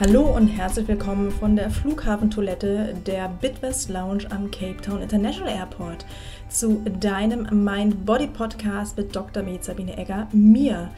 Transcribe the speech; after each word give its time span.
Hallo 0.00 0.22
und 0.22 0.46
herzlich 0.46 0.86
willkommen 0.86 1.32
von 1.32 1.56
der 1.56 1.70
Flughafentoilette 1.70 2.94
der 3.04 3.28
Bitwest 3.28 3.90
Lounge 3.90 4.30
am 4.30 4.48
Cape 4.48 4.76
Town 4.80 5.02
International 5.02 5.52
Airport 5.52 6.06
zu 6.48 6.84
deinem 7.00 7.64
Mind 7.64 8.06
Body 8.06 8.28
Podcast 8.28 8.96
mit 8.96 9.16
Dr. 9.16 9.42
Med 9.42 9.64
Sabine 9.64 9.98
Egger, 9.98 10.28
mir. 10.30 10.92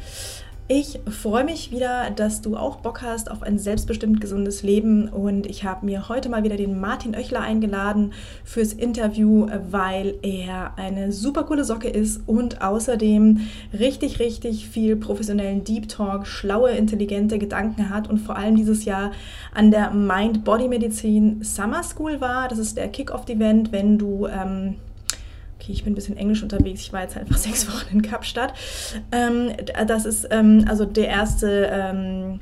Ich 0.73 1.01
freue 1.09 1.43
mich 1.43 1.73
wieder, 1.73 2.11
dass 2.15 2.43
du 2.43 2.57
auch 2.57 2.77
Bock 2.77 3.03
hast 3.03 3.29
auf 3.29 3.43
ein 3.43 3.59
selbstbestimmt 3.59 4.21
gesundes 4.21 4.63
Leben 4.63 5.09
und 5.09 5.47
ich 5.47 5.65
habe 5.65 5.85
mir 5.85 6.09
heute 6.09 6.29
mal 6.29 6.45
wieder 6.45 6.57
den 6.57 6.79
Martin 6.79 7.17
Oechler 7.17 7.41
eingeladen 7.41 8.13
fürs 8.45 8.73
Interview, 8.73 9.49
weil 9.69 10.15
er 10.23 10.75
eine 10.77 11.11
super 11.11 11.43
coole 11.43 11.65
Socke 11.65 11.89
ist 11.89 12.21
und 12.29 12.63
außerdem 12.63 13.41
richtig, 13.77 14.21
richtig 14.21 14.69
viel 14.69 14.95
professionellen 14.95 15.65
Deep 15.65 15.89
Talk, 15.89 16.29
schlaue, 16.29 16.71
intelligente 16.71 17.41
Gedanken 17.41 17.91
hat 17.91 18.09
und 18.09 18.19
vor 18.19 18.37
allem 18.37 18.55
dieses 18.55 18.85
Jahr 18.85 19.11
an 19.53 19.73
der 19.73 19.91
Mind-Body-Medizin 19.91 21.43
Summer 21.43 21.83
School 21.83 22.21
war. 22.21 22.47
Das 22.47 22.59
ist 22.61 22.77
der 22.77 22.87
Kick-Off-Event, 22.87 23.73
wenn 23.73 23.99
du 23.99 24.29
ähm, 24.29 24.77
okay, 25.61 25.73
ich 25.73 25.85
bin 25.85 25.93
ein 25.93 25.95
bisschen 25.95 26.17
englisch 26.17 26.43
unterwegs, 26.43 26.81
ich 26.81 26.93
war 26.93 27.03
jetzt 27.03 27.17
einfach 27.17 27.37
sechs 27.39 27.69
Wochen 27.69 27.93
in 27.93 28.03
Kapstadt. 28.03 28.55
Ähm, 29.13 29.53
das 29.87 30.07
ist 30.07 30.27
ähm, 30.31 30.65
also 30.69 30.85
der 30.85 31.09
erste 31.09 31.69
ähm, 31.71 32.41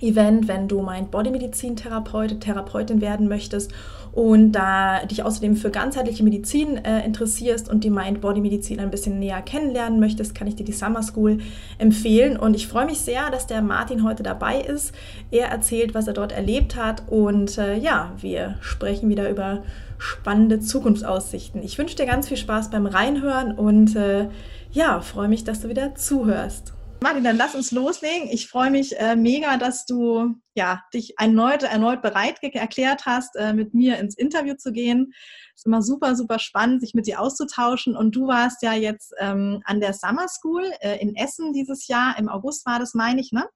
Event, 0.00 0.46
wenn 0.46 0.68
du 0.68 0.80
mein 0.82 1.08
Bodymedizin-Therapeut, 1.08 2.40
Therapeutin 2.40 3.00
werden 3.00 3.28
möchtest 3.28 3.72
und 4.12 4.52
da 4.52 5.04
dich 5.04 5.22
außerdem 5.22 5.56
für 5.56 5.70
ganzheitliche 5.70 6.22
Medizin 6.22 6.76
äh, 6.84 7.04
interessierst 7.04 7.68
und 7.68 7.82
die 7.82 7.90
Mind-Body-Medizin 7.90 8.78
ein 8.80 8.90
bisschen 8.90 9.18
näher 9.18 9.42
kennenlernen 9.42 9.98
möchtest, 9.98 10.34
kann 10.34 10.46
ich 10.46 10.54
dir 10.54 10.64
die 10.64 10.72
Summer 10.72 11.02
School 11.02 11.38
empfehlen. 11.78 12.36
Und 12.36 12.54
ich 12.54 12.68
freue 12.68 12.86
mich 12.86 13.00
sehr, 13.00 13.30
dass 13.30 13.46
der 13.46 13.60
Martin 13.60 14.04
heute 14.04 14.22
dabei 14.22 14.60
ist. 14.60 14.94
Er 15.30 15.48
erzählt, 15.48 15.94
was 15.94 16.06
er 16.06 16.14
dort 16.14 16.32
erlebt 16.32 16.76
hat 16.76 17.02
und 17.08 17.58
äh, 17.58 17.76
ja, 17.76 18.12
wir 18.20 18.56
sprechen 18.60 19.08
wieder 19.08 19.28
über 19.28 19.62
spannende 19.98 20.60
Zukunftsaussichten. 20.60 21.62
Ich 21.62 21.78
wünsche 21.78 21.96
dir 21.96 22.06
ganz 22.06 22.28
viel 22.28 22.36
Spaß 22.36 22.70
beim 22.70 22.86
Reinhören 22.86 23.52
und 23.52 23.96
äh, 23.96 24.28
ja, 24.70 25.00
freue 25.00 25.28
mich, 25.28 25.44
dass 25.44 25.60
du 25.60 25.68
wieder 25.68 25.94
zuhörst. 25.94 26.72
Martin, 27.00 27.24
dann 27.24 27.36
lass 27.36 27.54
uns 27.54 27.70
loslegen. 27.70 28.28
Ich 28.30 28.48
freue 28.48 28.70
mich 28.70 28.98
äh, 28.98 29.14
mega, 29.14 29.56
dass 29.56 29.86
du 29.86 30.34
ja, 30.58 30.82
dich 30.92 31.14
erneut, 31.18 31.62
erneut 31.62 32.02
bereit 32.02 32.42
erklärt 32.42 33.06
hast, 33.06 33.36
äh, 33.36 33.54
mit 33.54 33.74
mir 33.74 33.98
ins 33.98 34.16
Interview 34.16 34.54
zu 34.54 34.72
gehen. 34.72 35.12
Es 35.54 35.60
ist 35.60 35.66
immer 35.66 35.82
super, 35.82 36.16
super 36.16 36.40
spannend, 36.40 36.80
sich 36.80 36.94
mit 36.94 37.06
dir 37.06 37.20
auszutauschen. 37.20 37.96
Und 37.96 38.16
du 38.16 38.26
warst 38.26 38.60
ja 38.62 38.72
jetzt 38.72 39.14
ähm, 39.20 39.62
an 39.66 39.78
der 39.78 39.92
Summer 39.92 40.26
School 40.26 40.64
äh, 40.80 40.98
in 41.00 41.14
Essen 41.14 41.52
dieses 41.52 41.86
Jahr. 41.86 42.18
Im 42.18 42.28
August 42.28 42.66
war 42.66 42.80
das, 42.80 42.94
meine 42.94 43.20
ich, 43.20 43.30
ne? 43.30 43.48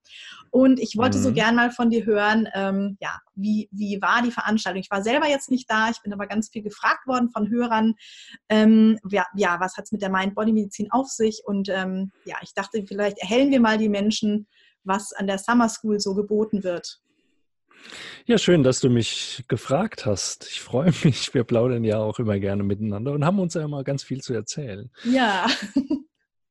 Und 0.49 0.79
ich 0.79 0.95
wollte 0.95 1.17
mhm. 1.17 1.23
so 1.23 1.33
gern 1.33 1.55
mal 1.55 1.71
von 1.71 1.89
dir 1.89 2.05
hören, 2.05 2.47
ähm, 2.53 2.97
ja, 3.01 3.19
wie, 3.35 3.67
wie 3.71 4.01
war 4.01 4.21
die 4.21 4.31
Veranstaltung? 4.31 4.79
Ich 4.81 4.91
war 4.91 5.03
selber 5.03 5.27
jetzt 5.27 5.51
nicht 5.51 5.69
da, 5.69 5.89
ich 5.89 6.01
bin 6.03 6.13
aber 6.13 6.27
ganz 6.27 6.49
viel 6.49 6.63
gefragt 6.63 7.05
worden 7.05 7.31
von 7.31 7.49
Hörern. 7.49 7.95
Ähm, 8.47 8.97
ja, 9.09 9.25
ja, 9.35 9.59
was 9.59 9.75
hat 9.75 9.85
es 9.85 9.91
mit 9.91 10.01
der 10.01 10.09
Mind-Body-Medizin 10.09 10.89
auf 10.91 11.09
sich? 11.09 11.41
Und 11.43 11.67
ähm, 11.67 12.13
ja, 12.23 12.37
ich 12.43 12.53
dachte, 12.53 12.81
vielleicht 12.87 13.17
erhellen 13.17 13.51
wir 13.51 13.59
mal 13.59 13.77
die 13.77 13.89
Menschen, 13.89 14.47
was 14.83 15.13
an 15.13 15.27
der 15.27 15.37
Summer 15.37 15.69
School 15.69 15.99
so 15.99 16.15
geboten 16.15 16.63
wird. 16.63 16.99
Ja, 18.25 18.37
schön, 18.37 18.63
dass 18.63 18.79
du 18.79 18.89
mich 18.89 19.43
gefragt 19.47 20.05
hast. 20.05 20.47
Ich 20.47 20.61
freue 20.61 20.93
mich. 21.03 21.33
Wir 21.33 21.43
plaudern 21.43 21.83
ja 21.83 21.99
auch 21.99 22.19
immer 22.19 22.39
gerne 22.39 22.63
miteinander 22.63 23.11
und 23.11 23.25
haben 23.25 23.39
uns 23.39 23.53
ja 23.53 23.63
immer 23.63 23.83
ganz 23.83 24.03
viel 24.03 24.21
zu 24.21 24.33
erzählen. 24.33 24.89
Ja. 25.03 25.47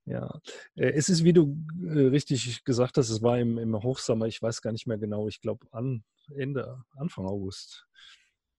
Ja, 0.05 0.41
äh, 0.75 0.91
es 0.91 1.09
ist, 1.09 1.23
wie 1.23 1.33
du 1.33 1.57
äh, 1.85 2.07
richtig 2.09 2.65
gesagt 2.65 2.99
hast, 2.99 3.09
es 3.09 3.23
war 3.23 3.39
im, 3.39 3.57
im 3.57 3.81
Hochsommer, 3.81 4.27
ich 4.27 4.43
weiß 4.43 4.61
gar 4.61 4.73
nicht 4.73 4.89
mehr 4.89 4.99
genau, 4.99 5.29
ich 5.29 5.41
glaube 5.41 5.67
an 5.71 6.03
Ende, 6.37 6.83
Anfang 6.97 7.27
August. 7.27 7.87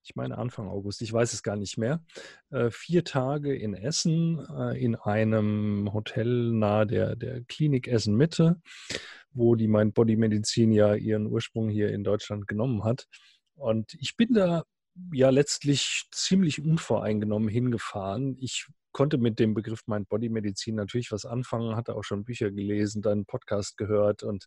Ich 0.03 0.15
meine 0.15 0.37
Anfang 0.37 0.67
August, 0.67 1.01
ich 1.01 1.13
weiß 1.13 1.33
es 1.33 1.43
gar 1.43 1.55
nicht 1.55 1.77
mehr. 1.77 2.03
Äh, 2.51 2.69
vier 2.69 3.03
Tage 3.03 3.55
in 3.55 3.73
Essen, 3.73 4.39
in 4.75 4.95
einem 4.95 5.91
Hotel 5.93 6.51
nahe 6.51 6.85
der, 6.85 7.15
der 7.15 7.41
Klinik 7.43 7.87
Essen 7.87 8.15
Mitte 8.15 8.61
wo 9.33 9.55
die 9.55 9.67
Mind 9.67 9.93
Body 9.93 10.15
Medizin 10.15 10.71
ja 10.71 10.95
ihren 10.95 11.27
Ursprung 11.27 11.69
hier 11.69 11.91
in 11.91 12.03
Deutschland 12.03 12.47
genommen 12.47 12.83
hat. 12.83 13.07
Und 13.55 13.93
ich 13.99 14.15
bin 14.15 14.33
da 14.33 14.63
ja 15.11 15.29
letztlich 15.29 16.07
ziemlich 16.11 16.63
unvoreingenommen 16.63 17.49
hingefahren. 17.49 18.37
Ich 18.39 18.67
konnte 18.91 19.17
mit 19.17 19.39
dem 19.39 19.53
Begriff 19.55 19.81
Mind 19.87 20.07
Body 20.07 20.29
Medizin 20.29 20.75
natürlich 20.75 21.11
was 21.11 21.25
anfangen, 21.25 21.75
hatte 21.75 21.95
auch 21.95 22.03
schon 22.03 22.25
Bücher 22.25 22.51
gelesen, 22.51 23.01
dann 23.01 23.25
Podcast 23.25 23.77
gehört 23.77 24.21
und 24.21 24.45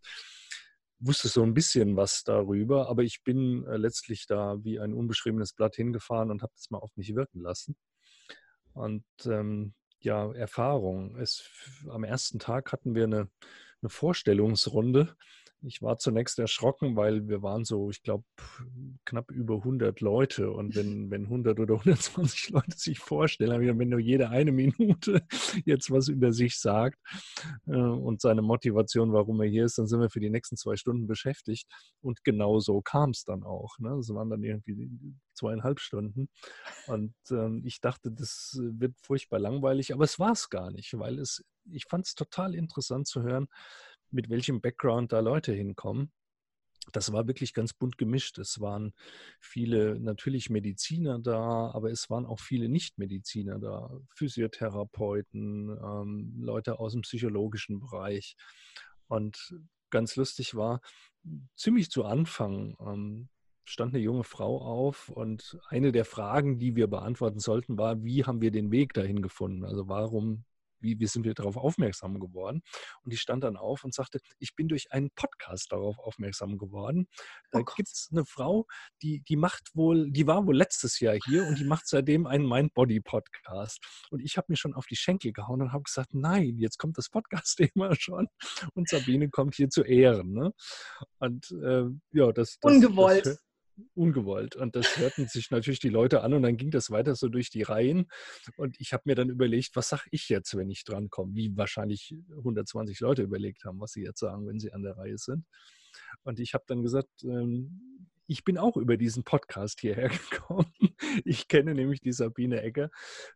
wusste 0.98 1.28
so 1.28 1.42
ein 1.42 1.54
bisschen 1.54 1.96
was 1.96 2.24
darüber, 2.24 2.88
aber 2.88 3.02
ich 3.02 3.22
bin 3.22 3.66
äh, 3.66 3.76
letztlich 3.76 4.26
da 4.26 4.56
wie 4.64 4.80
ein 4.80 4.94
unbeschriebenes 4.94 5.52
Blatt 5.52 5.76
hingefahren 5.76 6.30
und 6.30 6.42
habe 6.42 6.52
das 6.54 6.70
mal 6.70 6.78
auf 6.78 6.96
mich 6.96 7.14
wirken 7.14 7.40
lassen. 7.40 7.76
Und 8.72 9.04
ähm, 9.24 9.74
ja, 10.00 10.32
Erfahrung. 10.32 11.16
Es, 11.16 11.50
am 11.88 12.04
ersten 12.04 12.38
Tag 12.38 12.72
hatten 12.72 12.94
wir 12.94 13.04
eine 13.04 13.28
eine 13.82 13.90
Vorstellungsrunde. 13.90 15.16
Ich 15.66 15.82
war 15.82 15.98
zunächst 15.98 16.38
erschrocken, 16.38 16.94
weil 16.96 17.28
wir 17.28 17.42
waren 17.42 17.64
so, 17.64 17.90
ich 17.90 18.02
glaube, 18.02 18.24
knapp 19.04 19.30
über 19.32 19.56
100 19.56 20.00
Leute. 20.00 20.50
Und 20.50 20.76
wenn, 20.76 21.10
wenn 21.10 21.24
100 21.24 21.58
oder 21.58 21.74
120 21.74 22.50
Leute 22.50 22.76
sich 22.76 22.98
vorstellen, 22.98 23.78
wenn 23.78 23.88
nur 23.88 23.98
jede 23.98 24.30
eine 24.30 24.52
Minute 24.52 25.26
jetzt 25.64 25.90
was 25.90 26.08
über 26.08 26.32
sich 26.32 26.58
sagt 26.58 26.98
äh, 27.66 27.76
und 27.76 28.20
seine 28.20 28.42
Motivation, 28.42 29.12
warum 29.12 29.40
er 29.40 29.48
hier 29.48 29.64
ist, 29.64 29.78
dann 29.78 29.86
sind 29.86 30.00
wir 30.00 30.10
für 30.10 30.20
die 30.20 30.30
nächsten 30.30 30.56
zwei 30.56 30.76
Stunden 30.76 31.06
beschäftigt. 31.06 31.66
Und 32.00 32.22
genau 32.24 32.60
so 32.60 32.80
kam 32.80 33.10
es 33.10 33.24
dann 33.24 33.42
auch. 33.42 33.78
Ne? 33.78 33.90
Das 33.96 34.08
waren 34.10 34.30
dann 34.30 34.42
irgendwie 34.44 34.88
zweieinhalb 35.34 35.80
Stunden. 35.80 36.28
Und 36.86 37.14
ähm, 37.30 37.62
ich 37.64 37.80
dachte, 37.80 38.10
das 38.10 38.58
wird 38.60 38.94
furchtbar 39.02 39.38
langweilig, 39.38 39.92
aber 39.92 40.04
es 40.04 40.18
war 40.18 40.32
es 40.32 40.48
gar 40.48 40.70
nicht, 40.70 40.96
weil 40.98 41.18
es, 41.18 41.44
ich 41.70 41.84
fand 41.88 42.06
es 42.06 42.14
total 42.14 42.54
interessant 42.54 43.06
zu 43.06 43.22
hören, 43.22 43.48
mit 44.10 44.30
welchem 44.30 44.60
Background 44.60 45.12
da 45.12 45.20
Leute 45.20 45.52
hinkommen. 45.52 46.12
Das 46.92 47.12
war 47.12 47.26
wirklich 47.26 47.52
ganz 47.52 47.72
bunt 47.72 47.98
gemischt. 47.98 48.38
Es 48.38 48.60
waren 48.60 48.92
viele 49.40 49.98
natürlich 49.98 50.50
Mediziner 50.50 51.18
da, 51.18 51.70
aber 51.72 51.90
es 51.90 52.08
waren 52.10 52.26
auch 52.26 52.38
viele 52.38 52.68
Nichtmediziner 52.68 53.58
da, 53.58 53.90
Physiotherapeuten, 54.14 55.70
ähm, 55.70 56.34
Leute 56.38 56.78
aus 56.78 56.92
dem 56.92 57.02
psychologischen 57.02 57.80
Bereich. 57.80 58.36
Und 59.08 59.54
ganz 59.90 60.16
lustig 60.16 60.54
war, 60.54 60.80
ziemlich 61.56 61.90
zu 61.90 62.04
Anfang 62.04 62.76
ähm, 62.80 63.28
stand 63.64 63.94
eine 63.94 64.02
junge 64.02 64.24
Frau 64.24 64.60
auf 64.60 65.08
und 65.08 65.58
eine 65.68 65.90
der 65.90 66.04
Fragen, 66.04 66.58
die 66.58 66.76
wir 66.76 66.86
beantworten 66.86 67.40
sollten, 67.40 67.76
war, 67.78 68.02
wie 68.04 68.24
haben 68.24 68.40
wir 68.40 68.52
den 68.52 68.70
Weg 68.70 68.94
dahin 68.94 69.22
gefunden? 69.22 69.64
Also 69.64 69.88
warum, 69.88 70.44
wie, 70.80 70.98
wie 70.98 71.06
sind 71.06 71.24
wir 71.24 71.34
darauf 71.34 71.56
aufmerksam 71.56 72.20
geworden? 72.20 72.62
Und 73.02 73.12
die 73.12 73.16
stand 73.16 73.44
dann 73.44 73.56
auf 73.56 73.84
und 73.84 73.94
sagte, 73.94 74.20
ich 74.38 74.54
bin 74.54 74.68
durch 74.68 74.92
einen 74.92 75.10
Podcast 75.10 75.72
darauf 75.72 75.98
aufmerksam 75.98 76.58
geworden. 76.58 77.08
Da 77.50 77.60
oh 77.60 77.64
gibt 77.64 77.88
es 77.88 78.08
eine 78.10 78.24
Frau, 78.24 78.66
die, 79.02 79.22
die 79.22 79.36
macht 79.36 79.74
wohl, 79.74 80.10
die 80.10 80.26
war 80.26 80.46
wohl 80.46 80.56
letztes 80.56 81.00
Jahr 81.00 81.16
hier 81.26 81.46
und 81.46 81.58
die 81.58 81.64
macht 81.64 81.86
seitdem 81.88 82.26
einen 82.26 82.46
Mind-Body-Podcast. 82.46 84.06
Und 84.10 84.20
ich 84.20 84.36
habe 84.36 84.46
mir 84.48 84.56
schon 84.56 84.74
auf 84.74 84.86
die 84.86 84.96
Schenkel 84.96 85.32
gehauen 85.32 85.62
und 85.62 85.72
habe 85.72 85.84
gesagt, 85.84 86.14
nein, 86.14 86.56
jetzt 86.58 86.78
kommt 86.78 86.98
das 86.98 87.08
Podcast-Thema 87.08 87.94
schon 87.98 88.28
und 88.74 88.88
Sabine 88.88 89.28
kommt 89.30 89.54
hier 89.54 89.68
zu 89.68 89.82
Ehren. 89.82 90.32
Ne? 90.32 90.52
Und 91.18 91.50
äh, 91.62 91.84
ja, 92.12 92.32
das, 92.32 92.58
das 92.60 92.72
Ungewollt. 92.72 93.26
Das, 93.26 93.45
ungewollt. 93.94 94.56
Und 94.56 94.76
das 94.76 94.96
hörten 94.96 95.28
sich 95.28 95.50
natürlich 95.50 95.80
die 95.80 95.88
Leute 95.88 96.22
an 96.22 96.34
und 96.34 96.42
dann 96.42 96.56
ging 96.56 96.70
das 96.70 96.90
weiter 96.90 97.14
so 97.14 97.28
durch 97.28 97.50
die 97.50 97.62
Reihen. 97.62 98.10
Und 98.56 98.80
ich 98.80 98.92
habe 98.92 99.02
mir 99.06 99.14
dann 99.14 99.28
überlegt, 99.28 99.76
was 99.76 99.88
sage 99.88 100.04
ich 100.10 100.28
jetzt, 100.28 100.56
wenn 100.56 100.70
ich 100.70 100.84
drankomme? 100.84 101.34
Wie 101.34 101.56
wahrscheinlich 101.56 102.14
120 102.30 103.00
Leute 103.00 103.22
überlegt 103.22 103.64
haben, 103.64 103.80
was 103.80 103.92
sie 103.92 104.02
jetzt 104.02 104.20
sagen, 104.20 104.46
wenn 104.46 104.58
sie 104.58 104.72
an 104.72 104.82
der 104.82 104.96
Reihe 104.96 105.18
sind. 105.18 105.44
Und 106.22 106.40
ich 106.40 106.54
habe 106.54 106.64
dann 106.66 106.82
gesagt, 106.82 107.24
ähm, 107.24 108.08
ich 108.26 108.44
bin 108.44 108.58
auch 108.58 108.76
über 108.76 108.96
diesen 108.96 109.24
Podcast 109.24 109.80
hierher 109.80 110.08
gekommen. 110.30 110.72
Ich 111.24 111.48
kenne 111.48 111.74
nämlich 111.74 112.00
die 112.00 112.12
Sabine 112.12 112.62
Egger 112.62 112.90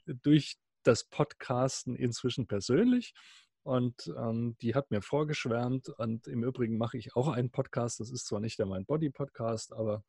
durch 0.07 0.57
das 0.83 1.05
Podcasten 1.05 1.95
inzwischen 1.95 2.47
persönlich. 2.47 3.15
Und 3.63 4.13
ähm, 4.17 4.57
die 4.63 4.75
hat 4.75 4.91
mir 4.91 5.03
vorgeschwärmt. 5.03 5.91
Und 5.91 6.27
im 6.27 6.45
Übrigen 6.45 6.79
mache 6.79 6.97
ich 6.97 7.15
auch 7.15 7.29
einen 7.29 7.51
Podcast. 7.51 8.01
Das 8.01 8.11
ist 8.11 8.27
zwar 8.27 8.41
nicht 8.41 8.59
der 8.59 8.67
Mind 8.67 8.87
Body 8.87 9.11
Podcast, 9.11 9.73
aber 9.73 10.03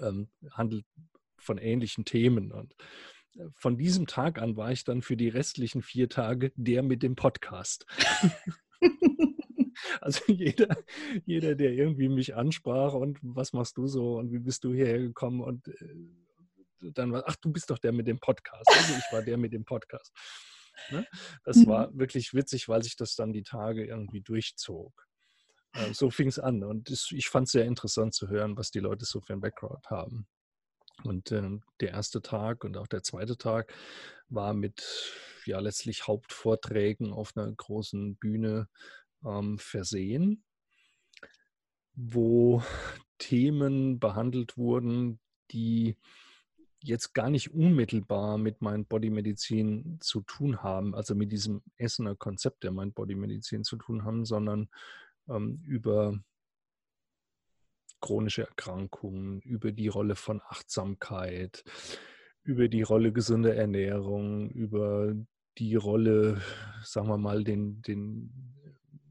ähm, 0.00 0.28
handelt 0.50 0.84
von 1.38 1.58
ähnlichen 1.58 2.04
Themen. 2.04 2.52
Und 2.52 2.74
äh, 3.36 3.46
von 3.54 3.76
diesem 3.76 4.06
Tag 4.06 4.40
an 4.40 4.56
war 4.56 4.72
ich 4.72 4.84
dann 4.84 5.02
für 5.02 5.16
die 5.16 5.28
restlichen 5.28 5.82
vier 5.82 6.08
Tage 6.08 6.52
der 6.56 6.82
mit 6.82 7.02
dem 7.02 7.16
Podcast. 7.16 7.86
also 10.00 10.32
jeder, 10.32 10.76
jeder, 11.24 11.54
der 11.54 11.72
irgendwie 11.72 12.08
mich 12.08 12.34
ansprach 12.34 12.94
und 12.94 13.18
was 13.22 13.52
machst 13.52 13.76
du 13.76 13.86
so 13.86 14.18
und 14.18 14.32
wie 14.32 14.38
bist 14.38 14.64
du 14.64 14.72
hierher 14.72 14.98
gekommen 14.98 15.40
und 15.40 15.68
äh, 15.68 16.92
dann 16.92 17.12
war, 17.12 17.24
ach, 17.26 17.36
du 17.36 17.50
bist 17.50 17.70
doch 17.70 17.78
der 17.78 17.92
mit 17.92 18.06
dem 18.06 18.18
Podcast. 18.18 18.68
Also 18.68 18.94
ich 18.94 19.12
war 19.12 19.22
der 19.22 19.38
mit 19.38 19.52
dem 19.52 19.64
Podcast. 19.64 20.12
Ne? 20.90 21.06
Das 21.44 21.66
war 21.66 21.90
mhm. 21.90 21.98
wirklich 21.98 22.34
witzig, 22.34 22.68
weil 22.68 22.82
sich 22.82 22.96
das 22.96 23.14
dann 23.14 23.32
die 23.32 23.42
Tage 23.42 23.86
irgendwie 23.86 24.20
durchzog. 24.20 25.06
Äh, 25.74 25.92
so 25.92 26.10
fing 26.10 26.28
es 26.28 26.38
an. 26.38 26.62
Und 26.64 26.90
ich 26.90 27.28
fand 27.28 27.46
es 27.46 27.52
sehr 27.52 27.64
interessant 27.64 28.14
zu 28.14 28.28
hören, 28.28 28.56
was 28.56 28.70
die 28.70 28.80
Leute 28.80 29.04
so 29.04 29.20
für 29.20 29.34
einen 29.34 29.42
Background 29.42 29.90
haben. 29.90 30.26
Und 31.02 31.32
ähm, 31.32 31.62
der 31.80 31.90
erste 31.90 32.22
Tag 32.22 32.64
und 32.64 32.76
auch 32.76 32.86
der 32.86 33.02
zweite 33.02 33.36
Tag 33.36 33.74
war 34.28 34.54
mit 34.54 35.12
ja 35.44 35.58
letztlich 35.58 36.06
Hauptvorträgen 36.06 37.12
auf 37.12 37.36
einer 37.36 37.50
großen 37.52 38.16
Bühne 38.16 38.68
ähm, 39.24 39.58
versehen, 39.58 40.44
wo 41.94 42.62
Themen 43.18 43.98
behandelt 43.98 44.56
wurden, 44.56 45.20
die 45.50 45.96
jetzt 46.80 47.14
gar 47.14 47.30
nicht 47.30 47.52
unmittelbar 47.52 48.38
mit 48.38 48.60
Mind 48.60 48.88
Body 48.88 49.10
Medizin 49.10 49.98
zu 50.00 50.20
tun 50.20 50.62
haben, 50.62 50.94
also 50.94 51.14
mit 51.14 51.32
diesem 51.32 51.62
Essener 51.76 52.14
Konzept 52.14 52.62
der 52.62 52.72
Mind 52.72 52.94
Body 52.94 53.14
Medizin 53.14 53.64
zu 53.64 53.76
tun 53.76 54.04
haben, 54.04 54.24
sondern 54.24 54.68
ähm, 55.28 55.62
über 55.66 56.18
chronische 58.00 58.42
Erkrankungen, 58.42 59.40
über 59.40 59.72
die 59.72 59.88
Rolle 59.88 60.14
von 60.14 60.42
Achtsamkeit, 60.42 61.64
über 62.42 62.68
die 62.68 62.82
Rolle 62.82 63.12
gesunde 63.12 63.54
Ernährung, 63.54 64.50
über 64.50 65.14
die 65.56 65.74
Rolle, 65.74 66.42
sagen 66.82 67.08
wir 67.08 67.16
mal, 67.16 67.44
den, 67.44 67.80
den, 67.80 68.30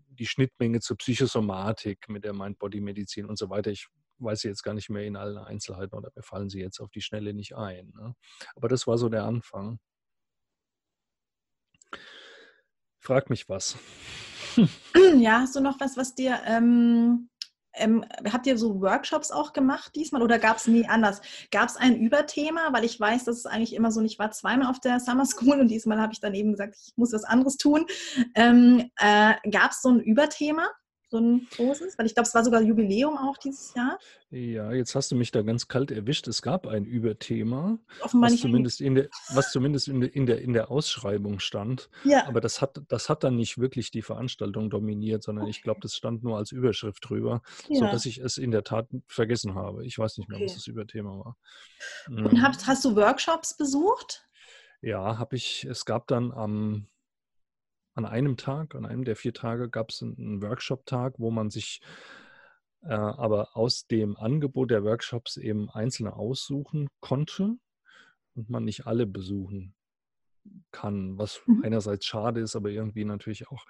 die 0.09 0.27
Schnittmenge 0.27 0.79
zur 0.79 0.97
Psychosomatik 0.97 2.07
mit 2.09 2.23
der 2.23 2.33
Mind-Body-Medizin 2.33 3.25
und 3.25 3.37
so 3.37 3.49
weiter. 3.49 3.71
Ich 3.71 3.87
weiß 4.19 4.41
sie 4.41 4.49
jetzt 4.49 4.63
gar 4.63 4.73
nicht 4.73 4.89
mehr 4.89 5.05
in 5.05 5.15
allen 5.15 5.37
Einzelheiten 5.37 5.95
oder 5.95 6.11
mir 6.15 6.21
fallen 6.21 6.49
sie 6.49 6.59
jetzt 6.59 6.79
auf 6.79 6.91
die 6.91 7.01
Schnelle 7.01 7.33
nicht 7.33 7.55
ein. 7.55 7.91
Ne? 7.95 8.15
Aber 8.55 8.67
das 8.67 8.85
war 8.85 8.97
so 8.97 9.09
der 9.09 9.23
Anfang. 9.23 9.79
Frag 12.99 13.29
mich 13.29 13.49
was. 13.49 13.77
Ja, 15.17 15.39
hast 15.41 15.55
du 15.55 15.61
noch 15.61 15.79
was, 15.79 15.97
was 15.97 16.15
dir 16.15 16.39
ähm, 16.45 17.29
ähm, 17.75 18.05
habt 18.31 18.45
ihr 18.45 18.57
so 18.57 18.81
Workshops 18.81 19.31
auch 19.31 19.53
gemacht 19.53 19.95
diesmal 19.95 20.21
oder 20.21 20.39
gab 20.39 20.57
es 20.57 20.67
nie 20.67 20.87
anders? 20.87 21.21
Gab 21.51 21.69
es 21.69 21.75
ein 21.75 21.95
Überthema? 21.95 22.71
Weil 22.71 22.83
ich 22.83 22.99
weiß, 22.99 23.25
dass 23.25 23.37
es 23.37 23.45
eigentlich 23.45 23.73
immer 23.73 23.91
so 23.91 24.01
nicht 24.01 24.19
war, 24.19 24.31
zweimal 24.31 24.69
auf 24.69 24.79
der 24.79 24.99
Summer 24.99 25.25
School 25.25 25.59
und 25.59 25.69
diesmal 25.69 25.99
habe 25.99 26.13
ich 26.13 26.19
dann 26.19 26.33
eben 26.33 26.51
gesagt, 26.51 26.75
ich 26.79 26.93
muss 26.95 27.13
was 27.13 27.23
anderes 27.23 27.57
tun. 27.57 27.85
Ähm, 28.35 28.91
äh, 28.97 29.33
gab 29.49 29.71
es 29.71 29.81
so 29.81 29.89
ein 29.89 29.99
Überthema? 29.99 30.67
So 31.13 31.19
ein 31.19 31.47
großes? 31.55 31.97
Weil 31.97 32.07
ich 32.07 32.15
glaube, 32.15 32.27
es 32.27 32.33
war 32.33 32.43
sogar 32.43 32.61
Jubiläum 32.61 33.17
auch 33.17 33.37
dieses 33.37 33.73
Jahr. 33.75 33.99
Ja, 34.31 34.73
jetzt 34.73 34.95
hast 34.95 35.11
du 35.11 35.15
mich 35.15 35.31
da 35.31 35.43
ganz 35.43 35.67
kalt 35.67 35.91
erwischt. 35.91 36.27
Es 36.27 36.41
gab 36.41 36.65
ein 36.65 36.85
Überthema, 36.85 37.77
Offenbar 38.01 38.31
was, 38.31 38.39
zumindest 38.39 38.81
in 38.81 38.95
der, 38.95 39.09
was 39.29 39.51
zumindest 39.51 39.87
in 39.87 40.01
der, 40.01 40.15
in 40.15 40.25
der, 40.25 40.41
in 40.41 40.53
der 40.53 40.71
Ausschreibung 40.71 41.39
stand. 41.39 41.89
Ja. 42.03 42.25
Aber 42.27 42.41
das 42.41 42.61
hat, 42.61 42.81
das 42.87 43.09
hat 43.09 43.23
dann 43.23 43.35
nicht 43.35 43.59
wirklich 43.59 43.91
die 43.91 44.01
Veranstaltung 44.01 44.71
dominiert, 44.71 45.21
sondern 45.21 45.43
okay. 45.43 45.51
ich 45.51 45.61
glaube, 45.61 45.81
das 45.81 45.93
stand 45.93 46.23
nur 46.23 46.37
als 46.37 46.51
Überschrift 46.51 47.07
drüber, 47.07 47.43
ja. 47.69 47.79
sodass 47.79 48.07
ich 48.07 48.17
es 48.17 48.37
in 48.37 48.49
der 48.49 48.63
Tat 48.63 48.87
vergessen 49.07 49.53
habe. 49.53 49.85
Ich 49.85 49.99
weiß 49.99 50.17
nicht 50.17 50.29
mehr, 50.29 50.37
okay. 50.37 50.47
was 50.47 50.55
das 50.55 50.67
Überthema 50.67 51.11
war. 51.11 51.37
Und 52.07 52.41
hast, 52.41 52.65
hast 52.65 52.83
du 52.85 52.95
Workshops 52.95 53.55
besucht? 53.55 54.25
Ja, 54.81 55.17
habe 55.19 55.35
ich. 55.35 55.63
Es 55.63 55.85
gab 55.85 56.07
dann 56.07 56.31
am 56.31 56.87
an 57.93 58.05
einem 58.05 58.37
Tag, 58.37 58.75
an 58.75 58.85
einem 58.85 59.03
der 59.03 59.15
vier 59.15 59.33
Tage 59.33 59.69
gab 59.69 59.89
es 59.89 60.01
einen 60.01 60.41
Workshop-Tag, 60.41 61.15
wo 61.17 61.31
man 61.31 61.49
sich 61.49 61.81
äh, 62.81 62.93
aber 62.93 63.55
aus 63.55 63.87
dem 63.87 64.17
Angebot 64.17 64.71
der 64.71 64.83
Workshops 64.83 65.37
eben 65.37 65.69
einzelne 65.69 66.15
aussuchen 66.15 66.89
konnte 66.99 67.55
und 68.35 68.49
man 68.49 68.65
nicht 68.65 68.87
alle 68.87 69.05
besuchen 69.05 69.75
kann, 70.71 71.17
was 71.17 71.41
mhm. 71.45 71.63
einerseits 71.63 72.05
schade 72.05 72.41
ist, 72.41 72.55
aber 72.55 72.69
irgendwie 72.69 73.05
natürlich 73.05 73.47
auch 73.47 73.65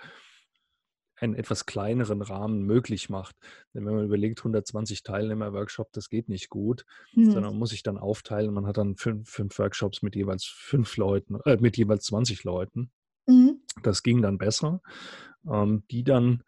einen 1.15 1.35
etwas 1.35 1.65
kleineren 1.65 2.21
Rahmen 2.21 2.63
möglich 2.63 3.09
macht. 3.09 3.35
Denn 3.73 3.85
wenn 3.85 3.95
man 3.95 4.05
überlegt, 4.05 4.39
120 4.39 5.03
Teilnehmer-Workshop, 5.03 5.91
das 5.93 6.09
geht 6.09 6.27
nicht 6.27 6.49
gut, 6.49 6.85
mhm. 7.13 7.25
sondern 7.25 7.51
man 7.51 7.59
muss 7.59 7.69
sich 7.69 7.83
dann 7.83 7.97
aufteilen. 7.97 8.53
Man 8.53 8.65
hat 8.65 8.77
dann 8.77 8.97
fünf, 8.97 9.29
fünf 9.29 9.57
Workshops 9.59 10.01
mit 10.01 10.15
jeweils 10.15 10.45
fünf 10.45 10.97
Leuten, 10.97 11.39
äh, 11.45 11.57
mit 11.57 11.77
jeweils 11.77 12.05
20 12.05 12.43
Leuten. 12.43 12.91
Das 13.85 14.03
ging 14.03 14.21
dann 14.21 14.37
besser, 14.37 14.81
ähm, 15.45 15.83
die 15.91 16.03
dann 16.03 16.43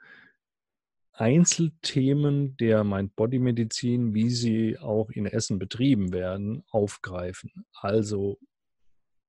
Einzelthemen 1.11 2.57
der 2.57 2.83
Mind-Body-Medizin, 2.83 4.13
wie 4.13 4.29
sie 4.29 4.77
auch 4.77 5.09
in 5.09 5.25
Essen 5.25 5.59
betrieben 5.59 6.11
werden, 6.11 6.63
aufgreifen. 6.69 7.65
Also 7.73 8.37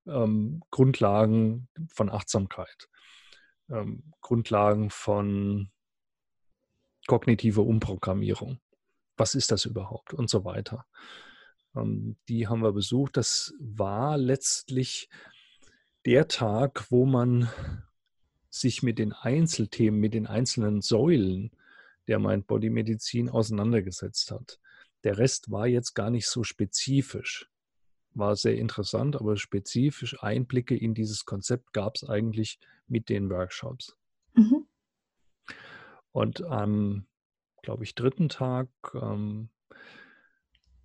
ähm, 0.07 0.63
Grundlagen 0.71 1.69
von 1.89 2.11
Achtsamkeit, 2.11 2.89
ähm, 3.71 4.13
Grundlagen 4.21 4.91
von 4.91 5.71
kognitiver 7.07 7.63
Umprogrammierung. 7.63 8.59
Was 9.17 9.35
ist 9.35 9.53
das 9.53 9.65
überhaupt? 9.65 10.13
Und 10.13 10.29
so 10.29 10.45
weiter. 10.45 10.87
Ähm, 11.77 12.17
die 12.29 12.49
haben 12.49 12.63
wir 12.63 12.73
besucht. 12.73 13.17
Das 13.17 13.55
war 13.61 14.19
letztlich 14.19 15.09
der 16.05 16.29
Tag, 16.29 16.91
wo 16.91 17.07
man 17.07 17.49
sich 18.61 18.83
mit 18.83 18.99
den 18.99 19.13
Einzelthemen, 19.13 20.01
mit 20.01 20.15
den 20.15 20.27
einzelnen 20.27 20.81
Säulen 20.81 21.51
der 22.09 22.19
Mind-Body-Medizin 22.19 23.29
auseinandergesetzt 23.29 24.31
hat. 24.31 24.61
Der 25.05 25.19
Rest 25.19 25.51
war 25.51 25.67
jetzt 25.67 25.95
gar 25.95 26.11
nicht 26.11 26.27
so 26.29 26.45
spezifisch. 26.45 27.51
War 28.15 28.35
sehr 28.37 28.57
interessant, 28.57 29.17
aber 29.17 29.37
spezifisch 29.37 30.23
Einblicke 30.23 30.77
in 30.77 30.95
dieses 30.95 31.25
Konzept 31.25 31.73
gab 31.73 31.97
es 31.97 32.09
eigentlich 32.09 32.59
mit 32.87 33.09
den 33.09 33.29
Workshops. 33.31 33.97
Mhm. 34.35 34.67
Und 36.13 36.43
am, 36.45 37.07
glaube 37.63 37.85
ich, 37.85 37.95
dritten 37.95 38.29
Tag 38.29 38.69
ähm, 38.95 39.51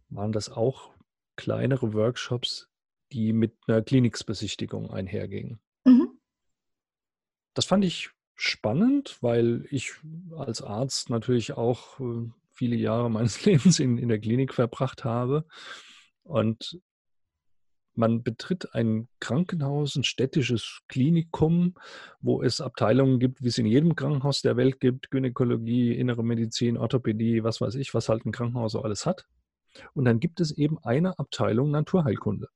waren 0.09 0.33
das 0.33 0.49
auch 0.49 0.93
kleinere 1.37 1.93
Workshops, 1.93 2.69
die 3.11 3.33
mit 3.33 3.55
einer 3.67 3.81
Kliniksbesichtigung 3.81 4.91
einherging. 4.91 5.59
Das 7.53 7.65
fand 7.65 7.83
ich 7.85 8.09
spannend, 8.35 9.17
weil 9.21 9.65
ich 9.69 9.93
als 10.35 10.61
Arzt 10.61 11.09
natürlich 11.09 11.53
auch 11.53 11.99
äh, 11.99 12.29
viele 12.51 12.75
Jahre 12.75 13.09
meines 13.11 13.45
Lebens 13.45 13.79
in, 13.79 13.97
in 13.97 14.09
der 14.09 14.19
Klinik 14.19 14.53
verbracht 14.53 15.03
habe. 15.03 15.45
Und 16.23 16.79
man 17.93 18.23
betritt 18.23 18.73
ein 18.73 19.09
Krankenhaus, 19.19 19.95
ein 19.95 20.03
städtisches 20.03 20.81
Klinikum, 20.87 21.75
wo 22.21 22.41
es 22.41 22.61
Abteilungen 22.61 23.19
gibt, 23.19 23.43
wie 23.43 23.49
es 23.49 23.57
in 23.57 23.65
jedem 23.65 23.95
Krankenhaus 23.95 24.41
der 24.41 24.55
Welt 24.55 24.79
gibt, 24.79 25.11
Gynäkologie, 25.11 25.93
innere 25.93 26.23
Medizin, 26.23 26.77
Orthopädie, 26.77 27.43
was 27.43 27.59
weiß 27.59 27.75
ich, 27.75 27.93
was 27.93 28.09
halt 28.09 28.25
ein 28.25 28.31
Krankenhaus 28.31 28.71
so 28.71 28.81
alles 28.81 29.05
hat. 29.05 29.25
Und 29.93 30.05
dann 30.05 30.19
gibt 30.19 30.39
es 30.39 30.51
eben 30.51 30.77
eine 30.79 31.19
Abteilung 31.19 31.71
Naturheilkunde. 31.71 32.47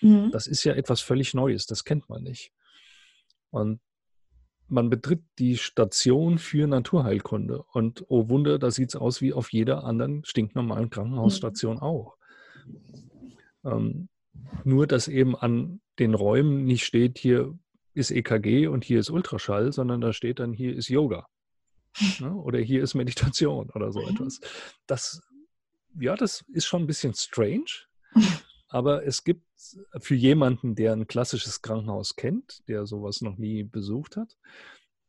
Mhm. 0.00 0.30
Das 0.30 0.46
ist 0.46 0.64
ja 0.64 0.74
etwas 0.74 1.00
völlig 1.00 1.34
Neues, 1.34 1.66
das 1.66 1.84
kennt 1.84 2.08
man 2.08 2.22
nicht. 2.22 2.52
Und 3.56 3.80
man 4.68 4.90
betritt 4.90 5.22
die 5.38 5.56
Station 5.56 6.38
für 6.38 6.66
Naturheilkunde. 6.66 7.62
Und 7.72 8.04
oh 8.08 8.28
Wunder, 8.28 8.58
da 8.58 8.70
sieht 8.70 8.90
es 8.90 8.96
aus 8.96 9.22
wie 9.22 9.32
auf 9.32 9.50
jeder 9.52 9.84
anderen 9.84 10.24
stinknormalen 10.24 10.90
Krankenhausstation 10.90 11.76
mhm. 11.76 11.82
auch. 11.82 12.16
Ähm, 13.64 14.08
nur, 14.64 14.86
dass 14.86 15.08
eben 15.08 15.34
an 15.34 15.80
den 15.98 16.12
Räumen 16.14 16.64
nicht 16.64 16.84
steht, 16.84 17.18
hier 17.18 17.58
ist 17.94 18.10
EKG 18.10 18.66
und 18.66 18.84
hier 18.84 19.00
ist 19.00 19.08
Ultraschall, 19.08 19.72
sondern 19.72 20.02
da 20.02 20.12
steht 20.12 20.38
dann, 20.38 20.52
hier 20.52 20.76
ist 20.76 20.88
Yoga. 20.88 21.26
ne? 22.20 22.34
Oder 22.34 22.58
hier 22.58 22.82
ist 22.82 22.94
Meditation 22.94 23.70
oder 23.70 23.90
so 23.90 24.02
mhm. 24.02 24.08
etwas. 24.08 24.40
Das, 24.86 25.22
ja, 25.98 26.14
das 26.14 26.44
ist 26.52 26.66
schon 26.66 26.82
ein 26.82 26.86
bisschen 26.86 27.14
strange. 27.14 27.86
Aber 28.68 29.06
es 29.06 29.24
gibt 29.24 29.45
für 30.00 30.14
jemanden, 30.14 30.74
der 30.74 30.92
ein 30.92 31.06
klassisches 31.06 31.62
Krankenhaus 31.62 32.16
kennt, 32.16 32.66
der 32.68 32.86
sowas 32.86 33.20
noch 33.20 33.36
nie 33.36 33.64
besucht 33.64 34.16
hat, 34.16 34.36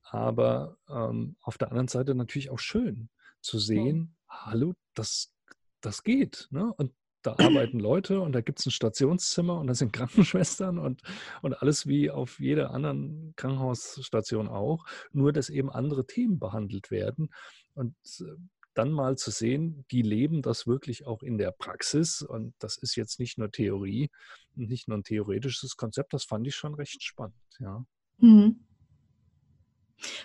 aber 0.03 0.77
ähm, 0.89 1.35
auf 1.41 1.57
der 1.57 1.69
anderen 1.69 1.87
Seite 1.87 2.15
natürlich 2.15 2.49
auch 2.49 2.59
schön 2.59 3.09
zu 3.41 3.59
sehen, 3.59 4.15
ja. 4.29 4.45
hallo, 4.45 4.73
das, 4.93 5.33
das 5.81 6.03
geht. 6.03 6.47
Ne? 6.51 6.73
Und 6.77 6.93
da 7.23 7.35
arbeiten 7.39 7.79
Leute 7.79 8.21
und 8.21 8.31
da 8.31 8.41
gibt 8.41 8.59
es 8.59 8.65
ein 8.65 8.71
Stationszimmer 8.71 9.59
und 9.59 9.67
da 9.67 9.73
sind 9.73 9.91
Krankenschwestern 9.93 10.77
und, 10.77 11.01
und 11.41 11.61
alles 11.61 11.87
wie 11.87 12.09
auf 12.09 12.39
jeder 12.39 12.71
anderen 12.71 13.33
Krankenhausstation 13.35 14.47
auch, 14.47 14.85
nur 15.11 15.33
dass 15.33 15.49
eben 15.49 15.69
andere 15.69 16.05
Themen 16.05 16.39
behandelt 16.39 16.89
werden. 16.89 17.29
Und 17.73 17.95
äh, 18.21 18.37
dann 18.77 18.91
mal 18.91 19.17
zu 19.17 19.31
sehen, 19.31 19.85
die 19.91 20.01
leben 20.01 20.41
das 20.41 20.67
wirklich 20.67 21.05
auch 21.05 21.23
in 21.23 21.37
der 21.37 21.51
Praxis. 21.51 22.21
Und 22.21 22.53
das 22.59 22.77
ist 22.77 22.95
jetzt 22.95 23.19
nicht 23.19 23.37
nur 23.37 23.51
Theorie 23.51 24.09
und 24.55 24.69
nicht 24.69 24.87
nur 24.87 24.97
ein 24.97 25.03
theoretisches 25.03 25.75
Konzept, 25.75 26.13
das 26.13 26.23
fand 26.23 26.47
ich 26.47 26.55
schon 26.55 26.75
recht 26.75 27.03
spannend, 27.03 27.35
ja. 27.59 27.83
Mhm. 28.19 28.63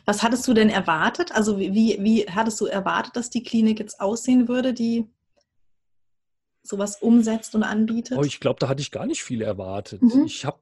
Was 0.04 0.22
hattest 0.22 0.46
du 0.46 0.52
denn 0.52 0.68
erwartet? 0.68 1.32
Also 1.32 1.58
wie, 1.58 1.98
wie 2.00 2.26
hattest 2.26 2.60
du 2.60 2.66
erwartet, 2.66 3.16
dass 3.16 3.30
die 3.30 3.42
Klinik 3.42 3.78
jetzt 3.80 4.00
aussehen 4.00 4.48
würde, 4.48 4.74
die 4.74 5.06
sowas 6.62 7.00
umsetzt 7.00 7.54
und 7.54 7.62
anbietet? 7.62 8.18
Oh, 8.18 8.22
ich 8.22 8.40
glaube, 8.40 8.60
da 8.60 8.68
hatte 8.68 8.82
ich 8.82 8.90
gar 8.90 9.06
nicht 9.06 9.22
viel 9.22 9.42
erwartet. 9.42 10.02
Mhm. 10.02 10.24
Ich 10.26 10.44
habe 10.44 10.60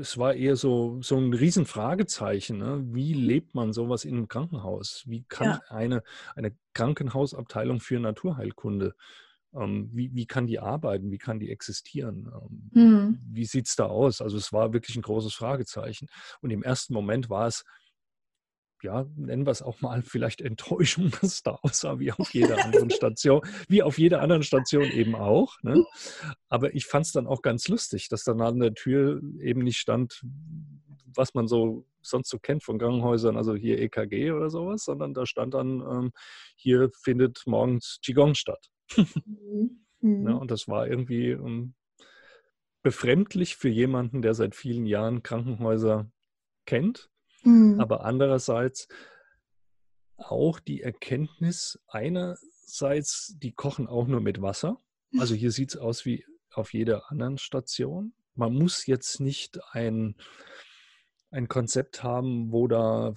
es 0.00 0.18
war 0.18 0.34
eher 0.34 0.56
so, 0.56 1.00
so 1.02 1.16
ein 1.16 1.32
Riesenfragezeichen. 1.32 2.58
Ne? 2.58 2.82
Wie 2.86 3.12
lebt 3.12 3.54
man 3.54 3.72
sowas 3.72 4.04
in 4.04 4.16
einem 4.16 4.28
Krankenhaus? 4.28 5.04
Wie 5.06 5.24
kann 5.24 5.46
ja. 5.46 5.60
eine, 5.68 6.02
eine 6.34 6.54
Krankenhausabteilung 6.74 7.80
für 7.80 8.00
Naturheilkunde, 8.00 8.94
ähm, 9.54 9.90
wie, 9.92 10.14
wie 10.14 10.26
kann 10.26 10.46
die 10.46 10.58
arbeiten? 10.58 11.10
Wie 11.10 11.18
kann 11.18 11.38
die 11.38 11.50
existieren? 11.50 12.30
Ähm, 12.34 12.70
mhm. 12.72 13.18
Wie 13.30 13.44
sieht 13.44 13.68
es 13.68 13.76
da 13.76 13.86
aus? 13.86 14.20
Also 14.20 14.36
es 14.36 14.52
war 14.52 14.72
wirklich 14.72 14.96
ein 14.96 15.02
großes 15.02 15.34
Fragezeichen. 15.34 16.08
Und 16.40 16.50
im 16.50 16.62
ersten 16.62 16.94
Moment 16.94 17.28
war 17.28 17.46
es, 17.46 17.64
ja, 18.82 19.06
nennen 19.16 19.46
wir 19.46 19.50
es 19.50 19.62
auch 19.62 19.80
mal 19.80 20.02
vielleicht 20.02 20.40
Enttäuschung, 20.40 21.10
dass 21.20 21.42
da 21.42 21.58
aussah 21.62 21.98
wie 21.98 22.12
auf 22.12 22.32
jeder 22.34 22.64
anderen 22.64 22.90
Station, 22.90 23.42
wie 23.68 23.82
auf 23.82 23.98
jeder 23.98 24.20
anderen 24.20 24.42
Station 24.42 24.84
eben 24.84 25.14
auch. 25.14 25.56
Ne? 25.62 25.84
Aber 26.48 26.74
ich 26.74 26.86
fand 26.86 27.06
es 27.06 27.12
dann 27.12 27.26
auch 27.26 27.42
ganz 27.42 27.68
lustig, 27.68 28.08
dass 28.08 28.24
dann 28.24 28.40
an 28.40 28.60
der 28.60 28.74
Tür 28.74 29.20
eben 29.40 29.62
nicht 29.62 29.78
stand, 29.78 30.22
was 31.14 31.34
man 31.34 31.46
so 31.46 31.86
sonst 32.00 32.30
so 32.30 32.38
kennt 32.38 32.64
von 32.64 32.78
Krankenhäusern, 32.78 33.36
also 33.36 33.54
hier 33.54 33.78
EKG 33.78 34.32
oder 34.32 34.50
sowas, 34.50 34.84
sondern 34.84 35.14
da 35.14 35.24
stand 35.24 35.54
dann, 35.54 35.80
ähm, 35.80 36.12
hier 36.56 36.90
findet 37.00 37.42
morgens 37.46 38.00
Qigong 38.04 38.34
statt. 38.34 38.70
Mhm. 38.96 39.84
Mhm. 40.00 40.28
Ja, 40.28 40.34
und 40.34 40.50
das 40.50 40.66
war 40.66 40.88
irgendwie 40.88 41.30
ähm, 41.30 41.74
befremdlich 42.82 43.56
für 43.56 43.68
jemanden, 43.68 44.20
der 44.20 44.34
seit 44.34 44.56
vielen 44.56 44.86
Jahren 44.86 45.22
Krankenhäuser 45.22 46.10
kennt 46.66 47.11
Mhm. 47.42 47.80
Aber 47.80 48.04
andererseits 48.04 48.88
auch 50.16 50.60
die 50.60 50.82
Erkenntnis, 50.82 51.80
einerseits, 51.88 53.34
die 53.38 53.52
kochen 53.52 53.86
auch 53.86 54.06
nur 54.06 54.20
mit 54.20 54.40
Wasser. 54.40 54.80
Also 55.18 55.34
hier 55.34 55.50
sieht 55.50 55.70
es 55.70 55.76
aus 55.76 56.06
wie 56.06 56.24
auf 56.52 56.72
jeder 56.72 57.10
anderen 57.10 57.38
Station. 57.38 58.14
Man 58.34 58.54
muss 58.54 58.86
jetzt 58.86 59.20
nicht 59.20 59.58
ein, 59.72 60.16
ein 61.30 61.48
Konzept 61.48 62.02
haben, 62.02 62.50
wo 62.52 62.66
da 62.66 63.12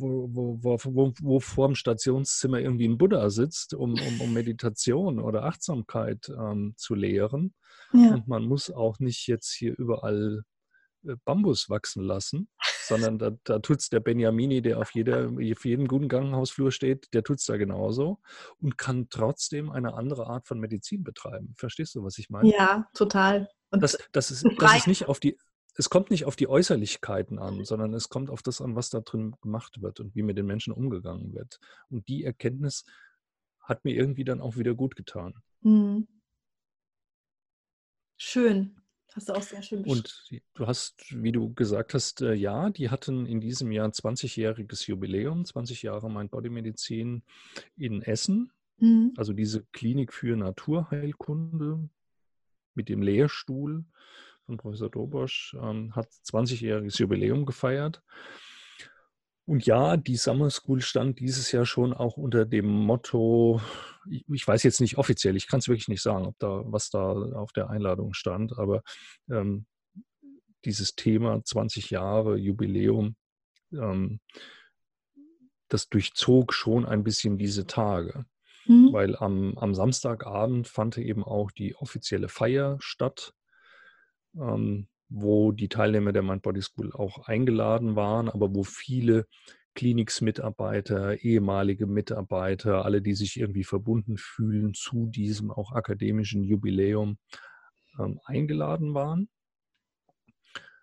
wo, 0.00 0.28
wo, 0.32 0.78
wo, 0.84 1.12
wo 1.20 1.40
vor 1.40 1.68
dem 1.68 1.74
Stationszimmer 1.74 2.58
irgendwie 2.58 2.88
ein 2.88 2.98
Buddha 2.98 3.30
sitzt, 3.30 3.74
um, 3.74 3.94
um, 3.94 4.20
um 4.20 4.32
Meditation 4.32 5.20
oder 5.20 5.44
Achtsamkeit 5.44 6.28
ähm, 6.30 6.74
zu 6.76 6.94
lehren. 6.94 7.54
Ja. 7.92 8.14
Und 8.14 8.28
man 8.28 8.44
muss 8.44 8.70
auch 8.70 8.98
nicht 8.98 9.26
jetzt 9.26 9.52
hier 9.52 9.76
überall 9.78 10.42
äh, 11.06 11.14
Bambus 11.24 11.68
wachsen 11.68 12.02
lassen, 12.04 12.48
sondern 12.90 13.18
da, 13.18 13.30
da 13.44 13.60
tut 13.60 13.78
es 13.78 13.88
der 13.88 14.00
Benjamini, 14.00 14.60
der 14.60 14.78
auf, 14.78 14.90
jeder, 14.94 15.28
auf 15.28 15.64
jedem 15.64 15.86
guten 15.86 16.08
Krankenhausflur 16.08 16.72
steht, 16.72 17.08
der 17.14 17.22
tut 17.22 17.38
es 17.38 17.46
da 17.46 17.56
genauso 17.56 18.18
und 18.58 18.76
kann 18.76 19.08
trotzdem 19.08 19.70
eine 19.70 19.94
andere 19.94 20.26
Art 20.26 20.46
von 20.46 20.58
Medizin 20.58 21.04
betreiben. 21.04 21.54
Verstehst 21.56 21.94
du, 21.94 22.02
was 22.02 22.18
ich 22.18 22.30
meine? 22.30 22.50
Ja, 22.50 22.88
total. 22.94 23.48
Und 23.70 23.82
das, 23.82 23.96
das, 24.12 24.30
ist, 24.30 24.44
das 24.58 24.76
ist 24.76 24.86
nicht 24.88 25.06
auf 25.06 25.20
die, 25.20 25.38
es 25.76 25.88
kommt 25.88 26.10
nicht 26.10 26.24
auf 26.24 26.34
die 26.34 26.48
Äußerlichkeiten 26.48 27.38
an, 27.38 27.64
sondern 27.64 27.94
es 27.94 28.08
kommt 28.08 28.28
auf 28.28 28.42
das 28.42 28.60
an, 28.60 28.74
was 28.74 28.90
da 28.90 29.00
drin 29.00 29.36
gemacht 29.40 29.80
wird 29.80 30.00
und 30.00 30.14
wie 30.14 30.22
mit 30.22 30.36
den 30.36 30.46
Menschen 30.46 30.72
umgegangen 30.72 31.32
wird. 31.32 31.60
Und 31.88 32.08
die 32.08 32.24
Erkenntnis 32.24 32.84
hat 33.60 33.84
mir 33.84 33.94
irgendwie 33.94 34.24
dann 34.24 34.40
auch 34.40 34.56
wieder 34.56 34.74
gut 34.74 34.96
getan. 34.96 35.34
Mhm. 35.60 36.08
Schön. 38.16 38.79
Hast 39.14 39.28
du 39.28 39.32
auch 39.32 39.42
sehr 39.42 39.62
schön 39.62 39.82
beschrieben. 39.82 40.00
Und 40.00 40.42
du 40.54 40.66
hast, 40.66 41.04
wie 41.10 41.32
du 41.32 41.52
gesagt 41.52 41.94
hast, 41.94 42.20
äh, 42.20 42.34
ja, 42.34 42.70
die 42.70 42.90
hatten 42.90 43.26
in 43.26 43.40
diesem 43.40 43.72
Jahr 43.72 43.88
20-jähriges 43.88 44.86
Jubiläum, 44.86 45.44
20 45.44 45.82
Jahre 45.82 46.10
Mind 46.10 46.30
Body 46.30 46.48
Medizin 46.48 47.22
in 47.76 48.02
Essen. 48.02 48.52
Mhm. 48.78 49.12
Also 49.16 49.32
diese 49.32 49.64
Klinik 49.72 50.12
für 50.12 50.36
Naturheilkunde 50.36 51.88
mit 52.74 52.88
dem 52.88 53.02
Lehrstuhl 53.02 53.84
von 54.46 54.56
Professor 54.56 54.90
Dobosch 54.90 55.56
ähm, 55.60 55.94
hat 55.94 56.08
20-jähriges 56.26 56.98
Jubiläum 56.98 57.46
gefeiert. 57.46 58.02
Und 59.50 59.66
ja, 59.66 59.96
die 59.96 60.14
Summer 60.14 60.48
School 60.48 60.80
stand 60.80 61.18
dieses 61.18 61.50
Jahr 61.50 61.66
schon 61.66 61.92
auch 61.92 62.16
unter 62.16 62.46
dem 62.46 62.68
Motto, 62.68 63.60
ich 64.08 64.46
weiß 64.46 64.62
jetzt 64.62 64.80
nicht 64.80 64.96
offiziell, 64.96 65.34
ich 65.34 65.48
kann 65.48 65.58
es 65.58 65.66
wirklich 65.66 65.88
nicht 65.88 66.02
sagen, 66.02 66.24
ob 66.24 66.38
da, 66.38 66.62
was 66.66 66.88
da 66.90 67.10
auf 67.10 67.50
der 67.50 67.68
Einladung 67.68 68.14
stand, 68.14 68.56
aber 68.60 68.84
ähm, 69.28 69.66
dieses 70.64 70.94
Thema 70.94 71.42
20 71.42 71.90
Jahre 71.90 72.36
Jubiläum, 72.36 73.16
ähm, 73.72 74.20
das 75.66 75.88
durchzog 75.88 76.54
schon 76.54 76.86
ein 76.86 77.02
bisschen 77.02 77.36
diese 77.36 77.66
Tage. 77.66 78.26
Mhm. 78.66 78.92
Weil 78.92 79.16
am, 79.16 79.58
am 79.58 79.74
Samstagabend 79.74 80.68
fand 80.68 80.96
eben 80.96 81.24
auch 81.24 81.50
die 81.50 81.74
offizielle 81.74 82.28
Feier 82.28 82.76
statt. 82.78 83.34
Ähm, 84.36 84.86
wo 85.10 85.52
die 85.52 85.68
Teilnehmer 85.68 86.12
der 86.12 86.22
Mind 86.22 86.42
Body 86.42 86.62
School 86.62 86.92
auch 86.92 87.26
eingeladen 87.26 87.96
waren, 87.96 88.28
aber 88.28 88.54
wo 88.54 88.62
viele 88.62 89.26
Kliniksmitarbeiter, 89.74 91.22
ehemalige 91.22 91.86
Mitarbeiter, 91.86 92.84
alle, 92.84 93.02
die 93.02 93.14
sich 93.14 93.38
irgendwie 93.38 93.64
verbunden 93.64 94.16
fühlen 94.16 94.72
zu 94.74 95.06
diesem 95.06 95.50
auch 95.50 95.72
akademischen 95.72 96.44
Jubiläum, 96.44 97.18
ähm, 97.98 98.20
eingeladen 98.24 98.94
waren. 98.94 99.28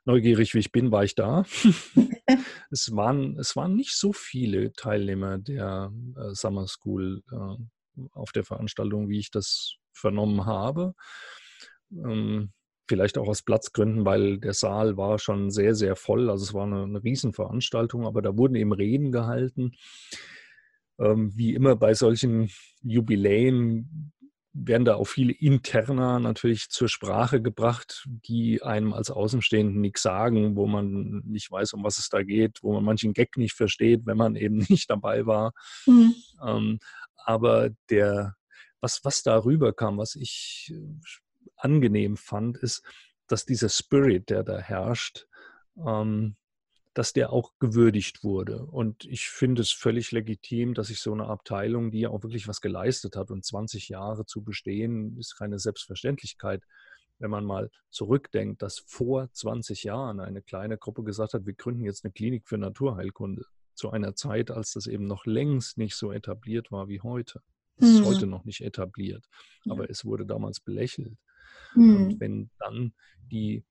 Neugierig 0.05 0.53
wie 0.53 0.59
ich 0.59 0.71
bin, 0.71 0.91
war 0.91 1.03
ich 1.03 1.15
da. 1.15 1.43
es, 2.71 2.95
waren, 2.95 3.37
es 3.37 3.55
waren 3.55 3.75
nicht 3.75 3.97
so 3.97 4.13
viele 4.13 4.71
Teilnehmer 4.73 5.37
der 5.37 5.91
äh, 6.15 6.33
Summer 6.33 6.67
School 6.67 7.23
äh, 7.31 8.01
auf 8.11 8.31
der 8.31 8.45
Veranstaltung, 8.45 9.09
wie 9.09 9.19
ich 9.19 9.31
das 9.31 9.75
vernommen 9.91 10.45
habe. 10.45 10.93
Ähm, 11.91 12.53
Vielleicht 12.87 13.17
auch 13.17 13.27
aus 13.27 13.41
Platzgründen, 13.41 14.05
weil 14.05 14.39
der 14.39 14.53
Saal 14.53 14.97
war 14.97 15.19
schon 15.19 15.51
sehr, 15.51 15.75
sehr 15.75 15.95
voll. 15.95 16.29
Also 16.29 16.45
es 16.45 16.53
war 16.53 16.65
eine, 16.65 16.83
eine 16.83 17.03
Riesenveranstaltung, 17.03 18.05
aber 18.05 18.21
da 18.21 18.37
wurden 18.37 18.55
eben 18.55 18.73
Reden 18.73 19.11
gehalten. 19.11 19.73
Ähm, 20.99 21.31
wie 21.35 21.53
immer 21.53 21.75
bei 21.75 21.93
solchen 21.93 22.49
Jubiläen 22.81 24.13
werden 24.53 24.85
da 24.85 24.95
auch 24.95 25.07
viele 25.07 25.33
Interna 25.33 26.19
natürlich 26.19 26.69
zur 26.69 26.89
Sprache 26.89 27.41
gebracht, 27.41 28.07
die 28.07 28.63
einem 28.63 28.93
als 28.93 29.11
Außenstehenden 29.11 29.79
nichts 29.79 30.01
sagen, 30.01 30.55
wo 30.55 30.65
man 30.65 31.21
nicht 31.25 31.51
weiß, 31.51 31.73
um 31.73 31.83
was 31.83 31.99
es 31.99 32.09
da 32.09 32.23
geht, 32.23 32.59
wo 32.63 32.73
man 32.73 32.83
manchen 32.83 33.13
Gag 33.13 33.37
nicht 33.37 33.53
versteht, 33.53 34.05
wenn 34.05 34.17
man 34.17 34.35
eben 34.35 34.57
nicht 34.69 34.89
dabei 34.89 35.25
war. 35.25 35.51
Mhm. 35.85 36.15
Ähm, 36.43 36.79
aber 37.17 37.69
der, 37.89 38.35
was, 38.81 39.01
was 39.03 39.21
da 39.21 39.37
rüberkam, 39.43 39.97
was 39.97 40.15
ich 40.15 40.73
angenehm 41.57 42.17
fand, 42.17 42.57
ist, 42.57 42.83
dass 43.27 43.45
dieser 43.45 43.69
Spirit, 43.69 44.29
der 44.29 44.43
da 44.43 44.57
herrscht, 44.57 45.27
ähm, 45.85 46.35
dass 46.93 47.13
der 47.13 47.31
auch 47.31 47.51
gewürdigt 47.59 48.23
wurde. 48.23 48.65
Und 48.65 49.05
ich 49.05 49.29
finde 49.29 49.61
es 49.61 49.71
völlig 49.71 50.11
legitim, 50.11 50.73
dass 50.73 50.87
sich 50.87 50.99
so 50.99 51.13
eine 51.13 51.27
Abteilung, 51.27 51.91
die 51.91 51.99
ja 51.99 52.09
auch 52.09 52.23
wirklich 52.23 52.47
was 52.47 52.59
geleistet 52.59 53.15
hat 53.15 53.29
und 53.29 53.45
20 53.45 53.89
Jahre 53.89 54.25
zu 54.25 54.43
bestehen, 54.43 55.15
ist 55.17 55.37
keine 55.37 55.59
Selbstverständlichkeit. 55.59 56.63
Wenn 57.19 57.29
man 57.29 57.45
mal 57.45 57.69
zurückdenkt, 57.91 58.63
dass 58.63 58.79
vor 58.87 59.31
20 59.31 59.83
Jahren 59.83 60.19
eine 60.19 60.41
kleine 60.41 60.77
Gruppe 60.77 61.03
gesagt 61.03 61.33
hat, 61.33 61.45
wir 61.45 61.53
gründen 61.53 61.85
jetzt 61.85 62.03
eine 62.03 62.13
Klinik 62.13 62.47
für 62.47 62.57
Naturheilkunde, 62.57 63.43
zu 63.75 63.91
einer 63.91 64.15
Zeit, 64.15 64.49
als 64.49 64.71
das 64.71 64.87
eben 64.87 65.05
noch 65.05 65.25
längst 65.27 65.77
nicht 65.77 65.95
so 65.95 66.11
etabliert 66.11 66.71
war 66.71 66.87
wie 66.87 67.01
heute. 67.01 67.41
Es 67.75 67.89
ist 67.89 67.99
mhm. 67.99 68.05
heute 68.05 68.27
noch 68.27 68.43
nicht 68.43 68.61
etabliert, 68.61 69.23
aber 69.69 69.83
ja. 69.83 69.89
es 69.91 70.03
wurde 70.03 70.25
damals 70.25 70.59
belächelt. 70.59 71.15
Mhm. 71.77 71.95
Und 71.95 72.19
wenn 72.19 72.49
dann 72.59 72.93
die, 73.31 73.63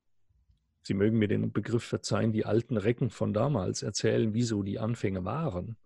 Sie 0.83 0.93
mögen 0.93 1.17
mir 1.17 1.27
den 1.27 1.51
Begriff 1.51 1.83
verzeihen, 1.83 2.31
die 2.31 2.45
alten 2.45 2.77
Recken 2.77 3.09
von 3.09 3.33
damals 3.33 3.83
erzählen, 3.83 4.33
wieso 4.33 4.63
die 4.63 4.79
Anfänge 4.79 5.25
waren, 5.25 5.77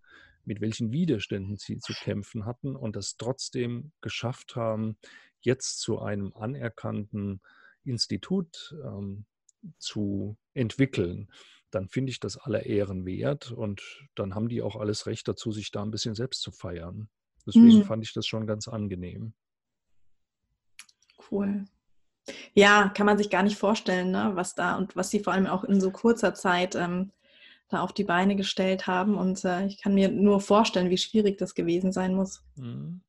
mit 0.46 0.62
welchen 0.62 0.92
Widerständen 0.92 1.58
sie 1.58 1.80
zu 1.80 1.94
kämpfen 1.94 2.46
hatten 2.46 2.76
und 2.76 2.96
das 2.96 3.18
trotzdem 3.18 3.92
geschafft 4.02 4.56
haben, 4.56 4.98
jetzt 5.40 5.80
zu 5.80 6.00
einem 6.00 6.34
anerkannten 6.36 7.42
Institut 7.84 8.76
ähm, 8.84 9.26
zu 9.80 10.38
entwickeln, 10.54 11.32
dann 11.72 11.88
finde 11.88 12.12
ich 12.12 12.20
das 12.20 12.38
aller 12.38 12.66
Ehren 12.66 13.06
wert 13.06 13.52
und 13.52 13.82
dann 14.16 14.36
haben 14.36 14.50
die 14.50 14.62
auch 14.62 14.76
alles 14.76 15.08
Recht 15.08 15.28
dazu, 15.28 15.52
sich 15.52 15.72
da 15.72 15.82
ein 15.82 15.92
bisschen 15.92 16.16
selbst 16.16 16.42
zu 16.42 16.52
feiern. 16.52 17.10
Deswegen 17.46 17.80
mhm. 17.80 17.84
fand 17.84 18.04
ich 18.04 18.14
das 18.14 18.28
schon 18.28 18.46
ganz 18.46 18.68
angenehm. 18.68 19.34
Cool. 21.32 21.66
Ja, 22.54 22.90
kann 22.90 23.06
man 23.06 23.18
sich 23.18 23.30
gar 23.30 23.44
nicht 23.44 23.58
vorstellen, 23.58 24.12
ne, 24.12 24.32
was 24.36 24.56
da 24.56 24.78
und 24.78 24.96
was 24.96 25.10
sie 25.10 25.20
vor 25.20 25.34
allem 25.34 25.48
auch 25.48 25.64
in 25.64 25.82
so 25.82 25.92
kurzer 25.92 26.34
Zeit 26.34 26.76
ähm, 26.76 27.12
da 27.72 27.82
auf 27.82 27.94
die 27.94 28.04
Beine 28.04 28.36
gestellt 28.36 28.88
haben. 28.88 29.18
Und 29.18 29.44
äh, 29.46 29.66
ich 29.66 29.82
kann 29.82 29.94
mir 29.94 30.10
nur 30.10 30.42
vorstellen, 30.42 30.90
wie 30.90 30.98
schwierig 30.98 31.38
das 31.38 31.56
gewesen 31.56 31.92
sein 31.92 32.14
muss. 32.14 32.44
Mhm. 32.56 33.02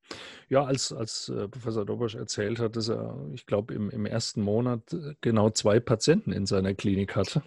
Ja, 0.48 0.64
als, 0.64 0.92
als 0.92 1.28
äh, 1.28 1.48
Professor 1.48 1.84
Dobosch 1.84 2.14
erzählt 2.14 2.58
hat, 2.58 2.76
dass 2.76 2.88
er, 2.88 3.18
ich 3.32 3.46
glaube, 3.46 3.74
im, 3.74 3.90
im 3.90 4.06
ersten 4.06 4.42
Monat 4.42 4.92
äh, 4.92 5.14
genau 5.20 5.50
zwei 5.50 5.80
Patienten 5.80 6.32
in 6.32 6.46
seiner 6.46 6.74
Klinik 6.74 7.16
hatte. 7.16 7.42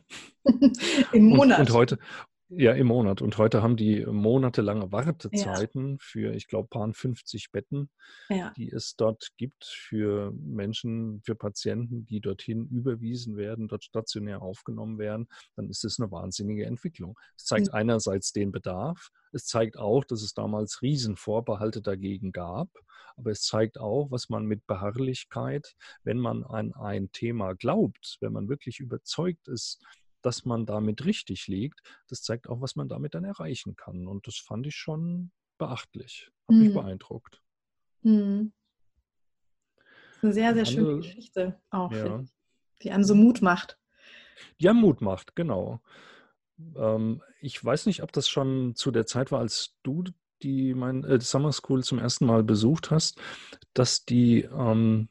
Im 1.12 1.25
Monat. 1.27 1.60
Und, 1.60 1.69
und, 1.69 1.75
heute, 1.75 2.00
Ja, 2.49 2.73
im 2.73 2.87
Monat. 2.87 3.23
Und 3.23 3.39
heute 3.39 3.63
haben 3.63 3.75
die 3.75 4.05
monatelange 4.05 4.91
Wartezeiten 4.91 5.91
ja. 5.91 5.97
für, 5.99 6.33
ich 6.35 6.47
glaube, 6.47 6.67
paar 6.67 6.93
50 6.93 7.51
Betten, 7.51 7.89
ja. 8.29 8.53
die 8.55 8.69
es 8.69 8.95
dort 8.95 9.29
gibt 9.37 9.65
für 9.65 10.31
Menschen, 10.31 11.21
für 11.23 11.33
Patienten, 11.33 12.05
die 12.05 12.21
dorthin 12.21 12.67
überwiesen 12.67 13.35
werden, 13.35 13.67
dort 13.67 13.83
stationär 13.83 14.43
aufgenommen 14.43 14.99
werden. 14.99 15.27
Dann 15.55 15.69
ist 15.69 15.83
es 15.85 15.99
eine 15.99 16.11
wahnsinnige 16.11 16.67
Entwicklung. 16.67 17.17
Es 17.35 17.45
zeigt 17.45 17.67
mhm. 17.69 17.73
einerseits 17.73 18.31
den 18.31 18.51
Bedarf, 18.51 19.09
es 19.31 19.45
zeigt 19.45 19.77
auch, 19.77 20.05
dass 20.05 20.21
es 20.21 20.33
damals 20.33 20.81
Riesenvorbehalte 20.81 21.81
dagegen 21.81 22.31
gab, 22.31 22.69
aber 23.17 23.31
es 23.31 23.41
zeigt 23.41 23.79
auch, 23.79 24.11
was 24.11 24.29
man 24.29 24.45
mit 24.45 24.65
Beharrlichkeit, 24.67 25.73
wenn 26.03 26.19
man 26.19 26.43
an 26.43 26.73
ein 26.73 27.11
Thema 27.11 27.53
glaubt, 27.53 28.17
wenn 28.21 28.33
man 28.33 28.49
wirklich 28.49 28.79
überzeugt 28.79 29.47
ist, 29.47 29.83
dass 30.25 30.46
man 30.46 30.65
damit 30.65 31.05
richtig 31.05 31.48
liegt, 31.48 31.82
das 32.08 32.22
zeigt 32.22 32.50
auch, 32.50 32.62
was 32.62 32.75
man 32.75 32.88
damit 32.88 33.13
dann 33.13 33.24
erreichen 33.24 33.75
kann. 33.75 34.08
Und 34.08 34.27
das 34.27 34.38
fand 34.38 34.65
ich 34.65 34.75
schon 34.75 35.32
beachtlich, 35.58 36.32
hat 36.48 36.55
mhm. 36.55 36.62
mich 36.63 36.74
beeindruckt. 36.74 37.41
Mhm. 38.01 38.53
Eine 40.22 40.34
sehr, 40.34 40.53
sehr 40.55 40.65
schöne 40.65 40.98
Geschichte 40.98 41.62
auch, 41.70 41.91
ja. 41.91 42.24
die 42.82 42.91
einem 42.91 43.03
so 43.03 43.13
Mut 43.13 43.41
macht. 43.41 43.77
Die 44.60 44.67
einem 44.67 44.79
Mut 44.79 45.01
macht, 45.01 45.36
genau. 45.36 45.82
Ähm, 46.75 47.22
ich 47.41 47.63
weiß 47.63 47.86
nicht, 47.86 48.01
ob 48.01 48.12
das 48.12 48.27
schon 48.27 48.75
zu 48.75 48.91
der 48.91 49.05
Zeit 49.05 49.32
war, 49.32 49.39
als 49.39 49.75
du 49.84 50.03
die 50.41 50.74
mein 50.74 51.03
äh, 51.03 51.20
Summer 51.22 51.51
School 51.51 51.84
zum 51.84 52.00
ersten 52.00 52.25
Mal 52.25 52.44
besucht 52.44 52.91
hast, 52.91 53.20
dass 53.74 54.05
die 54.05 54.41
ähm, 54.41 55.10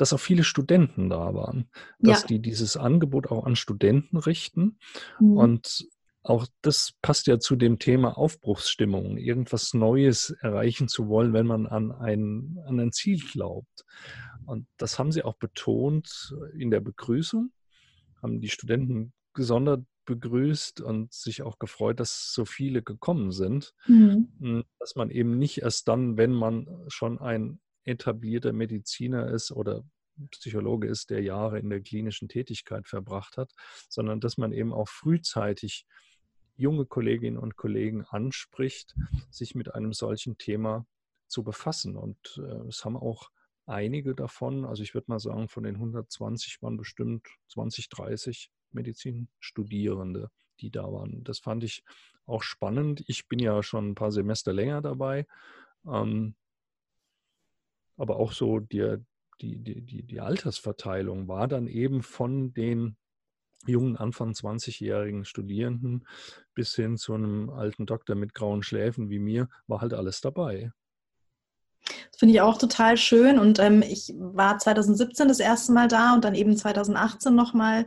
dass 0.00 0.14
auch 0.14 0.20
viele 0.20 0.44
Studenten 0.44 1.10
da 1.10 1.34
waren, 1.34 1.68
dass 1.98 2.22
ja. 2.22 2.28
die 2.28 2.38
dieses 2.40 2.78
Angebot 2.78 3.30
auch 3.30 3.44
an 3.44 3.54
Studenten 3.54 4.16
richten. 4.16 4.78
Mhm. 5.20 5.36
Und 5.36 5.88
auch 6.22 6.46
das 6.62 6.94
passt 7.02 7.26
ja 7.26 7.38
zu 7.38 7.54
dem 7.54 7.78
Thema 7.78 8.16
Aufbruchsstimmung, 8.16 9.18
irgendwas 9.18 9.74
Neues 9.74 10.30
erreichen 10.40 10.88
zu 10.88 11.08
wollen, 11.08 11.34
wenn 11.34 11.46
man 11.46 11.66
an 11.66 11.92
ein, 11.92 12.58
an 12.66 12.80
ein 12.80 12.92
Ziel 12.92 13.20
glaubt. 13.30 13.84
Und 14.46 14.66
das 14.78 14.98
haben 14.98 15.12
sie 15.12 15.22
auch 15.22 15.36
betont 15.36 16.34
in 16.56 16.70
der 16.70 16.80
Begrüßung, 16.80 17.52
haben 18.22 18.40
die 18.40 18.48
Studenten 18.48 19.12
gesondert 19.34 19.84
begrüßt 20.06 20.80
und 20.80 21.12
sich 21.12 21.42
auch 21.42 21.58
gefreut, 21.58 22.00
dass 22.00 22.32
so 22.32 22.46
viele 22.46 22.82
gekommen 22.82 23.32
sind. 23.32 23.74
Mhm. 23.86 24.32
Hm, 24.40 24.64
dass 24.78 24.96
man 24.96 25.10
eben 25.10 25.38
nicht 25.38 25.60
erst 25.60 25.88
dann, 25.88 26.16
wenn 26.16 26.32
man 26.32 26.66
schon 26.88 27.18
ein 27.20 27.60
etablierter 27.84 28.52
Mediziner 28.52 29.28
ist 29.28 29.52
oder 29.52 29.84
Psychologe 30.30 30.88
ist, 30.88 31.10
der 31.10 31.22
Jahre 31.22 31.58
in 31.58 31.70
der 31.70 31.80
klinischen 31.80 32.28
Tätigkeit 32.28 32.86
verbracht 32.86 33.36
hat, 33.36 33.52
sondern 33.88 34.20
dass 34.20 34.36
man 34.36 34.52
eben 34.52 34.72
auch 34.72 34.88
frühzeitig 34.88 35.86
junge 36.56 36.84
Kolleginnen 36.84 37.38
und 37.38 37.56
Kollegen 37.56 38.04
anspricht, 38.04 38.94
sich 39.30 39.54
mit 39.54 39.74
einem 39.74 39.94
solchen 39.94 40.36
Thema 40.36 40.86
zu 41.26 41.42
befassen. 41.42 41.96
Und 41.96 42.18
äh, 42.38 42.66
es 42.68 42.84
haben 42.84 42.96
auch 42.96 43.30
einige 43.66 44.14
davon, 44.14 44.64
also 44.66 44.82
ich 44.82 44.94
würde 44.94 45.06
mal 45.08 45.20
sagen, 45.20 45.48
von 45.48 45.62
den 45.62 45.76
120 45.76 46.60
waren 46.60 46.76
bestimmt 46.76 47.26
20, 47.48 47.88
30 47.88 48.50
Medizinstudierende, 48.72 50.30
die 50.60 50.70
da 50.70 50.92
waren. 50.92 51.24
Das 51.24 51.38
fand 51.38 51.64
ich 51.64 51.82
auch 52.26 52.42
spannend. 52.42 53.02
Ich 53.06 53.26
bin 53.26 53.38
ja 53.38 53.62
schon 53.62 53.90
ein 53.90 53.94
paar 53.94 54.12
Semester 54.12 54.52
länger 54.52 54.82
dabei. 54.82 55.26
Ähm, 55.86 56.34
aber 58.00 58.16
auch 58.16 58.32
so 58.32 58.60
die, 58.60 58.96
die, 59.40 59.58
die, 59.58 60.02
die 60.02 60.20
Altersverteilung 60.20 61.28
war 61.28 61.48
dann 61.48 61.66
eben 61.66 62.02
von 62.02 62.54
den 62.54 62.96
jungen 63.66 63.96
Anfang 63.96 64.32
20-jährigen 64.32 65.26
Studierenden 65.26 66.06
bis 66.54 66.74
hin 66.74 66.96
zu 66.96 67.12
einem 67.12 67.50
alten 67.50 67.84
Doktor 67.84 68.14
mit 68.14 68.32
grauen 68.32 68.62
Schläfen 68.62 69.10
wie 69.10 69.18
mir, 69.18 69.48
war 69.66 69.82
halt 69.82 69.92
alles 69.92 70.22
dabei. 70.22 70.72
Das 71.82 72.18
finde 72.18 72.34
ich 72.34 72.40
auch 72.40 72.56
total 72.56 72.96
schön 72.96 73.38
und 73.38 73.58
ähm, 73.58 73.82
ich 73.82 74.14
war 74.16 74.58
2017 74.58 75.28
das 75.28 75.40
erste 75.40 75.72
Mal 75.72 75.88
da 75.88 76.14
und 76.14 76.24
dann 76.24 76.34
eben 76.34 76.56
2018 76.56 77.34
nochmal 77.34 77.86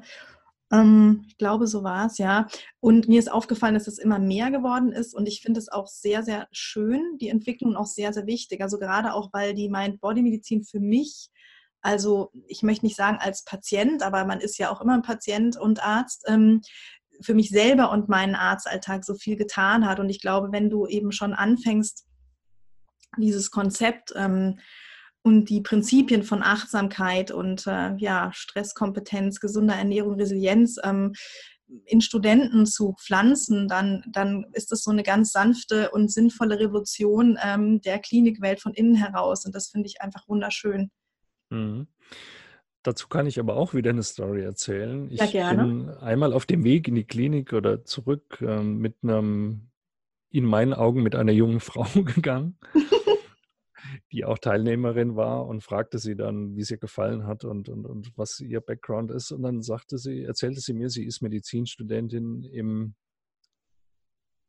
ähm, 0.72 1.26
ich 1.28 1.38
glaube, 1.38 1.68
so 1.68 1.84
war 1.84 2.08
es, 2.08 2.18
ja. 2.18 2.48
Und 2.80 3.08
mir 3.08 3.20
ist 3.20 3.32
aufgefallen, 3.32 3.74
dass 3.74 3.88
es 3.88 4.00
immer 4.00 4.20
mehr 4.20 4.52
geworden 4.52 4.92
ist 4.92 5.14
und 5.14 5.28
ich 5.28 5.42
finde 5.42 5.60
es 5.60 5.70
auch 5.70 5.88
sehr, 5.88 6.24
sehr 6.24 6.48
schön, 6.52 7.18
die 7.20 7.30
Entwicklung 7.30 7.76
auch 7.76 7.86
sehr, 7.86 8.14
sehr 8.14 8.26
wichtig. 8.26 8.62
Also 8.62 8.80
gerade 8.80 9.14
auch, 9.14 9.32
weil 9.34 9.54
die 9.54 9.70
Mind-Body-Medizin 9.70 10.64
für 10.64 10.80
mich, 10.80 11.30
also 11.82 12.32
ich 12.48 12.64
möchte 12.64 12.86
nicht 12.86 12.96
sagen 12.96 13.18
als 13.20 13.44
Patient, 13.44 14.04
aber 14.04 14.26
man 14.26 14.40
ist 14.40 14.58
ja 14.58 14.72
auch 14.72 14.82
immer 14.82 14.94
ein 14.94 15.02
Patient 15.02 15.58
und 15.58 15.86
Arzt, 15.86 16.24
ähm, 16.28 16.62
für 17.22 17.34
mich 17.34 17.50
selber 17.50 17.92
und 17.92 18.10
meinen 18.10 18.36
Arztalltag 18.36 19.06
so 19.06 19.16
viel 19.16 19.36
getan 19.36 19.86
hat. 19.86 20.00
Und 20.00 20.10
ich 20.10 20.20
glaube, 20.20 20.52
wenn 20.52 20.70
du 20.70 20.88
eben 20.88 21.12
schon 21.12 21.34
anfängst, 21.34 22.06
dieses 23.18 23.52
Konzept 23.52 24.14
ähm, 24.16 24.60
und 25.24 25.50
die 25.50 25.62
Prinzipien 25.62 26.24
von 26.24 26.44
Achtsamkeit 26.44 27.32
und 27.32 27.66
äh, 27.66 27.96
ja, 27.96 28.32
Stresskompetenz, 28.34 29.40
gesunder 29.40 29.76
Ernährung, 29.76 30.16
Resilienz 30.16 30.78
ähm, 30.84 31.14
in 31.86 32.02
Studenten 32.02 32.66
zu 32.66 32.94
pflanzen, 33.02 33.68
dann, 33.68 34.04
dann 34.12 34.46
ist 34.52 34.72
das 34.72 34.84
so 34.84 34.92
eine 34.92 35.02
ganz 35.02 35.32
sanfte 35.32 35.90
und 35.92 36.12
sinnvolle 36.12 36.60
Revolution 36.60 37.38
ähm, 37.44 37.82
der 37.82 38.00
Klinikwelt 38.00 38.62
von 38.62 38.74
innen 38.74 38.96
heraus. 38.96 39.46
Und 39.46 39.56
das 39.56 39.70
finde 39.70 39.88
ich 39.88 40.02
einfach 40.02 40.28
wunderschön. 40.28 40.92
Mhm. 41.50 41.88
Dazu 42.84 43.08
kann 43.08 43.26
ich 43.26 43.40
aber 43.40 43.56
auch 43.56 43.74
wieder 43.74 43.92
eine 43.92 44.04
Story 44.04 44.44
erzählen. 44.44 45.10
Ich 45.10 45.32
ja, 45.32 45.54
bin 45.54 45.90
einmal 45.90 46.34
auf 46.34 46.46
dem 46.46 46.66
Weg 46.66 46.90
in 46.90 46.96
die 46.96 47.06
Klinik 47.06 47.54
oder 47.54 47.86
zurück 47.86 48.44
ähm, 48.46 48.80
mit 48.80 48.98
einem, 49.04 49.70
in 50.30 50.44
meinen 50.44 50.74
Augen, 50.74 51.02
mit 51.02 51.16
einer 51.16 51.32
jungen 51.32 51.60
Frau 51.62 51.88
gegangen 52.02 52.58
die 54.12 54.26
auch 54.26 54.38
Teilnehmerin 54.38 55.16
war 55.16 55.46
und 55.46 55.64
fragte 55.64 56.00
sie 56.00 56.16
dann, 56.16 56.56
wie 56.56 56.62
es 56.62 56.72
ihr 56.72 56.78
gefallen 56.78 57.26
hat 57.26 57.44
und, 57.44 57.70
und, 57.70 57.86
und 57.86 58.18
was 58.18 58.40
ihr 58.40 58.62
Background 58.62 59.12
ist. 59.12 59.32
Und 59.32 59.44
dann 59.44 59.62
sagte 59.62 59.98
sie, 59.98 60.24
erzählte 60.24 60.60
sie 60.60 60.74
mir, 60.74 60.90
sie 60.90 61.06
ist 61.06 61.22
Medizinstudentin 61.22 62.44
im, 62.44 62.96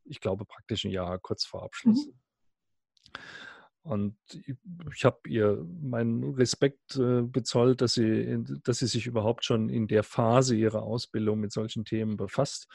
ich 0.04 0.20
glaube, 0.20 0.44
praktischen 0.44 0.90
Jahr, 0.90 1.18
kurz 1.18 1.44
vor 1.44 1.62
Abschluss. 1.62 2.06
Mhm. 2.06 2.12
Und 3.84 4.16
ich 4.94 5.04
habe 5.04 5.18
ihr 5.28 5.62
meinen 5.82 6.34
Respekt 6.34 6.96
äh, 6.96 7.20
bezollt, 7.20 7.82
dass 7.82 7.92
sie, 7.92 8.42
dass 8.64 8.78
sie 8.78 8.86
sich 8.86 9.06
überhaupt 9.06 9.44
schon 9.44 9.68
in 9.68 9.88
der 9.88 10.02
Phase 10.02 10.56
ihrer 10.56 10.82
Ausbildung 10.82 11.38
mit 11.38 11.52
solchen 11.52 11.84
Themen 11.84 12.16
befasst 12.16 12.66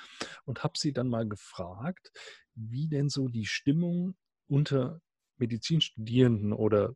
und 0.46 0.64
habe 0.64 0.78
sie 0.78 0.94
dann 0.94 1.08
mal 1.08 1.28
gefragt, 1.28 2.12
wie 2.54 2.88
denn 2.88 3.10
so 3.10 3.28
die 3.28 3.48
Stimmung 3.48 4.16
unter 4.48 5.02
Medizinstudierenden 5.40 6.54
oder 6.54 6.96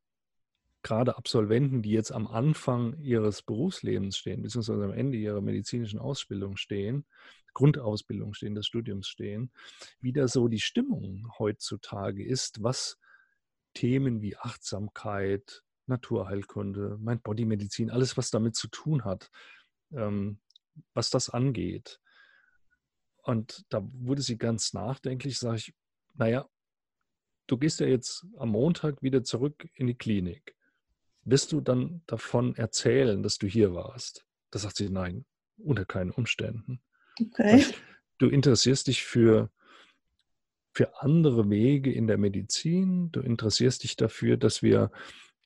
gerade 0.84 1.18
Absolventen, 1.18 1.82
die 1.82 1.92
jetzt 1.92 2.12
am 2.12 2.28
Anfang 2.28 3.00
ihres 3.00 3.42
Berufslebens 3.42 4.18
stehen, 4.18 4.42
beziehungsweise 4.42 4.84
am 4.84 4.92
Ende 4.92 5.18
ihrer 5.18 5.42
medizinischen 5.42 6.00
Ausbildung 6.00 6.58
stehen, 6.58 7.06
Grundausbildung 7.54 8.34
stehen, 8.34 8.56
des 8.56 8.68
Studiums 8.68 9.08
stehen, 9.08 9.52
wie 10.02 10.12
da 10.12 10.28
so 10.28 10.48
die 10.48 10.60
Stimmung 10.60 11.32
heutzutage 11.40 12.26
ist, 12.26 12.62
was 12.62 12.98
Themen 13.74 14.22
wie 14.22 14.38
Achtsamkeit, 14.38 15.64
Naturheilkunde, 15.88 16.98
Mind-Body-Medizin, 17.00 17.90
alles, 17.90 18.18
was 18.18 18.30
damit 18.30 18.56
zu 18.56 18.68
tun 18.68 19.06
hat, 19.06 19.30
ähm, 19.92 20.40
was 20.94 21.10
das 21.10 21.30
angeht. 21.30 22.00
Und 23.24 23.66
da 23.70 23.82
wurde 23.94 24.22
sie 24.22 24.38
ganz 24.38 24.74
nachdenklich, 24.74 25.40
sage 25.40 25.58
ich, 25.58 25.74
naja, 26.16 26.48
du 27.48 27.58
gehst 27.58 27.80
ja 27.80 27.88
jetzt 27.88 28.26
am 28.38 28.50
Montag 28.50 29.02
wieder 29.02 29.24
zurück 29.24 29.68
in 29.76 29.88
die 29.88 29.96
Klinik. 29.96 30.56
Wirst 31.26 31.52
du 31.52 31.62
dann 31.62 32.02
davon 32.06 32.56
erzählen, 32.56 33.24
dass 33.24 33.38
du 33.38 33.48
hier 33.48 33.74
warst? 33.74 34.26
Da 34.52 34.60
sagt 34.60 34.76
sie, 34.76 34.90
nein, 34.90 35.26
unter 35.58 35.86
keinen 35.86 36.12
Umständen. 36.12 36.82
Okay. 37.20 37.66
Du 38.18 38.30
interessierst 38.30 38.88
dich 38.88 39.04
für, 39.04 39.50
für 40.74 41.02
andere 41.02 41.50
Wege 41.50 41.92
in 41.92 42.08
der 42.08 42.18
Medizin. 42.18 43.12
Du 43.12 43.22
interessierst 43.22 43.84
dich 43.84 43.96
dafür, 43.96 44.38
dass 44.38 44.62
wir 44.62 44.92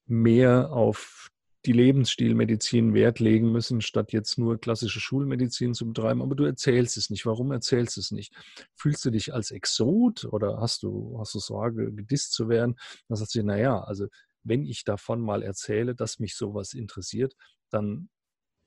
mehr 0.06 0.72
auf 0.72 1.32
die 1.66 1.72
Lebensstilmedizin 1.74 2.94
Wert 2.94 3.20
legen 3.20 3.52
müssen, 3.52 3.82
statt 3.82 4.14
jetzt 4.14 4.38
nur 4.38 4.60
klassische 4.60 5.00
Schulmedizin 5.00 5.74
zu 5.74 5.88
betreiben. 5.88 6.22
Aber 6.22 6.36
du 6.36 6.46
erzählst 6.46 6.98
es 6.98 7.10
nicht. 7.10 7.26
Warum 7.26 7.52
erzählst 7.52 7.98
du 7.98 8.02
es 8.02 8.12
nicht? 8.12 8.34
Fühlst 8.76 9.04
du 9.04 9.10
dich 9.10 9.34
als 9.34 9.52
Exot 9.52 10.26
oder 10.26 10.60
hast 10.60 10.84
du, 10.84 11.18
hast 11.20 11.34
du 11.34 11.40
Sorge, 11.40 11.92
gedisst 11.92 12.34
zu 12.34 12.48
werden? 12.48 12.76
Dann 13.08 13.18
sagt 13.18 13.32
sie, 13.32 13.44
naja, 13.44 13.80
also 13.80 14.08
wenn 14.44 14.66
ich 14.66 14.84
davon 14.84 15.20
mal 15.20 15.44
erzähle, 15.44 15.96
dass 15.96 16.20
mich 16.20 16.36
sowas 16.36 16.74
interessiert, 16.74 17.36
dann 17.70 18.10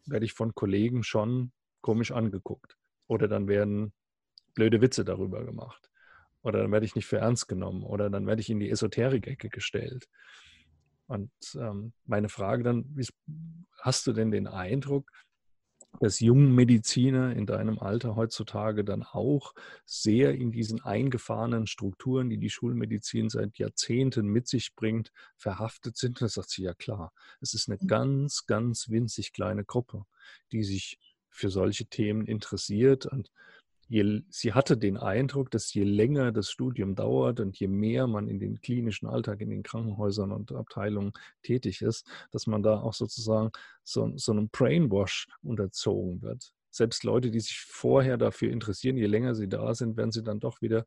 werde 0.06 0.26
ich 0.26 0.32
von 0.32 0.54
Kollegen 0.54 1.02
schon 1.02 1.52
komisch 1.80 2.10
angeguckt. 2.10 2.76
Oder 3.06 3.28
dann 3.28 3.48
werden 3.48 3.92
blöde 4.54 4.80
Witze 4.80 5.04
darüber 5.04 5.44
gemacht. 5.44 5.90
Oder 6.42 6.62
dann 6.62 6.72
werde 6.72 6.86
ich 6.86 6.94
nicht 6.94 7.06
für 7.06 7.18
ernst 7.18 7.48
genommen. 7.48 7.82
Oder 7.82 8.10
dann 8.10 8.26
werde 8.26 8.40
ich 8.40 8.50
in 8.50 8.60
die 8.60 8.70
Esoterik-Ecke 8.70 9.48
gestellt. 9.48 10.08
Und 11.10 11.32
ähm, 11.56 11.92
meine 12.06 12.28
Frage 12.28 12.62
dann, 12.62 12.96
hast 13.80 14.06
du 14.06 14.12
denn 14.12 14.30
den 14.30 14.46
Eindruck, 14.46 15.10
dass 15.98 16.20
Jungmediziner 16.20 17.34
in 17.34 17.46
deinem 17.46 17.80
Alter 17.80 18.14
heutzutage 18.14 18.84
dann 18.84 19.02
auch 19.02 19.52
sehr 19.84 20.36
in 20.36 20.52
diesen 20.52 20.80
eingefahrenen 20.80 21.66
Strukturen, 21.66 22.30
die 22.30 22.38
die 22.38 22.48
Schulmedizin 22.48 23.28
seit 23.28 23.58
Jahrzehnten 23.58 24.28
mit 24.28 24.46
sich 24.46 24.76
bringt, 24.76 25.10
verhaftet 25.36 25.96
sind. 25.96 26.22
Da 26.22 26.28
sagt 26.28 26.50
sie 26.50 26.62
ja 26.62 26.74
klar, 26.74 27.12
es 27.40 27.54
ist 27.54 27.68
eine 27.68 27.78
mhm. 27.80 27.88
ganz, 27.88 28.46
ganz 28.46 28.88
winzig 28.88 29.32
kleine 29.32 29.64
Gruppe, 29.64 30.04
die 30.52 30.62
sich 30.62 31.00
für 31.28 31.50
solche 31.50 31.86
Themen 31.86 32.24
interessiert 32.24 33.06
und 33.06 33.32
je, 33.90 34.22
sie 34.30 34.54
hatte 34.54 34.78
den 34.78 34.96
Eindruck, 34.96 35.50
dass 35.50 35.74
je 35.74 35.82
länger 35.82 36.30
das 36.30 36.48
Studium 36.48 36.94
dauert 36.94 37.40
und 37.40 37.58
je 37.58 37.66
mehr 37.66 38.06
man 38.06 38.28
in 38.28 38.38
den 38.38 38.60
klinischen 38.60 39.08
Alltag, 39.08 39.40
in 39.40 39.50
den 39.50 39.64
Krankenhäusern 39.64 40.30
und 40.30 40.52
Abteilungen 40.52 41.12
tätig 41.42 41.82
ist, 41.82 42.06
dass 42.30 42.46
man 42.46 42.62
da 42.62 42.80
auch 42.80 42.94
sozusagen 42.94 43.50
so, 43.82 44.12
so 44.16 44.30
einem 44.30 44.48
Brainwash 44.48 45.26
unterzogen 45.42 46.22
wird. 46.22 46.54
Selbst 46.70 47.02
Leute, 47.02 47.32
die 47.32 47.40
sich 47.40 47.58
vorher 47.58 48.16
dafür 48.16 48.52
interessieren, 48.52 48.96
je 48.96 49.06
länger 49.06 49.34
sie 49.34 49.48
da 49.48 49.74
sind, 49.74 49.96
werden 49.96 50.12
sie 50.12 50.22
dann 50.22 50.38
doch 50.38 50.62
wieder, 50.62 50.86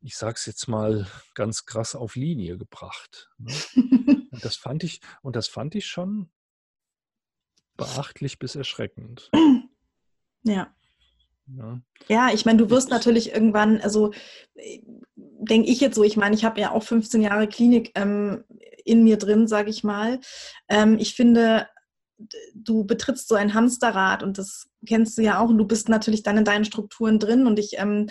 ich 0.00 0.16
sage 0.16 0.34
es 0.34 0.46
jetzt 0.46 0.66
mal 0.66 1.06
ganz 1.36 1.66
krass, 1.66 1.94
auf 1.94 2.16
Linie 2.16 2.58
gebracht. 2.58 3.30
Ne? 3.38 3.54
Und 4.32 4.44
das 4.44 4.56
fand 4.56 4.82
ich, 4.82 5.00
und 5.22 5.36
das 5.36 5.46
fand 5.46 5.76
ich 5.76 5.86
schon 5.86 6.32
beachtlich 7.76 8.40
bis 8.40 8.56
erschreckend. 8.56 9.30
Ja. 10.42 10.74
Ja, 11.56 11.80
ja 12.08 12.34
ich 12.34 12.44
meine, 12.44 12.58
du 12.58 12.70
wirst 12.70 12.90
natürlich 12.90 13.32
irgendwann, 13.32 13.80
also 13.80 14.12
denke 15.16 15.70
ich 15.70 15.80
jetzt 15.80 15.96
so, 15.96 16.04
ich 16.04 16.16
meine, 16.16 16.34
ich 16.34 16.44
habe 16.44 16.60
ja 16.60 16.70
auch 16.72 16.82
15 16.82 17.22
Jahre 17.22 17.48
Klinik 17.48 17.92
ähm, 17.94 18.44
in 18.84 19.04
mir 19.04 19.16
drin, 19.16 19.46
sage 19.46 19.70
ich 19.70 19.84
mal. 19.84 20.20
Ähm, 20.68 20.98
ich 20.98 21.14
finde, 21.14 21.66
du 22.54 22.84
betrittst 22.84 23.28
so 23.28 23.34
ein 23.34 23.54
Hamsterrad 23.54 24.22
und 24.22 24.38
das 24.38 24.68
kennst 24.86 25.18
du 25.18 25.22
ja 25.22 25.40
auch 25.40 25.48
und 25.48 25.58
du 25.58 25.66
bist 25.66 25.88
natürlich 25.88 26.22
dann 26.22 26.38
in 26.38 26.44
deinen 26.44 26.64
Strukturen 26.64 27.18
drin 27.18 27.46
und 27.46 27.58
ich 27.58 27.78
ähm, 27.78 28.08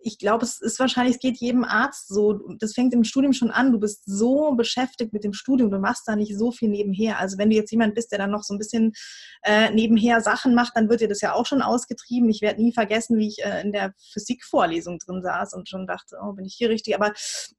ich 0.00 0.18
glaube, 0.18 0.44
es 0.44 0.60
ist 0.60 0.78
wahrscheinlich, 0.78 1.16
es 1.16 1.20
geht 1.20 1.38
jedem 1.38 1.64
Arzt 1.64 2.08
so. 2.08 2.34
Das 2.58 2.74
fängt 2.74 2.94
im 2.94 3.04
Studium 3.04 3.32
schon 3.32 3.50
an. 3.50 3.72
Du 3.72 3.80
bist 3.80 4.02
so 4.06 4.54
beschäftigt 4.54 5.12
mit 5.12 5.24
dem 5.24 5.32
Studium, 5.32 5.70
du 5.70 5.78
machst 5.78 6.06
da 6.06 6.16
nicht 6.16 6.36
so 6.36 6.52
viel 6.52 6.68
nebenher. 6.68 7.18
Also 7.18 7.38
wenn 7.38 7.50
du 7.50 7.56
jetzt 7.56 7.70
jemand 7.70 7.94
bist, 7.94 8.12
der 8.12 8.18
dann 8.18 8.30
noch 8.30 8.42
so 8.42 8.54
ein 8.54 8.58
bisschen 8.58 8.92
äh, 9.42 9.70
nebenher 9.70 10.20
Sachen 10.20 10.54
macht, 10.54 10.72
dann 10.76 10.88
wird 10.88 11.00
dir 11.00 11.08
das 11.08 11.20
ja 11.20 11.34
auch 11.34 11.46
schon 11.46 11.62
ausgetrieben. 11.62 12.30
Ich 12.30 12.42
werde 12.42 12.62
nie 12.62 12.72
vergessen, 12.72 13.18
wie 13.18 13.28
ich 13.28 13.44
äh, 13.44 13.62
in 13.62 13.72
der 13.72 13.94
Physikvorlesung 14.12 14.98
drin 14.98 15.22
saß 15.22 15.54
und 15.54 15.68
schon 15.68 15.86
dachte, 15.86 16.16
oh, 16.22 16.32
bin 16.32 16.44
ich 16.44 16.54
hier 16.56 16.70
richtig? 16.70 16.94
Aber 16.94 17.12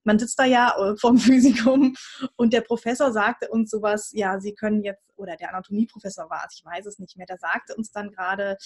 man 0.04 0.20
sitzt 0.20 0.40
da 0.40 0.46
ja 0.46 0.74
äh, 0.78 0.98
vorm 0.98 1.18
Physikum 1.30 1.96
und 2.36 2.54
der 2.54 2.62
Professor 2.62 3.12
sagte 3.12 3.50
uns 3.50 3.70
sowas, 3.70 4.12
ja, 4.14 4.40
Sie 4.40 4.54
können 4.54 4.84
jetzt, 4.84 5.02
oder 5.16 5.36
der 5.36 5.50
Anatomieprofessor 5.50 6.30
war 6.30 6.46
es, 6.48 6.56
ich 6.58 6.66
weiß 6.66 6.86
es 6.86 7.00
nicht 7.00 7.18
mehr, 7.18 7.28
der 7.28 7.38
sagte 7.38 7.76
uns 7.76 7.92
dann 7.92 8.12
gerade, 8.12 8.58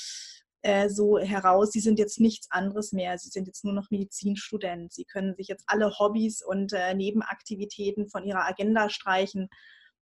äh, 0.64 0.90
so 0.90 1.20
heraus, 1.20 1.72
sie 1.72 1.80
sind 1.82 2.00
jetzt 2.00 2.20
nichts 2.20 2.50
anderes 2.50 2.94
mehr, 2.94 3.18
sie 3.18 3.30
sind 3.30 3.48
jetzt 3.48 3.64
nur 3.64 3.74
noch 3.74 3.92
Medizinstudent, 3.92 4.94
sie 4.94 5.06
können 5.06 5.36
sich 5.36 5.48
jetzt 5.48 5.66
alle 5.68 6.00
Hobbys 6.00 6.42
und 6.42 6.74
äh, 6.74 6.94
Nebenaktivitäten 6.96 8.08
von 8.08 8.24
ihrer 8.24 8.48
Agenda 8.48 8.90
streichen 8.90 9.50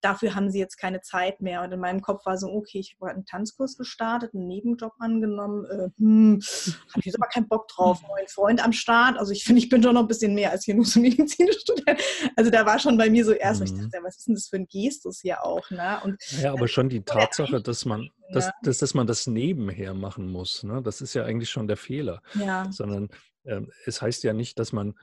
dafür 0.01 0.35
haben 0.35 0.49
sie 0.51 0.59
jetzt 0.59 0.77
keine 0.77 1.01
Zeit 1.01 1.41
mehr. 1.41 1.61
Und 1.61 1.71
in 1.71 1.79
meinem 1.79 2.01
Kopf 2.01 2.25
war 2.25 2.37
so, 2.37 2.47
okay, 2.47 2.79
ich 2.79 2.95
habe 2.99 3.11
einen 3.11 3.25
Tanzkurs 3.25 3.77
gestartet, 3.77 4.33
einen 4.33 4.47
Nebenjob 4.47 4.93
angenommen, 4.99 5.65
äh, 5.65 5.89
hm, 5.97 6.41
habe 6.89 6.99
ich 6.99 7.05
jetzt 7.05 7.15
aber 7.15 7.27
keinen 7.27 7.47
Bock 7.47 7.67
drauf. 7.67 8.01
Mein 8.01 8.27
Freund 8.27 8.63
am 8.63 8.73
Start, 8.73 9.17
also 9.17 9.31
ich 9.31 9.43
finde, 9.43 9.59
ich 9.59 9.69
bin 9.69 9.81
doch 9.81 9.93
noch 9.93 10.01
ein 10.01 10.07
bisschen 10.07 10.33
mehr 10.33 10.51
als 10.51 10.65
hier 10.65 10.75
nur 10.75 10.85
so 10.85 10.99
Medizinstudent. 10.99 12.01
Also 12.35 12.51
da 12.51 12.65
war 12.65 12.79
schon 12.79 12.97
bei 12.97 13.09
mir 13.09 13.25
so 13.25 13.31
erst, 13.31 13.61
mhm. 13.61 13.65
ich 13.65 13.73
dachte, 13.73 14.03
was 14.03 14.17
ist 14.17 14.27
denn 14.27 14.35
das 14.35 14.47
für 14.47 14.57
ein 14.57 14.67
Gestus 14.67 15.21
hier 15.21 15.43
auch? 15.43 15.69
Ne? 15.69 15.99
Und, 16.03 16.17
ja, 16.41 16.53
aber 16.53 16.67
schon 16.67 16.89
die 16.89 17.03
Tatsache, 17.03 17.61
dass 17.61 17.85
man, 17.85 18.09
dass, 18.33 18.45
ja. 18.45 18.53
dass, 18.63 18.79
dass 18.79 18.93
man 18.93 19.07
das 19.07 19.27
nebenher 19.27 19.93
machen 19.93 20.31
muss, 20.31 20.63
ne? 20.63 20.81
das 20.81 21.01
ist 21.01 21.13
ja 21.13 21.25
eigentlich 21.25 21.49
schon 21.49 21.67
der 21.67 21.77
Fehler. 21.77 22.21
Ja. 22.33 22.71
Sondern 22.71 23.09
äh, 23.43 23.61
es 23.85 24.01
heißt 24.01 24.23
ja 24.23 24.33
nicht, 24.33 24.59
dass 24.59 24.71
man 24.71 24.95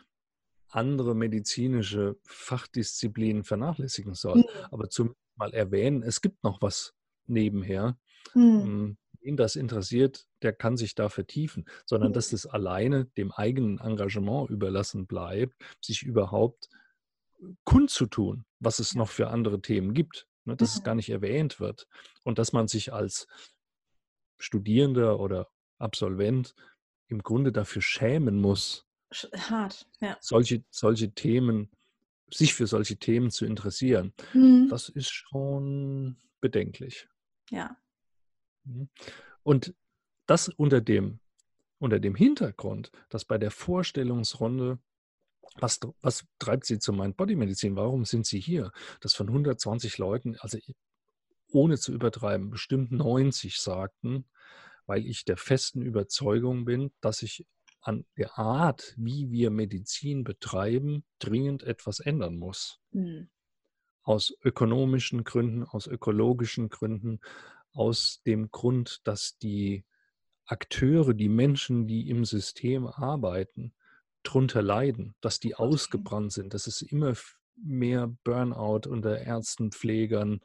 andere 0.70 1.14
medizinische 1.14 2.16
Fachdisziplinen 2.24 3.44
vernachlässigen 3.44 4.14
soll. 4.14 4.38
Mhm. 4.38 4.44
Aber 4.70 4.90
zumindest 4.90 5.20
mal 5.36 5.54
erwähnen, 5.54 6.02
es 6.02 6.20
gibt 6.20 6.42
noch 6.44 6.60
was 6.60 6.94
nebenher. 7.26 7.98
Mhm. 8.34 8.96
Ihn 9.20 9.36
das 9.36 9.56
interessiert, 9.56 10.26
der 10.42 10.52
kann 10.52 10.76
sich 10.76 10.94
da 10.94 11.08
vertiefen, 11.08 11.68
sondern 11.86 12.12
dass 12.12 12.32
es 12.32 12.46
alleine 12.46 13.06
dem 13.16 13.32
eigenen 13.32 13.78
Engagement 13.78 14.48
überlassen 14.50 15.06
bleibt, 15.06 15.54
sich 15.82 16.02
überhaupt 16.02 16.68
kundzutun, 17.64 18.44
was 18.60 18.78
es 18.78 18.94
noch 18.94 19.08
für 19.10 19.28
andere 19.28 19.60
Themen 19.60 19.92
gibt, 19.94 20.26
ne, 20.44 20.56
dass 20.56 20.74
mhm. 20.74 20.78
es 20.78 20.84
gar 20.84 20.94
nicht 20.94 21.10
erwähnt 21.10 21.60
wird 21.60 21.86
und 22.24 22.38
dass 22.38 22.52
man 22.52 22.68
sich 22.68 22.92
als 22.92 23.26
Studierender 24.38 25.18
oder 25.20 25.48
Absolvent 25.78 26.54
im 27.06 27.22
Grunde 27.22 27.52
dafür 27.52 27.82
schämen 27.82 28.40
muss, 28.40 28.87
hart, 29.10 29.86
ja. 30.00 30.16
Solche, 30.20 30.64
solche 30.70 31.12
Themen, 31.12 31.70
sich 32.30 32.54
für 32.54 32.66
solche 32.66 32.96
Themen 32.96 33.30
zu 33.30 33.46
interessieren, 33.46 34.12
mhm. 34.34 34.68
das 34.68 34.88
ist 34.88 35.10
schon 35.10 36.16
bedenklich. 36.40 37.08
Ja. 37.50 37.76
Mhm. 38.64 38.88
Und 39.42 39.74
das 40.26 40.48
unter 40.48 40.80
dem, 40.80 41.20
unter 41.78 42.00
dem 42.00 42.14
Hintergrund, 42.14 42.90
dass 43.08 43.24
bei 43.24 43.38
der 43.38 43.50
Vorstellungsrunde 43.50 44.78
was, 45.60 45.80
was, 46.02 46.24
treibt 46.38 46.66
Sie 46.66 46.78
zur 46.78 46.94
Mind-Body-Medizin? 46.94 47.74
Warum 47.74 48.04
sind 48.04 48.26
Sie 48.26 48.38
hier? 48.38 48.70
Das 49.00 49.14
von 49.14 49.28
120 49.28 49.98
Leuten, 49.98 50.36
also 50.40 50.58
ohne 51.50 51.78
zu 51.78 51.92
übertreiben, 51.92 52.50
bestimmt 52.50 52.92
90 52.92 53.58
sagten, 53.58 54.26
weil 54.86 55.06
ich 55.06 55.24
der 55.24 55.36
festen 55.36 55.82
Überzeugung 55.82 56.64
bin, 56.64 56.92
dass 57.00 57.22
ich 57.22 57.46
an 57.80 58.04
der 58.16 58.38
Art, 58.38 58.94
wie 58.96 59.30
wir 59.30 59.50
Medizin 59.50 60.24
betreiben, 60.24 61.04
dringend 61.18 61.62
etwas 61.62 62.00
ändern 62.00 62.36
muss. 62.36 62.80
Mhm. 62.90 63.30
Aus 64.02 64.34
ökonomischen 64.42 65.24
Gründen, 65.24 65.64
aus 65.64 65.86
ökologischen 65.86 66.68
Gründen, 66.68 67.20
aus 67.72 68.22
dem 68.26 68.50
Grund, 68.50 69.00
dass 69.04 69.38
die 69.38 69.84
Akteure, 70.46 71.12
die 71.12 71.28
Menschen, 71.28 71.86
die 71.86 72.08
im 72.08 72.24
System 72.24 72.86
arbeiten, 72.86 73.74
drunter 74.22 74.62
leiden, 74.62 75.14
dass 75.20 75.40
die 75.40 75.54
ausgebrannt 75.54 76.32
sind, 76.32 76.54
dass 76.54 76.66
es 76.66 76.82
immer 76.82 77.14
mehr 77.56 78.14
Burnout 78.24 78.88
unter 78.88 79.18
Ärzten, 79.20 79.72
Pflegern, 79.72 80.40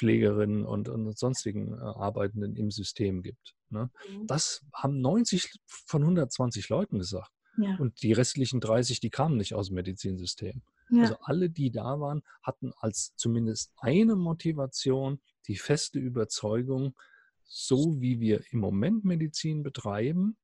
Pflegerinnen 0.00 0.64
und, 0.64 0.88
und 0.88 1.18
sonstigen 1.18 1.74
äh, 1.74 1.82
Arbeitenden 1.82 2.56
im 2.56 2.70
System 2.70 3.22
gibt. 3.22 3.54
Ne? 3.68 3.90
Mhm. 4.08 4.26
Das 4.26 4.64
haben 4.72 4.98
90 5.02 5.52
von 5.66 6.02
120 6.02 6.70
Leuten 6.70 6.98
gesagt. 6.98 7.30
Ja. 7.58 7.76
Und 7.76 8.02
die 8.02 8.14
restlichen 8.14 8.60
30, 8.60 9.00
die 9.00 9.10
kamen 9.10 9.36
nicht 9.36 9.52
aus 9.52 9.66
dem 9.66 9.74
Medizinsystem. 9.74 10.62
Ja. 10.88 11.02
Also 11.02 11.16
alle, 11.20 11.50
die 11.50 11.70
da 11.70 12.00
waren, 12.00 12.22
hatten 12.42 12.72
als 12.78 13.14
zumindest 13.16 13.74
eine 13.76 14.16
Motivation 14.16 15.20
die 15.46 15.56
feste 15.56 15.98
Überzeugung, 15.98 16.94
so 17.44 18.00
wie 18.00 18.20
wir 18.20 18.42
im 18.52 18.60
Moment 18.60 19.04
Medizin 19.04 19.62
betreiben 19.62 20.38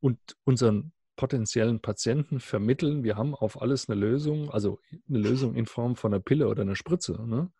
und 0.00 0.18
unseren 0.44 0.92
potenziellen 1.16 1.80
Patienten 1.80 2.40
vermitteln, 2.40 3.02
wir 3.02 3.16
haben 3.16 3.34
auf 3.34 3.60
alles 3.60 3.90
eine 3.90 4.00
Lösung, 4.00 4.50
also 4.50 4.78
eine 5.06 5.18
Lösung 5.18 5.54
in 5.54 5.66
Form 5.66 5.96
von 5.96 6.14
einer 6.14 6.22
Pille 6.22 6.48
oder 6.48 6.62
einer 6.62 6.76
Spritze, 6.76 7.20
ne? 7.26 7.52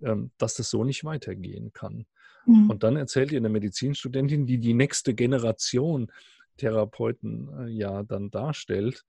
Ähm, 0.00 0.30
dass 0.38 0.54
das 0.54 0.70
so 0.70 0.84
nicht 0.84 1.04
weitergehen 1.04 1.72
kann. 1.72 2.06
Mhm. 2.46 2.70
Und 2.70 2.82
dann 2.82 2.96
erzählt 2.96 3.32
ihr 3.32 3.38
eine 3.38 3.48
Medizinstudentin, 3.48 4.46
die 4.46 4.58
die 4.58 4.74
nächste 4.74 5.14
Generation 5.14 6.12
Therapeuten 6.56 7.48
äh, 7.58 7.68
ja 7.68 8.02
dann 8.02 8.30
darstellt, 8.30 9.04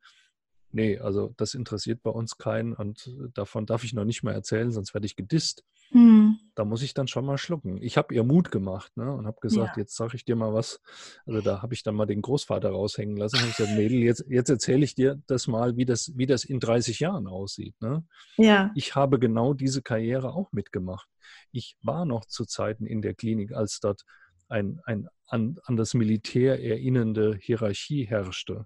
nee, 0.72 0.98
also 0.98 1.34
das 1.38 1.54
interessiert 1.54 2.02
bei 2.04 2.12
uns 2.12 2.38
keinen 2.38 2.74
und 2.74 3.12
davon 3.34 3.66
darf 3.66 3.84
ich 3.84 3.94
noch 3.94 4.06
nicht 4.06 4.24
mal 4.24 4.34
erzählen, 4.34 4.72
sonst 4.72 4.94
werde 4.94 5.06
ich 5.06 5.16
gedisst. 5.16 5.64
Hm. 5.90 6.38
Da 6.60 6.66
muss 6.66 6.82
ich 6.82 6.94
dann 6.94 7.08
schon 7.08 7.26
mal 7.26 7.38
schlucken. 7.38 7.82
Ich 7.82 7.96
habe 7.96 8.14
ihr 8.14 8.26
Mut 8.26 8.52
gemacht 8.52 8.98
ne, 8.98 9.10
und 9.14 9.26
habe 9.26 9.40
gesagt, 9.40 9.78
ja. 9.78 9.82
jetzt 9.82 9.96
sage 9.96 10.18
ich 10.18 10.26
dir 10.26 10.36
mal 10.36 10.54
was. 10.54 10.82
Also 11.26 11.40
da 11.40 11.62
habe 11.62 11.74
ich 11.74 11.84
dann 11.84 11.96
mal 11.96 12.06
den 12.06 12.22
Großvater 12.22 12.72
raushängen 12.72 13.16
lassen 13.16 13.42
und 13.42 13.56
gesagt, 13.56 13.78
Mädel, 13.78 14.00
jetzt, 14.00 14.26
jetzt 14.28 14.50
erzähle 14.50 14.84
ich 14.84 14.94
dir 14.94 15.22
das 15.28 15.48
mal, 15.48 15.78
wie 15.78 15.86
das, 15.86 16.12
wie 16.18 16.26
das 16.26 16.44
in 16.44 16.60
30 16.60 17.00
Jahren 17.00 17.28
aussieht. 17.28 17.76
Ne? 17.80 18.04
Ja. 18.36 18.74
Ich 18.76 18.94
habe 18.94 19.20
genau 19.20 19.54
diese 19.54 19.82
Karriere 19.82 20.34
auch 20.34 20.52
mitgemacht. 20.52 21.08
Ich 21.54 21.78
war 21.82 22.04
noch 22.04 22.26
zu 22.26 22.44
Zeiten 22.44 22.86
in 22.86 23.02
der 23.02 23.14
Klinik, 23.14 23.54
als 23.54 23.80
dort 23.80 24.04
ein, 24.50 24.82
ein 24.84 25.08
an, 25.28 25.60
an 25.64 25.78
das 25.78 25.94
Militär 25.94 26.62
erinnernde 26.62 27.38
Hierarchie 27.40 28.04
herrschte 28.04 28.66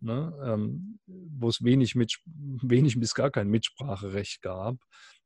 ne, 0.00 0.32
ähm, 0.44 0.98
wo 1.06 1.48
es 1.48 1.62
wenig, 1.62 1.94
mit, 1.94 2.18
wenig 2.24 2.98
bis 2.98 3.14
gar 3.14 3.30
kein 3.30 3.48
Mitspracherecht 3.48 4.42
gab. 4.42 4.76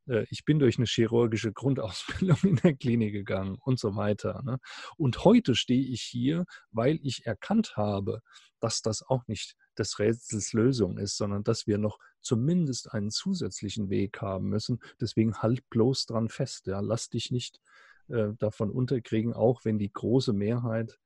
Äh, 0.07 0.27
ich 0.31 0.45
bin 0.45 0.59
durch 0.59 0.79
eine 0.79 0.87
chirurgische 0.87 1.53
Grundausbildung 1.55 2.39
in 2.43 2.57
der 2.57 2.75
Klinik 2.75 3.13
gegangen 3.13 3.57
und 3.61 3.79
so 3.79 3.97
weiter. 3.97 4.43
Ne? 4.45 4.59
Und 4.97 5.25
heute 5.25 5.55
stehe 5.55 5.87
ich 5.87 6.03
hier, 6.03 6.45
weil 6.71 6.99
ich 7.03 7.27
erkannt 7.27 7.77
habe, 7.77 8.21
dass 8.61 8.83
das 8.83 9.03
auch 9.03 9.27
nicht 9.27 9.57
des 9.79 9.99
Rätsels 9.99 10.53
Lösung 10.53 10.99
ist, 10.99 11.17
sondern 11.17 11.43
dass 11.45 11.67
wir 11.67 11.79
noch 11.79 11.99
zumindest 12.21 12.93
einen 12.93 13.11
zusätzlichen 13.11 13.89
Weg 13.89 14.21
haben 14.21 14.49
müssen. 14.49 14.81
Deswegen 15.01 15.39
halt 15.39 15.69
bloß 15.71 16.07
dran 16.07 16.29
fest. 16.29 16.67
Ja? 16.67 16.81
Lass 16.81 17.09
dich 17.09 17.31
nicht 17.31 17.61
äh, 18.09 18.35
davon 18.39 18.71
unterkriegen, 18.71 19.33
auch 19.33 19.65
wenn 19.65 19.79
die 19.79 19.93
große 19.93 20.33
Mehrheit 20.33 20.99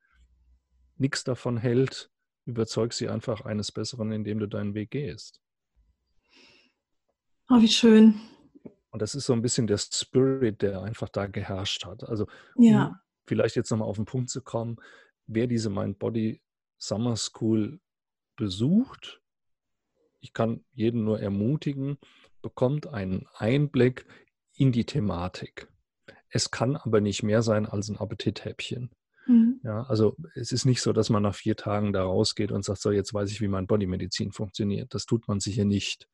nichts 0.97 1.23
davon 1.23 1.57
hält, 1.57 2.09
überzeug 2.45 2.93
sie 2.93 3.09
einfach 3.09 3.41
eines 3.41 3.71
Besseren, 3.71 4.11
indem 4.11 4.39
du 4.39 4.47
deinen 4.47 4.73
Weg 4.73 4.91
gehst. 4.91 5.41
Oh, 7.49 7.61
wie 7.61 7.67
schön. 7.67 8.19
Und 8.95 9.01
das 9.01 9.13
ist 9.13 9.25
so 9.25 9.33
ein 9.33 9.41
bisschen 9.41 9.67
der 9.67 9.77
Spirit, 9.77 10.61
der 10.61 10.81
einfach 10.81 11.09
da 11.09 11.27
geherrscht 11.27 11.85
hat. 11.85 12.05
Also, 12.05 12.27
ja. 12.57 12.85
um 12.85 12.95
vielleicht 13.27 13.57
jetzt 13.57 13.69
nochmal 13.69 13.89
auf 13.89 13.97
den 13.97 14.05
Punkt 14.05 14.29
zu 14.29 14.41
kommen, 14.41 14.77
wer 15.27 15.47
diese 15.47 15.69
Mind-Body 15.69 16.41
Summer 16.77 17.17
School 17.17 17.81
besucht, 18.37 19.21
ich 20.21 20.31
kann 20.31 20.63
jeden 20.71 21.03
nur 21.03 21.19
ermutigen, 21.19 21.97
bekommt 22.41 22.87
einen 22.87 23.27
Einblick 23.33 24.05
in 24.53 24.71
die 24.71 24.85
Thematik. 24.85 25.67
Es 26.29 26.49
kann 26.49 26.77
aber 26.77 27.01
nicht 27.01 27.21
mehr 27.21 27.41
sein 27.41 27.65
als 27.65 27.89
ein 27.89 27.97
Appetithäppchen. 27.97 28.91
Mhm. 29.27 29.59
Ja, 29.65 29.83
also 29.83 30.15
es 30.35 30.53
ist 30.53 30.63
nicht 30.63 30.81
so, 30.81 30.93
dass 30.93 31.09
man 31.09 31.21
nach 31.21 31.35
vier 31.35 31.57
Tagen 31.57 31.91
da 31.91 32.03
rausgeht 32.03 32.53
und 32.53 32.63
sagt, 32.63 32.79
so 32.79 32.91
jetzt 32.91 33.13
weiß 33.13 33.29
ich, 33.29 33.41
wie 33.41 33.49
mein 33.49 33.67
Bodymedizin 33.67 34.31
funktioniert. 34.31 34.93
Das 34.93 35.05
tut 35.05 35.27
man 35.27 35.41
sicher 35.41 35.65
nicht. 35.65 36.07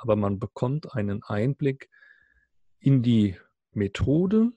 Aber 0.00 0.16
man 0.16 0.38
bekommt 0.38 0.94
einen 0.94 1.22
Einblick 1.22 1.90
in 2.78 3.02
die 3.02 3.36
Methode, 3.72 4.50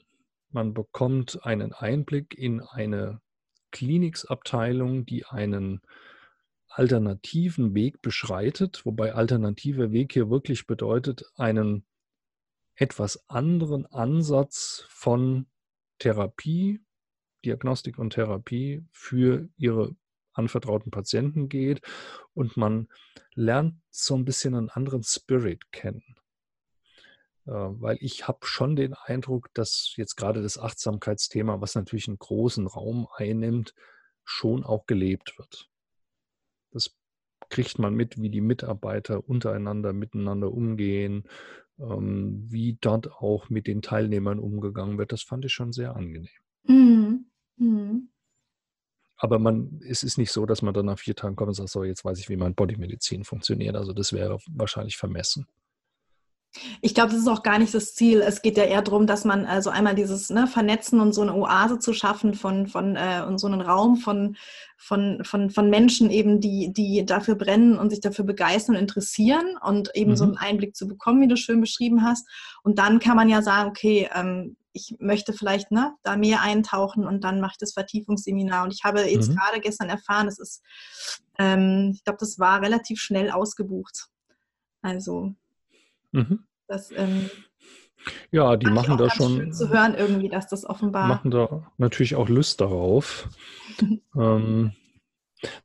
man 0.52 0.74
bekommt 0.74 1.46
einen 1.46 1.74
Einblick 1.74 2.38
in 2.38 2.62
eine 2.62 3.20
Kliniksabteilung, 3.72 5.06
die 5.06 5.26
einen 5.26 5.82
alternativen 6.70 7.76
Weg 7.76 8.02
beschreitet, 8.02 8.86
wobei 8.86 9.14
alternativer 9.14 9.92
Weg 9.92 10.14
hier 10.14 10.30
wirklich 10.30 10.66
bedeutet, 10.66 11.26
einen 11.36 11.86
etwas 12.76 13.30
anderen 13.30 13.86
Ansatz 13.88 14.86
von 14.88 15.48
Therapie, 16.00 16.80
Diagnostik 17.44 18.00
und 18.00 18.14
Therapie 18.14 18.86
für 18.92 19.50
ihre 19.58 19.94
anvertrauten 20.34 20.92
Patienten 20.92 21.50
geht 21.50 21.82
und 22.34 22.58
man 22.58 22.88
lernt 23.34 23.76
so 23.90 24.16
ein 24.16 24.26
bisschen 24.26 24.56
einen 24.56 24.70
anderen 24.70 25.04
Spirit 25.04 25.72
kennen. 25.72 26.16
Äh, 27.46 27.52
weil 27.52 27.98
ich 28.00 28.28
habe 28.28 28.46
schon 28.46 28.76
den 28.76 28.94
Eindruck, 28.94 29.54
dass 29.54 29.94
jetzt 29.96 30.16
gerade 30.16 30.42
das 30.42 30.58
Achtsamkeitsthema, 30.58 31.62
was 31.62 31.76
natürlich 31.76 32.08
einen 32.08 32.20
großen 32.20 32.68
Raum 32.68 33.08
einnimmt, 33.16 33.74
schon 34.24 34.64
auch 34.64 34.86
gelebt 34.86 35.38
wird. 35.38 35.70
Das 36.72 36.96
kriegt 37.50 37.78
man 37.78 37.94
mit, 37.94 38.20
wie 38.22 38.30
die 38.30 38.42
Mitarbeiter 38.42 39.28
untereinander 39.28 39.94
miteinander 39.94 40.52
umgehen, 40.52 41.24
ähm, 41.80 42.46
wie 42.50 42.78
dort 42.80 43.12
auch 43.12 43.50
mit 43.50 43.68
den 43.68 43.82
Teilnehmern 43.82 44.40
umgegangen 44.40 44.98
wird. 44.98 45.12
Das 45.12 45.24
fand 45.24 45.46
ich 45.46 45.54
schon 45.54 45.74
sehr 45.74 45.96
angenehm. 45.96 46.30
Mhm. 46.66 47.26
Mhm. 47.58 48.10
Aber 49.24 49.40
man, 49.40 49.80
es 49.88 50.04
ist 50.04 50.18
nicht 50.18 50.34
so, 50.34 50.46
dass 50.46 50.62
man 50.62 50.74
dann 50.74 50.88
nach 50.88 51.00
vier 51.00 51.16
Tagen 51.16 51.38
kommt 51.38 51.48
und 51.48 51.54
sagt, 51.54 51.70
so, 51.70 51.86
jetzt 51.86 52.04
weiß 52.04 52.20
ich, 52.20 52.28
wie 52.28 52.36
mein 52.36 52.56
Bodymedizin 52.56 53.24
funktioniert. 53.24 53.74
Also 53.78 53.94
das 53.94 54.12
wäre 54.12 54.38
wahrscheinlich 54.50 54.98
vermessen. 54.98 55.48
Ich 56.82 56.94
glaube, 56.94 57.12
das 57.12 57.22
ist 57.22 57.28
auch 57.28 57.42
gar 57.42 57.58
nicht 57.58 57.74
das 57.74 57.96
Ziel. 57.96 58.22
Es 58.22 58.42
geht 58.44 58.58
ja 58.58 58.64
eher 58.64 58.84
darum, 58.84 59.08
dass 59.08 59.26
man 59.26 59.46
also 59.46 59.72
einmal 59.72 59.96
dieses 59.96 60.30
ne, 60.30 60.46
Vernetzen 60.46 61.00
und 61.00 61.14
so 61.14 61.22
eine 61.22 61.34
Oase 61.34 61.80
zu 61.80 61.94
schaffen 61.94 62.36
von, 62.36 62.68
von 62.68 62.96
äh, 62.96 63.24
und 63.28 63.40
so 63.40 63.48
einen 63.48 63.62
Raum 63.62 63.98
von, 63.98 64.38
von, 64.78 65.24
von, 65.24 65.50
von 65.50 65.70
Menschen 65.70 66.12
eben, 66.12 66.42
die, 66.42 66.72
die 66.72 67.06
dafür 67.06 67.36
brennen 67.36 67.78
und 67.80 67.90
sich 67.90 68.02
dafür 68.02 68.26
begeistern 68.26 68.76
und 68.76 68.82
interessieren 68.82 69.58
und 69.64 69.90
eben 69.96 70.12
mhm. 70.12 70.16
so 70.16 70.24
einen 70.26 70.38
Einblick 70.38 70.76
zu 70.76 70.88
bekommen, 70.88 71.22
wie 71.22 71.28
du 71.28 71.38
schön 71.38 71.60
beschrieben 71.60 72.04
hast. 72.04 72.28
Und 72.62 72.78
dann 72.78 73.00
kann 73.00 73.16
man 73.16 73.30
ja 73.30 73.42
sagen, 73.42 73.70
okay, 73.70 74.10
ähm, 74.14 74.56
ich 74.74 74.96
möchte 75.00 75.34
vielleicht 75.34 75.72
ne, 75.72 75.96
da 76.04 76.18
mehr 76.18 76.42
eintauchen 76.42 77.06
und 77.06 77.24
dann 77.24 77.40
mache 77.40 77.54
ich 77.54 77.60
das 77.60 77.74
Vertiefungsseminar. 77.74 78.64
Und 78.64 78.74
ich 78.74 78.84
habe 78.84 79.02
jetzt 79.02 79.30
mhm. 79.30 79.36
gerade 79.36 79.60
gestern 79.60 79.90
erfahren, 79.90 80.28
es 80.28 80.40
ist, 80.40 80.62
ähm, 81.40 81.92
ich 81.96 82.04
glaube, 82.04 82.18
das 82.20 82.38
war 82.38 82.62
relativ 82.62 83.00
schnell 83.00 83.32
ausgebucht. 83.32 84.10
Also 84.82 85.34
Mhm. 86.14 86.46
Das, 86.68 86.92
ähm, 86.92 87.30
ja, 88.32 88.56
die 88.58 88.68
machen 88.68 88.98
da 88.98 89.10
schon. 89.10 89.52
zu 89.54 89.70
hören 89.70 89.96
irgendwie, 89.96 90.30
dass 90.30 90.48
das 90.48 90.66
offenbar. 90.66 91.08
Machen 91.08 91.32
da 91.32 91.72
natürlich 91.78 92.16
auch 92.16 92.30
Lust 92.30 92.62
darauf. 92.62 93.30
ähm, 94.16 94.74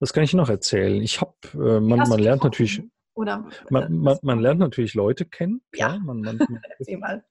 was 0.00 0.12
kann 0.12 0.24
ich 0.24 0.34
noch 0.34 0.48
erzählen? 0.48 1.00
Ich 1.02 1.20
habe, 1.20 1.34
äh, 1.54 1.80
man, 1.80 2.08
man 2.08 2.18
lernt 2.18 2.42
natürlich. 2.42 2.82
Oder, 3.14 3.48
man, 3.70 3.98
man, 3.98 4.18
man, 4.22 4.38
lernt 4.38 4.60
natürlich 4.60 4.94
Leute 4.94 5.24
kennen. 5.24 5.60
Ja. 5.74 5.94
ja 5.94 5.98
man, 5.98 6.20
man, 6.20 6.38
man 6.38 7.22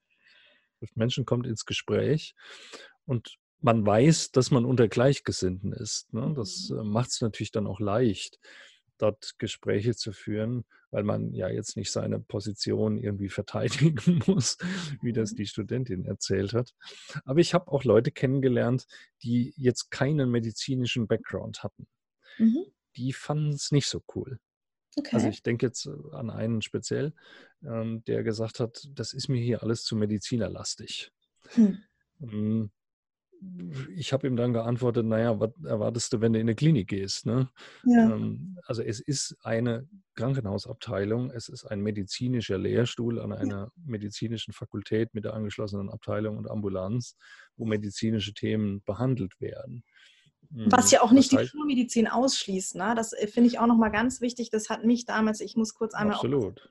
Menschen 0.95 1.25
kommt 1.25 1.47
ins 1.47 1.65
Gespräch 1.65 2.35
und 3.05 3.37
man 3.61 3.85
weiß, 3.85 4.31
dass 4.31 4.51
man 4.51 4.65
unter 4.65 4.87
Gleichgesinnten 4.87 5.71
ist. 5.73 6.13
Ne? 6.13 6.33
Das 6.35 6.69
mhm. 6.69 6.79
äh, 6.79 6.83
macht 6.83 7.09
es 7.09 7.21
natürlich 7.21 7.51
dann 7.51 7.67
auch 7.67 7.79
leicht 7.79 8.39
dort 8.97 9.35
Gespräche 9.37 9.95
zu 9.95 10.11
führen, 10.11 10.65
weil 10.91 11.03
man 11.03 11.33
ja 11.33 11.49
jetzt 11.49 11.77
nicht 11.77 11.91
seine 11.91 12.19
Position 12.19 12.97
irgendwie 12.97 13.29
verteidigen 13.29 14.21
muss, 14.27 14.57
wie 15.01 15.13
das 15.13 15.31
mhm. 15.31 15.35
die 15.37 15.47
Studentin 15.47 16.05
erzählt 16.05 16.53
hat. 16.53 16.73
Aber 17.25 17.39
ich 17.39 17.53
habe 17.53 17.71
auch 17.71 17.83
Leute 17.83 18.11
kennengelernt, 18.11 18.87
die 19.23 19.53
jetzt 19.57 19.91
keinen 19.91 20.29
medizinischen 20.29 21.07
Background 21.07 21.63
hatten. 21.63 21.87
Mhm. 22.37 22.65
Die 22.95 23.13
fanden 23.13 23.53
es 23.53 23.71
nicht 23.71 23.87
so 23.87 24.03
cool. 24.15 24.39
Also 24.97 24.99
okay. 24.99 25.15
Also 25.15 25.27
ich 25.29 25.43
denke 25.43 25.65
jetzt 25.67 25.85
äh, 25.85 26.15
an 26.15 26.29
einen 26.29 26.61
speziell, 26.61 27.13
ähm, 27.63 28.03
der 28.05 28.23
gesagt 28.23 28.59
hat, 28.59 28.87
das 28.91 29.13
ist 29.13 29.27
mir 29.27 29.41
hier 29.41 29.61
alles 29.61 29.83
zu 29.83 29.95
medizinerlastig. 29.95 31.11
Hm. 32.19 32.71
Ich 33.97 34.13
habe 34.13 34.27
ihm 34.27 34.35
dann 34.35 34.53
geantwortet, 34.53 35.05
naja, 35.05 35.39
was 35.39 35.49
erwartest 35.63 36.13
du, 36.13 36.21
wenn 36.21 36.33
du 36.33 36.39
in 36.39 36.45
eine 36.45 36.55
Klinik 36.55 36.87
gehst? 36.87 37.25
Ne? 37.25 37.49
Ja. 37.83 38.11
Ähm, 38.11 38.57
also 38.65 38.83
es 38.83 38.99
ist 38.99 39.35
eine 39.43 39.87
Krankenhausabteilung, 40.13 41.31
es 41.31 41.49
ist 41.49 41.65
ein 41.65 41.81
medizinischer 41.81 42.59
Lehrstuhl 42.59 43.19
an 43.19 43.33
einer 43.33 43.71
medizinischen 43.75 44.53
Fakultät 44.53 45.13
mit 45.13 45.25
der 45.25 45.33
angeschlossenen 45.33 45.89
Abteilung 45.89 46.37
und 46.37 46.49
Ambulanz, 46.49 47.17
wo 47.55 47.65
medizinische 47.65 48.33
Themen 48.33 48.83
behandelt 48.83 49.41
werden. 49.41 49.83
Was 50.49 50.85
mhm. 50.85 50.91
ja 50.91 51.01
auch 51.01 51.11
nicht 51.11 51.31
das 51.31 51.39
heißt, 51.39 51.53
die 51.53 51.57
Schulmedizin 51.57 52.07
ausschließt. 52.07 52.75
Ne? 52.75 52.93
Das 52.95 53.13
äh, 53.13 53.27
finde 53.27 53.49
ich 53.49 53.59
auch 53.59 53.67
nochmal 53.67 53.91
ganz 53.91 54.21
wichtig. 54.21 54.49
Das 54.49 54.69
hat 54.69 54.85
mich 54.85 55.05
damals, 55.05 55.41
ich 55.41 55.55
muss 55.57 55.73
kurz 55.73 55.93
einmal. 55.93 56.15
Absolut. 56.15 56.69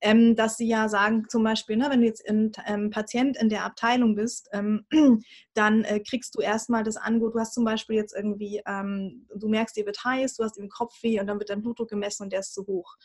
ähm, 0.00 0.34
dass 0.34 0.56
sie 0.56 0.66
ja 0.66 0.88
sagen, 0.88 1.26
zum 1.28 1.42
Beispiel, 1.44 1.76
ne, 1.76 1.88
wenn 1.90 2.00
du 2.00 2.06
jetzt 2.06 2.26
ein 2.28 2.52
ähm, 2.66 2.90
Patient 2.90 3.36
in 3.36 3.48
der 3.48 3.64
Abteilung 3.64 4.14
bist, 4.14 4.48
ähm, 4.52 4.86
dann 5.54 5.84
äh, 5.84 6.00
kriegst 6.00 6.34
du 6.34 6.40
erstmal 6.40 6.84
das 6.84 6.96
Angebot. 6.96 7.34
Du 7.34 7.40
hast 7.40 7.54
zum 7.54 7.64
Beispiel 7.64 7.96
jetzt 7.96 8.14
irgendwie, 8.14 8.62
ähm, 8.66 9.26
du 9.34 9.48
merkst, 9.48 9.76
dir 9.76 9.86
wird 9.86 10.02
heiß, 10.02 10.36
du 10.36 10.44
hast 10.44 10.56
im 10.56 10.68
Kopfweh 10.68 11.20
und 11.20 11.26
dann 11.26 11.38
wird 11.38 11.50
dein 11.50 11.62
Blutdruck 11.62 11.90
gemessen 11.90 12.24
und 12.24 12.32
der 12.32 12.40
ist 12.40 12.54
zu 12.54 12.66
hoch. 12.66 12.96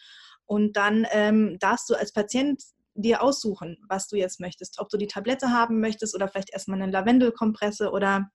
Und 0.45 0.77
dann 0.77 1.05
ähm, 1.11 1.57
darfst 1.59 1.89
du 1.89 1.95
als 1.95 2.11
Patient 2.11 2.61
dir 2.95 3.23
aussuchen, 3.23 3.77
was 3.87 4.07
du 4.07 4.15
jetzt 4.15 4.39
möchtest. 4.39 4.79
Ob 4.79 4.89
du 4.89 4.97
die 4.97 5.07
Tablette 5.07 5.49
haben 5.51 5.79
möchtest 5.79 6.15
oder 6.15 6.27
vielleicht 6.27 6.53
erstmal 6.53 6.81
eine 6.81 6.91
Lavendelkompresse 6.91 7.91
oder 7.91 8.29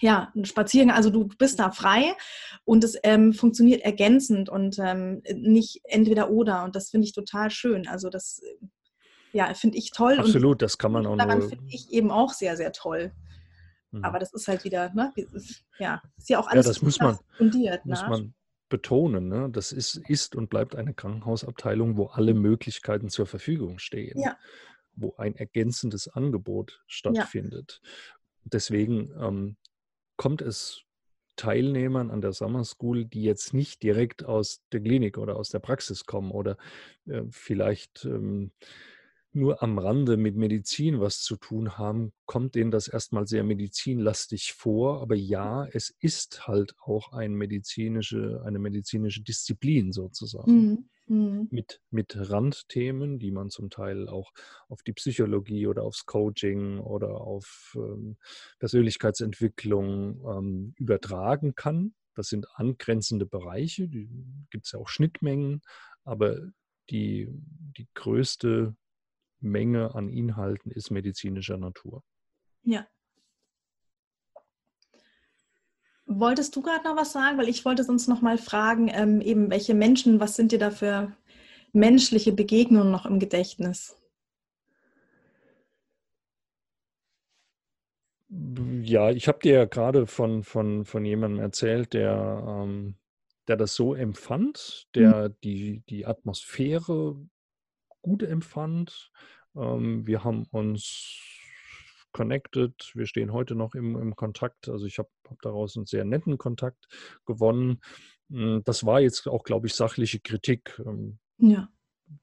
ja, 0.00 0.32
ein 0.34 0.44
Spaziergang, 0.44 0.94
also 0.94 1.10
du 1.10 1.28
bist 1.38 1.58
da 1.58 1.70
frei 1.70 2.14
und 2.64 2.84
es 2.84 2.96
ähm, 3.02 3.32
funktioniert 3.32 3.82
ergänzend 3.82 4.48
und 4.48 4.78
ähm, 4.78 5.22
nicht 5.34 5.80
entweder 5.84 6.30
oder 6.30 6.64
und 6.64 6.76
das 6.76 6.90
finde 6.90 7.06
ich 7.06 7.12
total 7.12 7.50
schön. 7.50 7.86
Also 7.88 8.08
das, 8.08 8.40
ja, 9.32 9.52
finde 9.54 9.78
ich 9.78 9.90
toll. 9.90 10.18
Absolut, 10.18 10.52
und 10.52 10.62
das 10.62 10.78
kann 10.78 10.92
man 10.92 11.06
auch 11.06 11.16
daran 11.16 11.42
finde 11.42 11.64
ich 11.68 11.90
eben 11.90 12.10
auch 12.10 12.32
sehr, 12.32 12.56
sehr 12.56 12.72
toll. 12.72 13.12
Mhm. 13.90 14.04
Aber 14.04 14.18
das 14.18 14.32
ist 14.32 14.48
halt 14.48 14.64
wieder, 14.64 14.92
ne, 14.94 15.12
ja, 15.78 16.02
ist 16.16 16.28
ja 16.28 16.38
auch 16.38 16.48
alles 16.48 16.66
ja, 16.66 16.72
das 16.72 16.82
muss 16.82 16.98
man, 17.00 17.18
fundiert. 17.36 17.84
Muss 17.84 18.02
ne? 18.02 18.08
man 18.08 18.34
betonen, 18.68 19.28
ne? 19.28 19.48
das 19.50 19.72
ist, 19.72 19.96
ist 20.08 20.36
und 20.36 20.50
bleibt 20.50 20.76
eine 20.76 20.92
Krankenhausabteilung, 20.92 21.96
wo 21.96 22.06
alle 22.06 22.34
Möglichkeiten 22.34 23.08
zur 23.08 23.26
Verfügung 23.26 23.78
stehen. 23.78 24.20
Ja. 24.20 24.36
wo 25.00 25.14
ein 25.16 25.36
ergänzendes 25.36 26.08
Angebot 26.08 26.82
stattfindet. 26.86 27.80
Ja. 27.82 27.90
Deswegen 28.44 29.12
ähm, 29.20 29.56
kommt 30.18 30.42
es 30.42 30.82
Teilnehmern 31.36 32.10
an 32.10 32.20
der 32.20 32.32
Summer 32.32 32.64
School, 32.64 33.06
die 33.06 33.22
jetzt 33.22 33.54
nicht 33.54 33.82
direkt 33.82 34.24
aus 34.24 34.60
der 34.72 34.80
Klinik 34.80 35.16
oder 35.16 35.36
aus 35.36 35.48
der 35.48 35.60
Praxis 35.60 36.04
kommen 36.04 36.32
oder 36.32 36.58
äh, 37.06 37.22
vielleicht 37.30 38.04
ähm, 38.04 38.50
nur 39.32 39.62
am 39.62 39.78
Rande 39.78 40.16
mit 40.16 40.36
Medizin 40.36 41.00
was 41.00 41.20
zu 41.20 41.36
tun 41.36 41.76
haben, 41.76 42.12
kommt 42.26 42.54
denen 42.54 42.70
das 42.70 42.88
erstmal 42.88 43.26
sehr 43.26 43.44
medizinlastig 43.44 44.54
vor. 44.54 45.02
Aber 45.02 45.14
ja, 45.14 45.66
es 45.66 45.94
ist 46.00 46.46
halt 46.46 46.74
auch 46.80 47.12
ein 47.12 47.34
medizinische, 47.34 48.42
eine 48.44 48.58
medizinische 48.58 49.22
Disziplin 49.22 49.92
sozusagen. 49.92 50.88
Mhm. 51.06 51.16
mhm. 51.16 51.48
Mit, 51.50 51.80
mit 51.90 52.16
Randthemen, 52.16 53.18
die 53.18 53.30
man 53.30 53.50
zum 53.50 53.70
Teil 53.70 54.08
auch 54.08 54.32
auf 54.68 54.82
die 54.82 54.92
Psychologie 54.92 55.66
oder 55.66 55.82
aufs 55.82 56.06
Coaching 56.06 56.78
oder 56.78 57.20
auf 57.20 57.76
ähm, 57.76 58.16
Persönlichkeitsentwicklung 58.58 60.20
ähm, 60.26 60.74
übertragen 60.76 61.54
kann. 61.54 61.94
Das 62.14 62.28
sind 62.28 62.46
angrenzende 62.54 63.26
Bereiche, 63.26 63.88
die 63.88 64.08
gibt 64.50 64.66
es 64.66 64.72
ja 64.72 64.80
auch 64.80 64.88
Schnittmengen, 64.88 65.62
aber 66.04 66.40
die, 66.90 67.28
die 67.76 67.86
größte 67.94 68.74
Menge 69.40 69.94
an 69.94 70.08
Inhalten 70.08 70.70
ist 70.70 70.90
medizinischer 70.90 71.56
Natur. 71.56 72.02
Ja. 72.62 72.86
Wolltest 76.06 76.56
du 76.56 76.62
gerade 76.62 76.84
noch 76.84 76.96
was 76.96 77.12
sagen? 77.12 77.36
Weil 77.38 77.48
ich 77.48 77.64
wollte 77.64 77.84
sonst 77.84 78.08
noch 78.08 78.22
mal 78.22 78.38
fragen, 78.38 78.88
ähm, 78.92 79.20
eben 79.20 79.50
welche 79.50 79.74
Menschen, 79.74 80.20
was 80.20 80.36
sind 80.36 80.52
dir 80.52 80.58
da 80.58 80.70
für 80.70 81.14
menschliche 81.72 82.32
Begegnungen 82.32 82.90
noch 82.90 83.04
im 83.04 83.18
Gedächtnis? 83.18 83.94
Ja, 88.82 89.10
ich 89.10 89.28
habe 89.28 89.38
dir 89.40 89.52
ja 89.52 89.64
gerade 89.64 90.06
von, 90.06 90.42
von, 90.42 90.84
von 90.84 91.04
jemandem 91.04 91.40
erzählt, 91.40 91.94
der, 91.94 92.44
ähm, 92.46 92.96
der 93.46 93.56
das 93.56 93.74
so 93.74 93.94
empfand, 93.94 94.88
der 94.94 95.28
mhm. 95.28 95.34
die, 95.44 95.82
die 95.88 96.06
Atmosphäre 96.06 97.16
gut 98.08 98.22
empfand. 98.22 99.10
Ähm, 99.54 100.06
wir 100.06 100.24
haben 100.24 100.44
uns 100.50 101.20
connected, 102.12 102.72
wir 102.94 103.06
stehen 103.06 103.32
heute 103.32 103.54
noch 103.54 103.74
im, 103.74 103.96
im 103.96 104.16
Kontakt. 104.16 104.68
Also 104.68 104.86
ich 104.86 104.98
habe 104.98 105.10
hab 105.28 105.40
daraus 105.42 105.76
einen 105.76 105.86
sehr 105.86 106.04
netten 106.04 106.38
Kontakt 106.38 106.86
gewonnen. 107.26 107.80
Hm, 108.30 108.62
Das 108.64 108.86
war 108.86 109.00
jetzt 109.00 109.28
auch, 109.28 109.44
glaube 109.44 109.66
ich, 109.66 109.74
sachliche 109.74 110.20
Kritik. 110.20 110.80
Ähm, 110.86 111.18
Ja. 111.38 111.68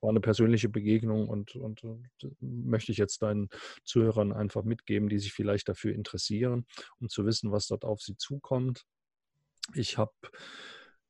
war 0.01 0.09
eine 0.09 0.21
persönliche 0.21 0.69
Begegnung 0.69 1.29
und, 1.29 1.55
und, 1.55 1.83
und 1.83 2.09
möchte 2.41 2.91
ich 2.91 2.97
jetzt 2.97 3.21
deinen 3.21 3.49
Zuhörern 3.83 4.33
einfach 4.33 4.63
mitgeben, 4.63 5.07
die 5.09 5.19
sich 5.19 5.33
vielleicht 5.33 5.69
dafür 5.69 5.93
interessieren, 5.93 6.65
um 6.99 7.07
zu 7.09 7.23
wissen, 7.27 7.51
was 7.51 7.67
dort 7.67 7.85
auf 7.85 8.01
sie 8.01 8.17
zukommt. 8.17 8.83
Ich 9.75 9.97
habe 9.99 10.13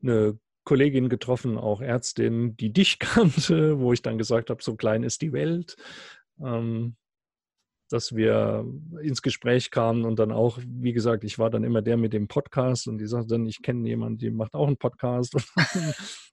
eine 0.04 0.38
Kollegin 0.66 1.08
getroffen, 1.08 1.58
auch 1.58 1.80
Ärztin, 1.80 2.58
die 2.58 2.74
dich 2.74 3.00
kannte, 3.00 3.80
wo 3.80 3.94
ich 3.94 4.02
dann 4.02 4.18
gesagt 4.18 4.50
habe, 4.50 4.62
so 4.62 4.76
klein 4.76 5.04
ist 5.04 5.22
die 5.22 5.32
Welt. 5.32 5.78
Ähm, 6.44 6.98
dass 7.90 8.16
wir 8.16 8.66
ins 9.02 9.22
Gespräch 9.22 9.70
kamen 9.70 10.06
und 10.06 10.18
dann 10.18 10.32
auch, 10.32 10.58
wie 10.66 10.94
gesagt, 10.94 11.24
ich 11.24 11.38
war 11.38 11.50
dann 11.50 11.64
immer 11.64 11.82
der 11.82 11.98
mit 11.98 12.14
dem 12.14 12.28
Podcast 12.28 12.88
und 12.88 12.98
die 12.98 13.06
sagte 13.06 13.28
dann, 13.30 13.46
ich 13.46 13.62
kenne 13.62 13.88
jemanden, 13.88 14.18
die 14.18 14.32
macht 14.32 14.56
auch 14.56 14.68
einen 14.68 14.78
Podcast 14.78 15.36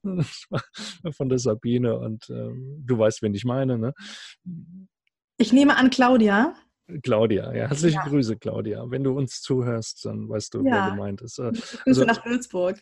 von 1.13 1.29
der 1.29 1.39
Sabine 1.39 1.99
und 1.99 2.29
äh, 2.31 2.51
du 2.79 2.99
weißt, 2.99 3.23
wen 3.23 3.35
ich 3.35 3.45
meine, 3.45 3.79
ne? 3.79 3.93
Ich 5.37 5.53
nehme 5.53 5.77
an, 5.77 5.91
Claudia. 5.91 6.55
Claudia, 7.03 7.53
ja, 7.55 7.69
herzliche 7.69 7.97
Ja. 7.97 8.05
Grüße, 8.09 8.37
Claudia. 8.37 8.91
Wenn 8.91 9.05
du 9.05 9.17
uns 9.17 9.41
zuhörst, 9.43 10.05
dann 10.05 10.29
weißt 10.29 10.55
du, 10.55 10.65
wer 10.65 10.71
Ja. 10.71 10.89
gemeint 10.91 11.21
ist. 11.23 11.39
Äh, 11.39 11.53
Grüße 11.53 11.83
Also- 11.87 12.05
nach 12.05 12.25
Würzburg. 12.27 12.79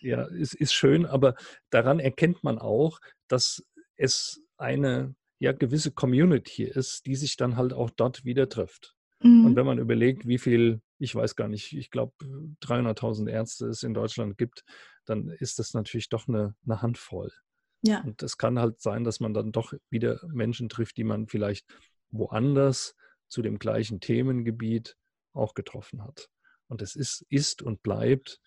Ja, 0.00 0.26
es 0.28 0.52
ist 0.54 0.72
schön, 0.74 1.06
aber 1.06 1.34
daran 1.70 2.00
erkennt 2.00 2.42
man 2.44 2.58
auch, 2.58 2.98
dass 3.28 3.62
es 3.96 4.40
eine 4.56 5.14
ja, 5.40 5.52
gewisse 5.52 5.90
Community 5.90 6.62
ist, 6.64 7.06
die 7.06 7.16
sich 7.16 7.36
dann 7.36 7.56
halt 7.56 7.72
auch 7.72 7.90
dort 7.90 8.24
wieder 8.24 8.48
trifft. 8.48 8.94
Und 9.20 9.52
Mhm. 9.52 9.56
wenn 9.56 9.66
man 9.66 9.78
überlegt, 9.78 10.26
wie 10.26 10.38
viel, 10.38 10.80
ich 10.98 11.14
weiß 11.14 11.34
gar 11.36 11.48
nicht, 11.48 11.72
ich 11.76 11.90
glaube 11.90 12.12
300.000 12.60 13.28
Ärzte 13.28 13.66
es 13.66 13.82
in 13.82 13.94
Deutschland 13.94 14.38
gibt, 14.38 14.64
dann 15.04 15.28
ist 15.28 15.58
das 15.58 15.74
natürlich 15.74 16.08
doch 16.08 16.28
eine, 16.28 16.54
eine 16.64 16.82
Handvoll. 16.82 17.30
Ja. 17.82 18.00
Und 18.02 18.22
es 18.22 18.38
kann 18.38 18.58
halt 18.58 18.80
sein, 18.80 19.04
dass 19.04 19.20
man 19.20 19.34
dann 19.34 19.52
doch 19.52 19.74
wieder 19.90 20.20
Menschen 20.32 20.68
trifft, 20.70 20.96
die 20.96 21.04
man 21.04 21.26
vielleicht 21.26 21.66
woanders 22.10 22.94
zu 23.34 23.42
dem 23.42 23.58
gleichen 23.58 23.98
Themengebiet 23.98 24.96
auch 25.32 25.54
getroffen 25.54 26.04
hat. 26.04 26.30
Und 26.68 26.82
es 26.82 26.94
ist, 26.94 27.26
ist 27.30 27.62
und 27.62 27.82
bleibt 27.82 28.40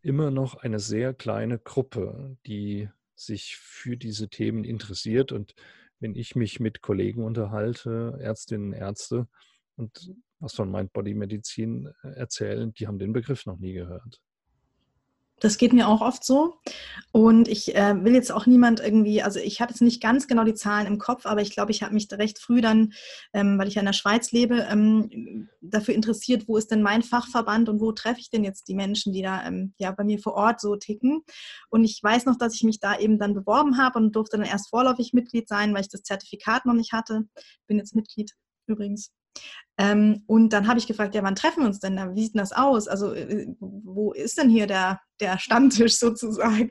immer 0.00 0.30
noch 0.30 0.54
eine 0.54 0.78
sehr 0.78 1.12
kleine 1.12 1.58
Gruppe, 1.58 2.36
die 2.46 2.88
sich 3.16 3.56
für 3.56 3.96
diese 3.96 4.28
Themen 4.28 4.62
interessiert. 4.62 5.32
Und 5.32 5.56
wenn 5.98 6.14
ich 6.14 6.36
mich 6.36 6.60
mit 6.60 6.82
Kollegen 6.82 7.24
unterhalte, 7.24 8.16
Ärztinnen, 8.20 8.72
Ärzte, 8.72 9.26
und 9.74 10.14
was 10.38 10.54
von 10.54 10.70
Mind-Body-Medizin 10.70 11.92
äh, 12.04 12.10
erzählen, 12.10 12.72
die 12.74 12.86
haben 12.86 13.00
den 13.00 13.12
Begriff 13.12 13.44
noch 13.44 13.58
nie 13.58 13.72
gehört. 13.72 14.22
Das 15.38 15.58
geht 15.58 15.74
mir 15.74 15.86
auch 15.86 16.00
oft 16.00 16.24
so. 16.24 16.54
Und 17.12 17.46
ich 17.46 17.74
äh, 17.74 18.02
will 18.02 18.14
jetzt 18.14 18.32
auch 18.32 18.46
niemand 18.46 18.80
irgendwie, 18.80 19.22
also 19.22 19.38
ich 19.38 19.60
habe 19.60 19.70
jetzt 19.70 19.82
nicht 19.82 20.02
ganz 20.02 20.26
genau 20.28 20.44
die 20.44 20.54
Zahlen 20.54 20.86
im 20.86 20.98
Kopf, 20.98 21.26
aber 21.26 21.42
ich 21.42 21.50
glaube, 21.50 21.72
ich 21.72 21.82
habe 21.82 21.92
mich 21.92 22.08
recht 22.10 22.38
früh 22.38 22.62
dann, 22.62 22.94
ähm, 23.34 23.58
weil 23.58 23.68
ich 23.68 23.74
ja 23.74 23.80
in 23.80 23.86
der 23.86 23.92
Schweiz 23.92 24.32
lebe, 24.32 24.66
ähm, 24.70 25.48
dafür 25.60 25.94
interessiert, 25.94 26.48
wo 26.48 26.56
ist 26.56 26.70
denn 26.70 26.80
mein 26.80 27.02
Fachverband 27.02 27.68
und 27.68 27.80
wo 27.80 27.92
treffe 27.92 28.20
ich 28.20 28.30
denn 28.30 28.44
jetzt 28.44 28.68
die 28.68 28.74
Menschen, 28.74 29.12
die 29.12 29.22
da 29.22 29.46
ähm, 29.46 29.74
ja 29.78 29.90
bei 29.92 30.04
mir 30.04 30.18
vor 30.18 30.34
Ort 30.34 30.60
so 30.60 30.74
ticken. 30.76 31.22
Und 31.68 31.84
ich 31.84 32.00
weiß 32.02 32.24
noch, 32.24 32.36
dass 32.38 32.54
ich 32.54 32.62
mich 32.62 32.80
da 32.80 32.98
eben 32.98 33.18
dann 33.18 33.34
beworben 33.34 33.76
habe 33.76 33.98
und 33.98 34.16
durfte 34.16 34.38
dann 34.38 34.46
erst 34.46 34.70
vorläufig 34.70 35.12
Mitglied 35.12 35.48
sein, 35.48 35.74
weil 35.74 35.82
ich 35.82 35.90
das 35.90 36.02
Zertifikat 36.02 36.64
noch 36.64 36.74
nicht 36.74 36.92
hatte. 36.92 37.24
Bin 37.66 37.78
jetzt 37.78 37.94
Mitglied 37.94 38.32
übrigens. 38.66 39.12
Ähm, 39.78 40.22
und 40.26 40.50
dann 40.50 40.68
habe 40.68 40.78
ich 40.78 40.86
gefragt, 40.86 41.14
ja, 41.14 41.22
wann 41.22 41.34
treffen 41.34 41.60
wir 41.62 41.66
uns 41.66 41.80
denn 41.80 41.96
da? 41.96 42.14
Wie 42.14 42.22
sieht 42.22 42.34
denn 42.34 42.40
das 42.40 42.52
aus? 42.52 42.88
Also, 42.88 43.12
äh, 43.12 43.46
wo 43.60 44.12
ist 44.12 44.38
denn 44.38 44.48
hier 44.48 44.66
der, 44.66 45.00
der 45.20 45.38
Stammtisch 45.38 45.96
sozusagen? 45.98 46.70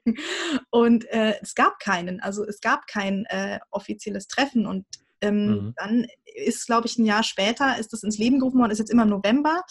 Und 0.72 1.06
äh, 1.12 1.36
es 1.42 1.54
gab 1.54 1.80
keinen. 1.80 2.20
Also, 2.20 2.44
es 2.44 2.62
gab 2.62 2.88
kein 2.88 3.26
äh, 3.26 3.60
offizielles 3.70 4.28
Treffen. 4.28 4.66
Und 4.66 4.86
ähm, 5.22 5.48
Mhm. 5.48 5.74
dann 5.78 6.08
ist, 6.36 6.66
glaube 6.66 6.88
ich, 6.88 6.98
ein 6.98 7.06
Jahr 7.06 7.24
später 7.24 7.78
ist 7.80 7.94
das 7.94 8.04
ins 8.04 8.18
Leben 8.18 8.40
gerufen 8.40 8.60
worden, 8.60 8.72
ist 8.72 8.80
jetzt 8.80 8.92
immer 8.92 9.04
im 9.04 9.10
November. 9.10 9.62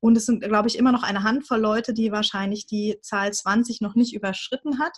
Und 0.00 0.16
es 0.16 0.26
sind, 0.26 0.42
glaube 0.42 0.68
ich, 0.68 0.78
immer 0.78 0.92
noch 0.92 1.02
eine 1.02 1.22
Handvoll 1.22 1.60
Leute, 1.60 1.92
die 1.94 2.10
wahrscheinlich 2.10 2.66
die 2.66 2.98
Zahl 3.02 3.32
20 3.32 3.80
noch 3.80 3.94
nicht 3.94 4.14
überschritten 4.14 4.78
hat. 4.78 4.96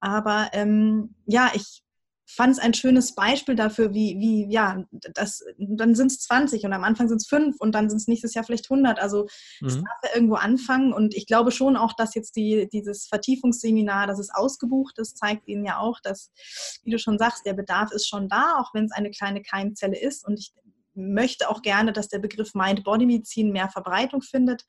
Aber 0.00 0.48
ähm, 0.52 1.14
ja, 1.26 1.50
ich 1.54 1.82
fand 2.26 2.52
es 2.52 2.58
ein 2.58 2.74
schönes 2.74 3.14
Beispiel 3.14 3.54
dafür, 3.54 3.94
wie, 3.94 4.18
wie 4.18 4.52
ja, 4.52 4.84
das, 5.14 5.44
dann 5.58 5.94
sind 5.94 6.10
es 6.10 6.18
20 6.20 6.64
und 6.64 6.72
am 6.72 6.84
Anfang 6.84 7.08
sind 7.08 7.18
es 7.18 7.28
5 7.28 7.56
und 7.60 7.74
dann 7.74 7.88
sind 7.88 7.98
es 7.98 8.08
nächstes 8.08 8.34
Jahr 8.34 8.44
vielleicht 8.44 8.68
100. 8.70 8.98
Also 8.98 9.26
es 9.64 9.76
Mhm. 9.76 9.84
darf 9.84 9.98
ja 10.02 10.10
irgendwo 10.14 10.34
anfangen 10.34 10.92
und 10.92 11.14
ich 11.14 11.26
glaube 11.26 11.52
schon 11.52 11.76
auch, 11.76 11.92
dass 11.92 12.14
jetzt 12.14 12.36
die, 12.36 12.68
dieses 12.72 13.06
Vertiefungsseminar, 13.06 14.06
das 14.06 14.18
ist 14.18 14.34
ausgebucht 14.34 14.98
ist, 14.98 15.18
zeigt 15.18 15.46
Ihnen 15.48 15.64
ja 15.64 15.78
auch, 15.78 16.00
dass, 16.00 16.32
wie 16.82 16.90
du 16.90 16.98
schon 16.98 17.18
sagst, 17.18 17.46
der 17.46 17.54
Bedarf 17.54 17.92
ist 17.92 18.08
schon 18.08 18.28
da, 18.28 18.58
auch 18.58 18.74
wenn 18.74 18.84
es 18.86 18.92
eine 18.92 19.10
kleine 19.10 19.42
Keimzelle 19.42 19.98
ist 19.98 20.26
und 20.26 20.38
ich 20.38 20.52
möchte 20.94 21.48
auch 21.50 21.62
gerne, 21.62 21.92
dass 21.92 22.08
der 22.08 22.18
Begriff 22.18 22.54
Mind-Body-Medizin 22.54 23.52
mehr 23.52 23.68
Verbreitung 23.68 24.22
findet, 24.22 24.64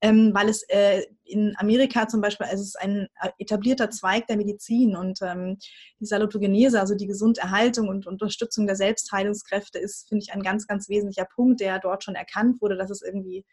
ähm, 0.00 0.32
weil 0.34 0.48
es 0.48 0.62
äh, 0.68 1.04
in 1.24 1.54
Amerika 1.58 2.06
zum 2.06 2.20
Beispiel, 2.20 2.46
also 2.46 2.62
es 2.62 2.68
ist 2.68 2.80
ein 2.80 3.08
etablierter 3.38 3.90
Zweig 3.90 4.26
der 4.26 4.36
Medizin 4.36 4.94
und 4.96 5.20
ähm, 5.22 5.58
die 6.00 6.06
Salutogenese, 6.06 6.80
also 6.80 6.94
die 6.94 7.06
Gesunderhaltung 7.06 7.88
und 7.88 8.06
Unterstützung 8.06 8.66
der 8.66 8.76
Selbstheilungskräfte 8.76 9.78
ist, 9.78 10.08
finde 10.08 10.24
ich, 10.24 10.32
ein 10.32 10.42
ganz, 10.42 10.66
ganz 10.66 10.88
wesentlicher 10.88 11.26
Punkt, 11.34 11.60
der 11.60 11.78
dort 11.78 12.04
schon 12.04 12.14
erkannt 12.14 12.60
wurde, 12.60 12.76
dass 12.76 12.90
es 12.90 13.02
irgendwie 13.02 13.44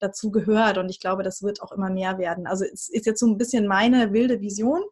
dazu 0.00 0.30
gehört 0.30 0.78
und 0.78 0.90
ich 0.90 1.00
glaube, 1.00 1.22
das 1.22 1.42
wird 1.42 1.62
auch 1.62 1.72
immer 1.72 1.90
mehr 1.90 2.18
werden. 2.18 2.46
Also 2.46 2.64
es 2.64 2.88
ist 2.88 3.06
jetzt 3.06 3.20
so 3.20 3.26
ein 3.26 3.38
bisschen 3.38 3.66
meine 3.66 4.12
wilde 4.12 4.40
Vision 4.40 4.82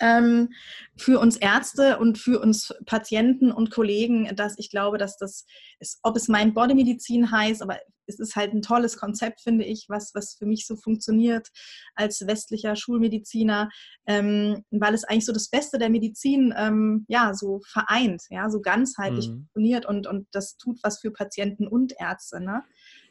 ähm, 0.00 0.50
für 0.96 1.20
uns 1.20 1.36
Ärzte 1.36 1.98
und 1.98 2.18
für 2.18 2.40
uns 2.40 2.74
Patienten 2.86 3.52
und 3.52 3.70
Kollegen, 3.70 4.34
dass 4.34 4.58
ich 4.58 4.70
glaube, 4.70 4.98
dass 4.98 5.16
das 5.16 5.46
ist, 5.78 5.98
ob 6.02 6.16
es 6.16 6.28
Mind-Body-Medizin 6.28 7.30
heißt, 7.30 7.62
aber 7.62 7.78
es 8.06 8.18
ist 8.18 8.34
halt 8.36 8.52
ein 8.52 8.62
tolles 8.62 8.96
Konzept, 8.96 9.40
finde 9.40 9.64
ich, 9.64 9.86
was, 9.88 10.12
was 10.14 10.34
für 10.34 10.46
mich 10.46 10.66
so 10.66 10.76
funktioniert 10.76 11.48
als 11.94 12.26
westlicher 12.26 12.74
Schulmediziner, 12.74 13.70
ähm, 14.06 14.64
weil 14.70 14.94
es 14.94 15.04
eigentlich 15.04 15.26
so 15.26 15.32
das 15.32 15.48
Beste 15.48 15.78
der 15.78 15.90
Medizin 15.90 16.52
ähm, 16.56 17.04
ja 17.08 17.34
so 17.34 17.60
vereint, 17.66 18.22
ja, 18.30 18.50
so 18.50 18.60
ganzheitlich 18.60 19.28
Mhm. 19.28 19.32
funktioniert 19.32 19.86
und, 19.86 20.06
und 20.06 20.26
das 20.32 20.56
tut 20.56 20.80
was 20.82 21.00
für 21.00 21.12
Patienten 21.12 21.68
und 21.68 21.94
Ärzte, 21.98 22.40
ne? 22.40 22.62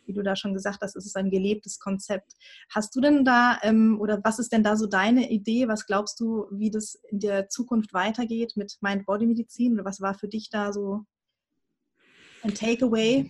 Wie 0.10 0.14
du 0.14 0.24
da 0.24 0.36
schon 0.36 0.56
gesagt 0.56 0.82
hast, 0.82 0.96
es 0.96 1.06
ist 1.06 1.16
ein 1.16 1.30
gelebtes 1.30 1.78
Konzept. 1.78 2.34
Hast 2.68 2.96
du 2.96 3.00
denn 3.00 3.24
da, 3.24 3.60
ähm, 3.62 4.02
oder 4.02 4.20
was 4.24 4.40
ist 4.40 4.52
denn 4.52 4.64
da 4.64 4.76
so 4.76 4.88
deine 4.88 5.30
Idee? 5.30 5.68
Was 5.68 5.86
glaubst 5.86 6.20
du, 6.20 6.48
wie 6.52 6.72
das 6.72 6.96
in 7.12 7.20
der 7.20 7.48
Zukunft 7.48 7.94
weitergeht 7.94 8.54
mit 8.56 8.78
Mind-Body-Medizin? 8.82 9.74
Oder 9.74 9.86
was 9.86 10.02
war 10.02 10.16
für 10.16 10.28
dich 10.28 10.50
da 10.50 10.74
so 10.74 11.06
ein 12.42 12.56
Takeaway? 12.56 13.30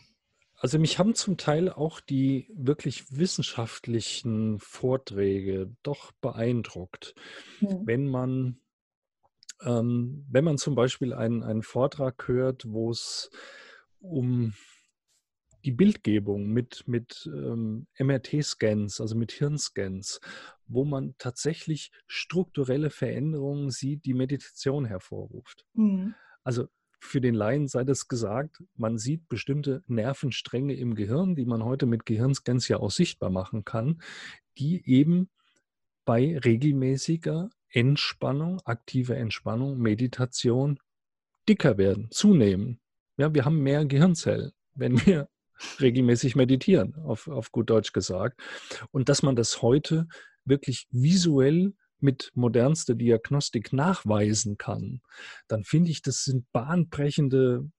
Also 0.62 0.80
mich 0.80 1.00
haben 1.00 1.16
zum 1.16 1.36
Teil 1.36 1.70
auch 1.70 2.00
die 2.00 2.50
wirklich 2.56 3.18
wissenschaftlichen 3.18 4.58
Vorträge 4.60 5.76
doch 5.84 6.14
beeindruckt. 6.22 7.14
Hm. 7.60 7.82
Wenn 7.86 8.08
man, 8.08 8.62
ähm, 9.64 10.26
wenn 10.30 10.46
man 10.46 10.58
zum 10.58 10.76
Beispiel 10.76 11.14
einen, 11.14 11.44
einen 11.44 11.64
Vortrag 11.64 12.26
hört, 12.30 12.72
wo 12.72 12.90
es 12.90 13.30
um 14.00 14.54
die 15.66 15.72
Bildgebung 15.72 16.48
mit, 16.48 16.84
mit 16.88 17.30
ähm, 17.34 17.88
MRT-Scans, 17.98 19.02
also 19.02 19.16
mit 19.16 19.32
Hirnscans, 19.32 20.20
wo 20.68 20.86
man 20.86 21.16
tatsächlich 21.18 21.92
strukturelle 22.08 22.90
Veränderungen 22.90 23.70
sieht, 23.70 24.06
die 24.06 24.14
Meditation 24.14 24.86
hervorruft. 24.86 25.66
Hm. 25.76 26.16
Also 26.44 26.68
für 27.00 27.22
den 27.22 27.34
Laien 27.34 27.68
sei 27.68 27.84
das 27.84 28.08
gesagt, 28.08 28.64
man 28.76 28.98
sieht 28.98 29.28
bestimmte 29.30 29.84
Nervenstränge 29.88 30.76
im 30.76 30.96
Gehirn, 30.96 31.36
die 31.36 31.46
man 31.46 31.64
heute 31.64 31.86
mit 31.86 32.06
Gehirnscans 32.06 32.68
ja 32.68 32.78
auch 32.78 32.92
sichtbar 32.92 33.30
machen 33.30 33.64
kann, 33.64 34.02
die 34.58 34.86
eben 34.86 35.30
bei 36.06 36.38
regelmäßiger 36.38 37.50
Entspannung, 37.70 38.62
aktiver 38.66 39.16
Entspannung, 39.16 39.78
Meditation 39.78 40.80
dicker 41.48 41.78
werden, 41.78 42.10
zunehmen. 42.12 42.80
Ja, 43.18 43.34
wir 43.34 43.46
haben 43.46 43.62
mehr 43.62 43.86
Gehirnzellen. 43.86 44.52
Wenn 44.74 45.06
wir 45.06 45.30
regelmäßig 45.80 46.36
meditieren, 46.36 46.96
auf, 46.96 47.28
auf 47.28 47.52
gut 47.52 47.70
Deutsch 47.70 47.94
gesagt. 47.94 48.40
Und 48.92 49.10
dass 49.10 49.24
man 49.24 49.36
das 49.36 49.62
heute 49.62 50.08
wirklich 50.46 50.88
visuell 50.92 51.74
mit 52.00 52.32
modernster 52.34 52.96
Diagnostik 52.96 53.74
nachweisen 53.74 54.58
kann, 54.58 55.02
dann 55.48 55.64
finde 55.64 55.92
ich, 55.92 56.02
das 56.02 56.24
sind 56.24 56.52
bahnbrechende 56.52 57.70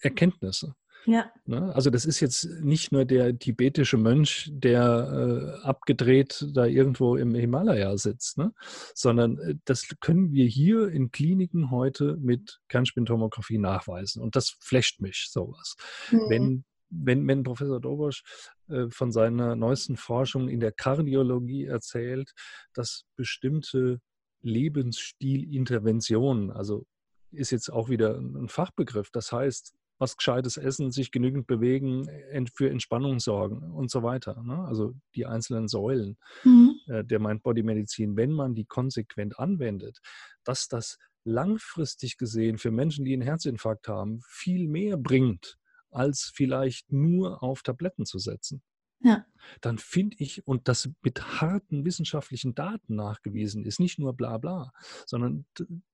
Erkenntnisse. 0.00 0.74
Ja. 1.04 1.32
Ne? 1.46 1.74
Also 1.74 1.90
das 1.90 2.04
ist 2.04 2.20
jetzt 2.20 2.44
nicht 2.60 2.92
nur 2.92 3.04
der 3.04 3.36
tibetische 3.36 3.96
Mönch, 3.96 4.50
der 4.52 5.60
äh, 5.62 5.66
abgedreht 5.66 6.46
da 6.54 6.64
irgendwo 6.66 7.16
im 7.16 7.34
Himalaya 7.34 7.96
sitzt, 7.96 8.38
ne? 8.38 8.52
sondern 8.94 9.38
äh, 9.38 9.54
das 9.64 9.88
können 10.00 10.32
wir 10.32 10.46
hier 10.46 10.88
in 10.88 11.10
Kliniken 11.10 11.70
heute 11.70 12.16
mit 12.20 12.60
Kernspintomographie 12.68 13.58
nachweisen. 13.58 14.22
Und 14.22 14.36
das 14.36 14.56
flasht 14.60 15.00
mich, 15.00 15.28
sowas. 15.30 15.74
Mhm. 16.10 16.18
Wenn, 16.28 16.64
wenn, 16.92 17.26
wenn 17.26 17.42
Professor 17.42 17.80
Dobosch 17.80 18.22
äh, 18.68 18.88
von 18.90 19.10
seiner 19.12 19.56
neuesten 19.56 19.96
Forschung 19.96 20.48
in 20.48 20.60
der 20.60 20.72
Kardiologie 20.72 21.64
erzählt, 21.64 22.32
dass 22.74 23.06
bestimmte 23.16 24.00
Lebensstilinterventionen, 24.42 26.50
also 26.50 26.84
ist 27.30 27.50
jetzt 27.50 27.72
auch 27.72 27.88
wieder 27.88 28.18
ein 28.18 28.48
Fachbegriff. 28.48 29.08
Das 29.10 29.32
heißt, 29.32 29.72
was 29.98 30.16
Gescheites 30.16 30.56
essen, 30.56 30.90
sich 30.90 31.12
genügend 31.12 31.46
bewegen, 31.46 32.08
für 32.54 32.68
Entspannung 32.68 33.20
sorgen 33.20 33.72
und 33.72 33.90
so 33.90 34.02
weiter. 34.02 34.42
Ne? 34.42 34.64
Also 34.64 34.94
die 35.14 35.26
einzelnen 35.26 35.68
Säulen 35.68 36.18
mhm. 36.44 36.74
Äh, 36.88 37.04
der 37.04 37.20
Mind-Body-Medizin, 37.20 38.16
wenn 38.16 38.32
man 38.32 38.54
die 38.54 38.64
konsequent 38.64 39.38
anwendet, 39.38 40.00
dass 40.42 40.66
das 40.66 40.98
langfristig 41.24 42.18
gesehen 42.18 42.58
für 42.58 42.72
Menschen, 42.72 43.04
die 43.04 43.12
einen 43.12 43.22
Herzinfarkt 43.22 43.86
haben, 43.86 44.20
viel 44.26 44.66
mehr 44.66 44.96
bringt, 44.96 45.56
als 45.92 46.32
vielleicht 46.34 46.92
nur 46.92 47.42
auf 47.42 47.62
Tabletten 47.62 48.06
zu 48.06 48.18
setzen 48.18 48.62
ja. 49.02 49.26
dann 49.60 49.78
finde 49.78 50.16
ich, 50.18 50.46
und 50.46 50.68
das 50.68 50.88
mit 51.02 51.40
harten 51.40 51.84
wissenschaftlichen 51.84 52.54
Daten 52.54 52.94
nachgewiesen 52.94 53.64
ist, 53.64 53.80
nicht 53.80 53.98
nur 53.98 54.12
bla 54.14 54.38
bla, 54.38 54.72
sondern 55.06 55.44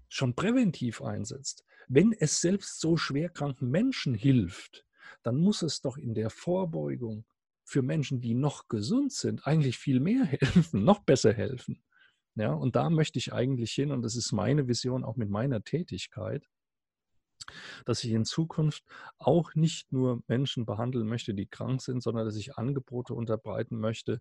schon 0.10 0.36
präventiv 0.36 1.02
einsetzt. 1.02 1.64
Wenn 1.88 2.14
es 2.14 2.40
selbst 2.40 2.80
so 2.80 2.98
schwerkranken 2.98 3.70
Menschen 3.70 4.14
hilft, 4.14 4.86
dann 5.24 5.38
muss 5.38 5.62
es 5.62 5.82
doch 5.82 5.98
in 5.98 6.14
der 6.14 6.30
Vorbeugung 6.30 7.26
für 7.64 7.82
Menschen, 7.82 8.22
die 8.22 8.34
noch 8.34 8.68
gesund 8.68 9.12
sind, 9.12 9.48
eigentlich 9.48 9.78
viel 9.78 10.00
mehr 10.00 10.26
helfen, 10.26 10.84
noch 10.84 11.00
besser 11.00 11.34
helfen. 11.34 11.84
Ja, 12.36 12.54
und 12.54 12.76
da 12.76 12.90
möchte 12.90 13.20
ich 13.20 13.32
eigentlich 13.34 13.72
hin, 13.74 13.92
und 13.92 14.02
das 14.02 14.16
ist 14.16 14.32
meine 14.32 14.68
Vision 14.68 15.04
auch 15.04 15.16
mit 15.18 15.30
meiner 15.30 15.64
Tätigkeit, 15.64 16.48
dass 17.86 18.04
ich 18.04 18.12
in 18.12 18.26
Zukunft 18.26 18.84
auch 19.18 19.54
nicht 19.56 19.92
nur 19.92 20.24
Menschen 20.28 20.66
behandeln 20.66 21.08
möchte, 21.08 21.34
die 21.34 21.48
krank 21.48 21.82
sind, 21.82 22.02
sondern 22.02 22.26
dass 22.26 22.36
ich 22.36 22.58
Angebote 22.58 23.14
unterbreiten 23.14 23.78
möchte, 23.78 24.20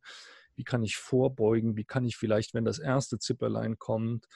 wie 0.57 0.65
kann 0.65 0.83
ich 0.83 0.97
vorbeugen, 0.97 1.77
wie 1.77 1.85
kann 1.85 2.05
ich 2.05 2.17
vielleicht, 2.17 2.53
wenn 2.55 2.65
das 2.65 2.79
erste 2.79 3.19
Zipperlein 3.19 3.79
kommt, 3.79 4.27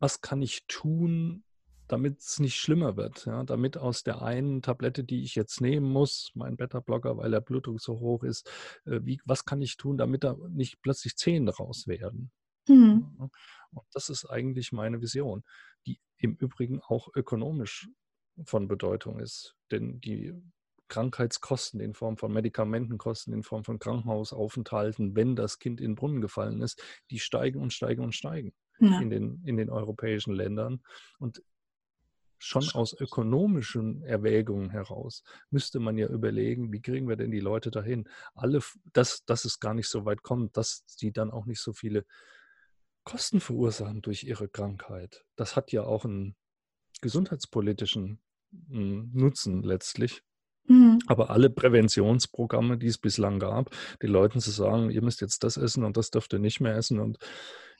was 0.00 0.20
kann 0.20 0.42
ich 0.42 0.66
tun, 0.66 1.44
damit 1.92 2.20
es 2.20 2.40
nicht 2.40 2.56
schlimmer 2.56 2.96
wird, 2.96 3.26
ja, 3.26 3.44
damit 3.44 3.76
aus 3.76 4.02
der 4.02 4.22
einen 4.22 4.62
Tablette, 4.62 5.04
die 5.04 5.22
ich 5.22 5.34
jetzt 5.34 5.60
nehmen 5.60 5.92
muss, 5.92 6.32
mein 6.34 6.56
Beta-Blocker, 6.56 7.18
weil 7.18 7.30
der 7.30 7.42
Blutdruck 7.42 7.82
so 7.82 8.00
hoch 8.00 8.24
ist, 8.24 8.50
äh, 8.86 9.00
wie, 9.02 9.20
was 9.26 9.44
kann 9.44 9.60
ich 9.60 9.76
tun, 9.76 9.98
damit 9.98 10.24
da 10.24 10.36
nicht 10.48 10.80
plötzlich 10.80 11.16
Zehen 11.16 11.44
daraus 11.44 11.86
werden? 11.86 12.32
Mhm. 12.66 13.14
Und 13.18 13.84
das 13.92 14.08
ist 14.08 14.24
eigentlich 14.24 14.72
meine 14.72 15.02
Vision, 15.02 15.42
die 15.86 16.00
im 16.16 16.34
Übrigen 16.34 16.80
auch 16.80 17.08
ökonomisch 17.14 17.90
von 18.44 18.68
Bedeutung 18.68 19.18
ist. 19.18 19.54
Denn 19.70 20.00
die 20.00 20.32
Krankheitskosten 20.88 21.80
in 21.80 21.92
Form 21.92 22.16
von 22.16 22.32
Medikamentenkosten, 22.32 23.34
in 23.34 23.42
Form 23.42 23.64
von 23.64 23.78
Krankenhausaufenthalten, 23.78 25.14
wenn 25.14 25.36
das 25.36 25.58
Kind 25.58 25.80
in 25.80 25.90
den 25.90 25.94
Brunnen 25.96 26.22
gefallen 26.22 26.62
ist, 26.62 26.82
die 27.10 27.18
steigen 27.18 27.60
und 27.60 27.72
steigen 27.72 28.02
und 28.02 28.14
steigen 28.14 28.54
ja. 28.78 29.00
in, 29.00 29.10
den, 29.10 29.42
in 29.44 29.56
den 29.56 29.70
europäischen 29.70 30.32
Ländern. 30.32 30.82
Und 31.18 31.42
schon 32.42 32.68
aus 32.74 32.92
ökonomischen 32.92 34.02
Erwägungen 34.02 34.70
heraus 34.70 35.22
müsste 35.50 35.78
man 35.78 35.96
ja 35.96 36.08
überlegen, 36.08 36.72
wie 36.72 36.82
kriegen 36.82 37.08
wir 37.08 37.16
denn 37.16 37.30
die 37.30 37.40
Leute 37.40 37.70
dahin? 37.70 38.08
Alle, 38.34 38.60
dass, 38.92 39.24
dass 39.24 39.44
es 39.44 39.60
gar 39.60 39.74
nicht 39.74 39.88
so 39.88 40.04
weit 40.04 40.22
kommt, 40.22 40.56
dass 40.56 40.84
sie 40.86 41.12
dann 41.12 41.30
auch 41.30 41.46
nicht 41.46 41.60
so 41.60 41.72
viele 41.72 42.04
Kosten 43.04 43.40
verursachen 43.40 44.02
durch 44.02 44.24
ihre 44.24 44.48
Krankheit. 44.48 45.24
Das 45.36 45.56
hat 45.56 45.72
ja 45.72 45.84
auch 45.84 46.04
einen 46.04 46.36
gesundheitspolitischen 47.00 48.20
hm, 48.68 49.10
Nutzen 49.12 49.62
letztlich. 49.62 50.22
Mhm. 50.66 51.00
Aber 51.06 51.30
alle 51.30 51.50
Präventionsprogramme, 51.50 52.78
die 52.78 52.86
es 52.86 52.98
bislang 52.98 53.38
gab, 53.38 53.70
die 54.00 54.06
Leuten 54.06 54.40
zu 54.40 54.50
sagen, 54.50 54.90
ihr 54.90 55.02
müsst 55.02 55.20
jetzt 55.20 55.44
das 55.44 55.56
essen 55.56 55.84
und 55.84 55.96
das 55.96 56.10
dürft 56.10 56.32
ihr 56.32 56.38
nicht 56.38 56.60
mehr 56.60 56.76
essen 56.76 57.00
und 57.00 57.18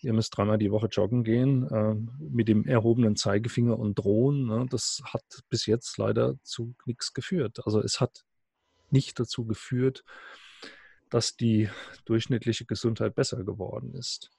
ihr 0.01 0.13
müsst 0.13 0.37
dreimal 0.37 0.59
die 0.59 0.73
Woche 0.73 0.89
joggen 0.89 1.23
gehen, 1.23 1.69
äh, 1.69 1.95
mit 2.19 2.49
dem 2.49 2.67
erhobenen 2.67 3.17
Zeigefinger 3.17 3.79
und 3.79 3.95
drohen, 3.95 4.47
ne, 4.47 4.67
das 4.69 5.01
hat 5.05 5.23
bis 5.49 5.67
jetzt 5.67 5.97
leider 5.97 6.35
zu 6.43 6.75
nichts 6.87 7.13
geführt. 7.13 7.61
Also 7.65 7.81
es 7.81 8.01
hat 8.01 8.25
nicht 8.91 9.19
dazu 9.19 9.47
geführt, 9.47 10.05
dass 11.09 11.37
die 11.37 11.69
durchschnittliche 12.05 12.65
Gesundheit 12.65 13.15
besser 13.15 13.45
geworden 13.45 13.95
ist. 13.95 14.31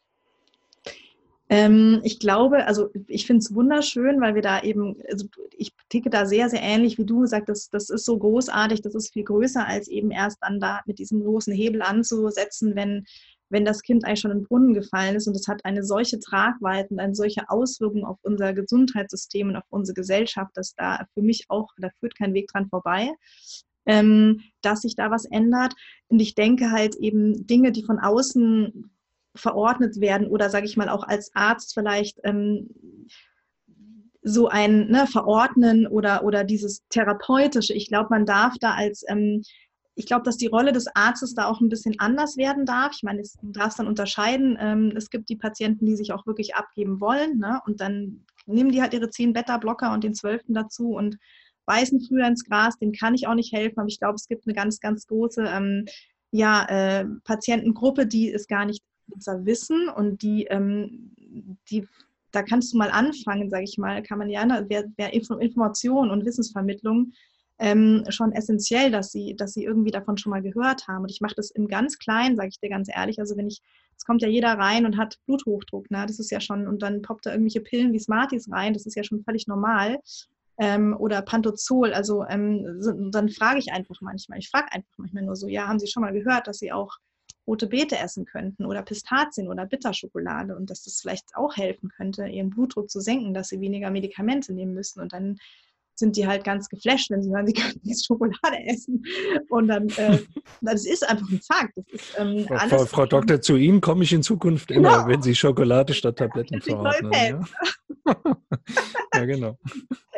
Ähm, 1.53 2.01
ich 2.03 2.17
glaube, 2.17 2.65
also 2.65 2.89
ich 3.05 3.27
finde 3.27 3.41
es 3.41 3.53
wunderschön, 3.53 4.19
weil 4.19 4.33
wir 4.33 4.41
da 4.41 4.63
eben, 4.63 4.95
also 5.11 5.27
ich 5.55 5.71
ticke 5.87 6.09
da 6.09 6.25
sehr, 6.25 6.49
sehr 6.49 6.63
ähnlich 6.63 6.97
wie 6.97 7.05
du 7.05 7.19
gesagt, 7.19 7.47
das, 7.47 7.69
das 7.69 7.91
ist 7.91 8.05
so 8.05 8.17
großartig, 8.17 8.81
das 8.81 8.95
ist 8.95 9.13
viel 9.13 9.23
größer, 9.23 9.67
als 9.67 9.87
eben 9.87 10.09
erst 10.09 10.39
dann 10.41 10.59
da 10.59 10.81
mit 10.87 10.97
diesem 10.97 11.21
großen 11.21 11.53
Hebel 11.53 11.83
anzusetzen, 11.83 12.75
wenn, 12.75 13.05
wenn 13.49 13.65
das 13.65 13.83
Kind 13.83 14.03
eigentlich 14.03 14.21
schon 14.21 14.31
in 14.31 14.39
den 14.39 14.47
Brunnen 14.47 14.73
gefallen 14.73 15.15
ist 15.15 15.27
und 15.27 15.35
es 15.35 15.47
hat 15.47 15.63
eine 15.63 15.83
solche 15.83 16.17
Tragweite 16.19 16.89
und 16.89 16.99
eine 16.99 17.13
solche 17.13 17.47
Auswirkung 17.47 18.03
auf 18.03 18.17
unser 18.23 18.53
Gesundheitssystem 18.53 19.49
und 19.49 19.55
auf 19.55 19.67
unsere 19.69 19.93
Gesellschaft, 19.93 20.57
dass 20.57 20.73
da 20.73 21.05
für 21.13 21.21
mich 21.21 21.45
auch, 21.49 21.69
da 21.77 21.89
führt 21.99 22.17
kein 22.17 22.33
Weg 22.33 22.47
dran 22.47 22.67
vorbei. 22.67 23.11
Ähm, 23.85 24.39
dass 24.61 24.83
sich 24.83 24.95
da 24.95 25.11
was 25.11 25.25
ändert. 25.25 25.73
Und 26.07 26.21
ich 26.21 26.35
denke 26.35 26.71
halt 26.71 26.95
eben 26.95 27.45
Dinge, 27.47 27.73
die 27.73 27.83
von 27.83 27.99
außen 27.99 28.92
verordnet 29.35 29.99
werden 29.99 30.27
oder 30.27 30.49
sage 30.49 30.65
ich 30.65 30.77
mal 30.77 30.89
auch 30.89 31.03
als 31.03 31.31
Arzt 31.33 31.73
vielleicht 31.73 32.19
ähm, 32.23 32.69
so 34.21 34.47
ein 34.47 34.89
ne, 34.89 35.05
Verordnen 35.07 35.87
oder, 35.87 36.23
oder 36.23 36.43
dieses 36.43 36.83
Therapeutische. 36.89 37.73
Ich 37.73 37.87
glaube, 37.87 38.07
man 38.09 38.25
darf 38.25 38.55
da 38.59 38.73
als 38.73 39.03
ähm, 39.07 39.41
ich 39.95 40.05
glaube, 40.07 40.23
dass 40.23 40.37
die 40.37 40.47
Rolle 40.47 40.71
des 40.71 40.87
Arztes 40.95 41.35
da 41.35 41.45
auch 41.45 41.61
ein 41.61 41.69
bisschen 41.69 41.99
anders 41.99 42.37
werden 42.37 42.65
darf. 42.65 42.93
Ich 42.95 43.03
meine, 43.03 43.21
du 43.21 43.51
darfst 43.51 43.79
dann 43.79 43.87
unterscheiden. 43.87 44.57
Ähm, 44.59 44.93
es 44.95 45.09
gibt 45.09 45.29
die 45.29 45.35
Patienten, 45.35 45.85
die 45.85 45.95
sich 45.95 46.13
auch 46.13 46.25
wirklich 46.25 46.55
abgeben 46.55 46.99
wollen. 46.99 47.37
Ne? 47.37 47.61
Und 47.65 47.79
dann 47.79 48.25
nehmen 48.45 48.71
die 48.71 48.81
halt 48.81 48.93
ihre 48.93 49.09
zehn 49.09 49.33
Beta-Blocker 49.33 49.93
und 49.93 50.03
den 50.03 50.15
zwölften 50.15 50.53
dazu 50.53 50.95
und 50.95 51.17
beißen 51.65 52.01
früher 52.01 52.25
ins 52.25 52.43
Gras. 52.43 52.77
Den 52.79 52.91
kann 52.91 53.13
ich 53.13 53.27
auch 53.27 53.35
nicht 53.35 53.53
helfen. 53.53 53.79
Aber 53.79 53.87
ich 53.87 53.99
glaube, 53.99 54.15
es 54.15 54.27
gibt 54.27 54.47
eine 54.47 54.55
ganz, 54.55 54.79
ganz 54.79 55.05
große 55.05 55.43
ähm, 55.43 55.85
ja, 56.31 56.65
äh, 56.65 57.05
Patientengruppe, 57.23 58.07
die 58.07 58.33
es 58.33 58.47
gar 58.47 58.65
nicht 58.65 58.83
besser 59.07 59.45
wissen 59.45 59.89
und 59.89 60.21
die, 60.21 60.45
ähm, 60.45 61.11
die 61.69 61.87
da 62.31 62.41
kannst 62.41 62.73
du 62.73 62.77
mal 62.77 62.89
anfangen, 62.89 63.49
sage 63.49 63.63
ich 63.63 63.77
mal, 63.77 64.01
kann 64.01 64.17
man 64.17 64.29
ja, 64.29 64.43
wer, 64.67 64.85
wer 64.97 65.13
Information 65.13 66.09
und 66.09 66.25
Wissensvermittlung 66.25 67.13
ähm, 67.59 68.03
schon 68.09 68.31
essentiell, 68.31 68.91
dass 68.91 69.11
sie, 69.11 69.35
dass 69.35 69.53
sie 69.53 69.63
irgendwie 69.63 69.91
davon 69.91 70.17
schon 70.17 70.31
mal 70.31 70.41
gehört 70.41 70.87
haben. 70.87 71.03
Und 71.03 71.11
ich 71.11 71.21
mache 71.21 71.35
das 71.35 71.51
im 71.51 71.67
ganz 71.67 71.99
Kleinen, 71.99 72.35
sage 72.35 72.49
ich 72.49 72.59
dir 72.59 72.69
ganz 72.69 72.89
ehrlich. 72.91 73.19
Also 73.19 73.37
wenn 73.37 73.47
ich, 73.47 73.61
es 73.95 74.05
kommt 74.05 74.23
ja 74.23 74.27
jeder 74.27 74.53
rein 74.53 74.85
und 74.85 74.97
hat 74.97 75.19
Bluthochdruck, 75.27 75.91
ne? 75.91 76.05
Das 76.07 76.19
ist 76.19 76.31
ja 76.31 76.41
schon, 76.41 76.67
und 76.67 76.81
dann 76.81 77.03
poppt 77.03 77.27
da 77.27 77.31
irgendwelche 77.31 77.61
Pillen 77.61 77.93
wie 77.93 77.99
Smarties 77.99 78.51
rein, 78.51 78.73
das 78.73 78.85
ist 78.85 78.95
ja 78.95 79.03
schon 79.03 79.23
völlig 79.23 79.47
normal. 79.47 79.99
Ähm, 80.57 80.95
oder 80.97 81.21
Pantozol, 81.21 81.93
also 81.93 82.25
ähm, 82.29 82.77
so, 82.79 82.91
dann 83.09 83.29
frage 83.29 83.59
ich 83.59 83.71
einfach 83.71 84.01
manchmal, 84.01 84.37
ich 84.37 84.49
frage 84.49 84.71
einfach 84.71 84.93
manchmal 84.97 85.23
nur 85.23 85.35
so, 85.35 85.47
ja, 85.47 85.67
haben 85.67 85.79
Sie 85.79 85.87
schon 85.87 86.01
mal 86.01 86.13
gehört, 86.13 86.47
dass 86.47 86.59
Sie 86.59 86.71
auch 86.71 86.97
rote 87.47 87.67
Beete 87.67 87.97
essen 87.97 88.25
könnten 88.25 88.65
oder 88.65 88.83
Pistazien 88.83 89.47
oder 89.47 89.65
Bitterschokolade 89.65 90.55
und 90.55 90.69
dass 90.69 90.83
das 90.83 91.01
vielleicht 91.01 91.35
auch 91.35 91.55
helfen 91.55 91.89
könnte, 91.89 92.27
ihren 92.27 92.49
Blutdruck 92.49 92.89
zu 92.89 92.99
senken, 93.01 93.33
dass 93.33 93.49
sie 93.49 93.61
weniger 93.61 93.91
Medikamente 93.91 94.53
nehmen 94.53 94.73
müssen. 94.73 95.01
Und 95.01 95.13
dann 95.13 95.37
sind 95.95 96.17
die 96.17 96.27
halt 96.27 96.43
ganz 96.43 96.69
geflasht, 96.69 97.11
wenn 97.11 97.21
sie 97.21 97.31
hören, 97.31 97.47
sie 97.47 97.53
können 97.53 97.79
jetzt 97.83 98.05
Schokolade 98.05 98.57
essen. 98.65 99.03
Und 99.49 99.67
dann, 99.67 99.89
äh, 99.89 100.19
das 100.61 100.85
ist 100.85 101.07
einfach 101.07 101.29
ein 101.29 101.41
Fakt. 101.41 101.73
Das 101.75 101.85
ist, 101.91 102.15
ähm, 102.17 102.45
Frau, 102.47 102.67
Frau, 102.67 102.85
Frau 102.85 103.05
Doktor, 103.05 103.41
zu 103.41 103.55
Ihnen 103.55 103.81
komme 103.81 104.03
ich 104.03 104.13
in 104.13 104.23
Zukunft 104.23 104.71
immer, 104.71 104.97
genau. 104.97 105.07
wenn 105.07 105.21
Sie 105.21 105.35
Schokolade 105.35 105.93
statt 105.93 106.17
Tabletten 106.17 106.61
verordnen. 106.61 107.11
Ja? 107.11 107.43
ja, 109.13 109.25
genau. 109.25 109.57